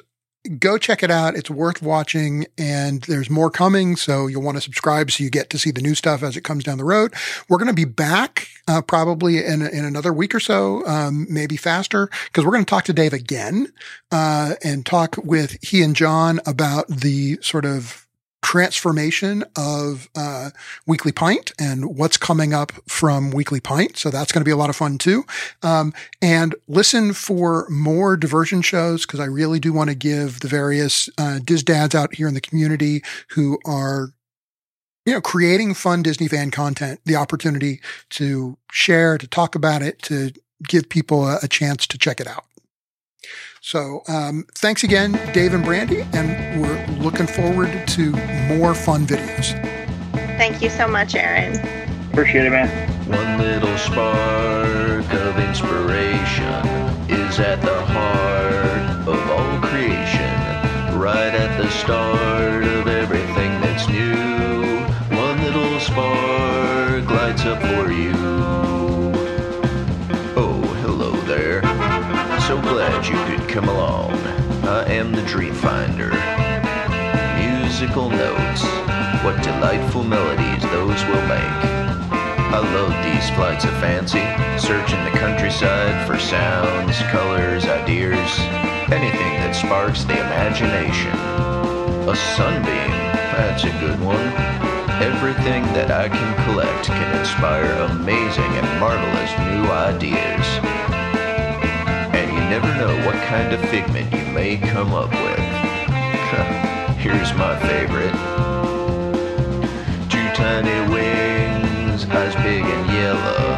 Go 0.59 0.79
check 0.79 1.03
it 1.03 1.11
out. 1.11 1.37
It's 1.37 1.51
worth 1.51 1.83
watching, 1.83 2.47
and 2.57 3.03
there's 3.03 3.29
more 3.29 3.51
coming. 3.51 3.95
So 3.97 4.27
you'll 4.27 4.43
want 4.43 4.57
to 4.57 4.63
subscribe 4.63 5.11
so 5.11 5.23
you 5.23 5.29
get 5.29 5.51
to 5.51 5.59
see 5.59 5.71
the 5.71 5.83
new 5.83 5.95
stuff 5.95 6.23
as 6.23 6.35
it 6.35 6.45
comes 6.45 6.65
down 6.65 6.79
the 6.79 6.85
road. 6.85 7.13
We're 7.51 7.59
going 7.59 7.69
to 7.69 7.75
be 7.75 7.85
back 7.85 8.49
uh, 8.67 8.81
probably 8.81 9.45
in 9.45 9.61
in 9.61 9.85
another 9.85 10.15
week 10.15 10.35
or 10.35 10.41
so, 10.41 10.87
um, 10.87 11.27
maybe 11.29 11.59
faster, 11.59 12.09
because 12.25 12.47
we're 12.47 12.53
going 12.53 12.65
to 12.65 12.71
talk 12.71 12.85
to 12.85 12.95
Dave 12.95 13.13
again 13.13 13.71
uh, 14.13 14.55
and 14.65 14.87
talk 14.87 15.17
with 15.19 15.59
he 15.63 15.83
and 15.83 15.95
John 15.95 16.41
about 16.47 16.89
the 16.89 17.39
sort 17.43 17.67
of 17.67 18.07
transformation 18.43 19.45
of 19.57 20.09
uh, 20.17 20.51
Weekly 20.87 21.13
Pint 21.13 21.53
and 21.59 21.97
what's 21.97 22.17
coming 22.17 22.55
up 22.55 22.73
from 22.89 23.31
Weekly 23.31 23.61
Pint. 23.61 23.97
So 23.97 24.11
that's 24.11 24.33
going 24.33 24.41
to 24.41 24.45
be 24.45 24.51
a 24.51 24.57
lot 24.57 24.71
of 24.71 24.77
fun 24.77 24.99
too. 24.99 25.25
Um, 25.63 25.93
and 26.23 26.55
listen 26.67 27.13
for 27.13 27.69
more 27.69 28.17
diversion 28.17 28.63
shows 28.63 29.07
because 29.07 29.21
I 29.21 29.27
really 29.27 29.61
do 29.61 29.73
want 29.73 29.91
to 29.91 29.97
give 29.97 30.41
the 30.41 30.49
various 30.49 31.09
uh, 31.19 31.39
DIS 31.45 31.63
dads 31.63 31.95
out 31.95 32.15
here 32.15 32.29
in 32.29 32.35
the 32.35 32.41
community 32.41 33.03
who 33.31 33.59
are, 33.67 34.13
you 35.05 35.13
know, 35.13 35.21
creating 35.21 35.75
fun 35.75 36.03
Disney 36.03 36.29
fan 36.29 36.51
content 36.51 37.01
the 37.05 37.17
opportunity 37.17 37.81
to 38.11 38.57
share, 38.71 39.19
to 39.19 39.27
talk 39.27 39.55
about 39.55 39.83
it, 39.83 40.01
to 40.03 40.33
give 40.67 40.89
people 40.89 41.27
a, 41.29 41.39
a 41.43 41.49
chance 41.49 41.87
to 41.87 41.99
check 41.99 42.21
it 42.21 42.27
out. 42.27 42.45
So 43.61 44.03
um, 44.09 44.47
thanks 44.55 44.85
again, 44.85 45.13
Dave 45.33 45.53
and 45.53 45.65
Brandy, 45.65 46.03
and 46.13 46.61
we're 46.61 46.87
looking 46.97 47.27
forward 47.27 47.87
to 47.89 48.11
more 48.49 48.75
fun 48.75 49.07
videos. 49.07 49.53
Thank 50.39 50.63
you 50.63 50.71
so 50.71 50.89
much, 50.89 51.15
Aaron. 51.15 51.55
Appreciate 52.11 52.47
it, 52.47 52.51
man. 52.51 52.69
One 53.07 53.39
little 53.39 53.77
spark 53.77 55.13
of 55.13 55.39
inspiration 55.39 56.67
is 57.09 57.39
at 57.39 57.61
the 57.61 57.81
heart 57.85 59.09
of 59.09 59.31
all 59.31 59.61
creation. 59.61 60.99
Right 60.99 61.35
at 61.35 61.61
the 61.61 61.69
start 61.71 62.60
come 73.61 73.69
along. 73.69 74.13
I 74.65 74.85
am 74.89 75.13
the 75.13 75.21
Dream 75.23 75.53
Finder. 75.53 76.09
Musical 77.37 78.09
notes. 78.09 78.63
What 79.23 79.43
delightful 79.43 80.03
melodies 80.03 80.63
those 80.73 81.05
will 81.05 81.27
make. 81.29 81.61
I 82.57 82.61
love 82.73 82.95
these 83.05 83.29
flights 83.37 83.65
of 83.65 83.73
fancy, 83.73 84.25
searching 84.59 85.05
the 85.05 85.11
countryside 85.11 86.07
for 86.07 86.19
sounds, 86.19 86.97
colors, 87.13 87.67
ideas, 87.67 88.31
anything 88.89 89.33
that 89.45 89.53
sparks 89.53 90.05
the 90.05 90.15
imagination. 90.15 91.13
A 92.09 92.17
sunbeam, 92.17 92.91
that's 93.37 93.65
a 93.65 93.73
good 93.85 94.01
one. 94.01 94.27
Everything 95.05 95.65
that 95.77 95.91
I 95.91 96.09
can 96.09 96.45
collect 96.47 96.87
can 96.87 97.19
inspire 97.19 97.71
amazing 97.93 98.53
and 98.57 98.81
marvelous 98.81 99.33
new 99.53 99.71
ideas. 99.71 101.00
Never 102.51 102.75
know 102.75 103.07
what 103.07 103.15
kind 103.29 103.53
of 103.53 103.61
figment 103.71 104.13
you 104.13 104.25
may 104.33 104.57
come 104.57 104.93
up 104.93 105.13
with. 105.13 105.39
Here's 106.99 107.33
my 107.35 107.57
favorite. 107.61 108.11
Two 110.11 110.29
tiny 110.35 110.81
wings, 110.91 112.07
eyes 112.07 112.35
big 112.43 112.65
and 112.65 112.87
yellow, 112.93 113.55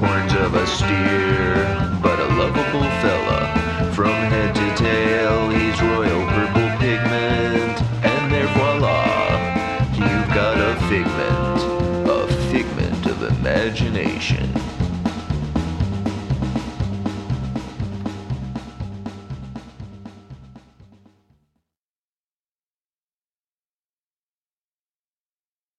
horns 0.00 0.32
of 0.32 0.56
a 0.56 0.66
steer, 0.66 1.54
but 2.02 2.18
a 2.18 2.34
lovable 2.34 2.82
fella. 3.00 3.92
From 3.94 4.10
head 4.10 4.56
to 4.56 4.74
tail, 4.74 5.48
he's 5.50 5.80
royal 5.80 6.26
purple 6.30 6.68
pigment, 6.80 7.80
and 8.04 8.32
there 8.32 8.48
voila, 8.58 9.38
you've 9.94 10.34
got 10.34 10.58
a 10.58 10.74
figment, 10.88 12.10
a 12.10 12.26
figment 12.50 13.06
of 13.06 13.22
imagination. 13.38 14.61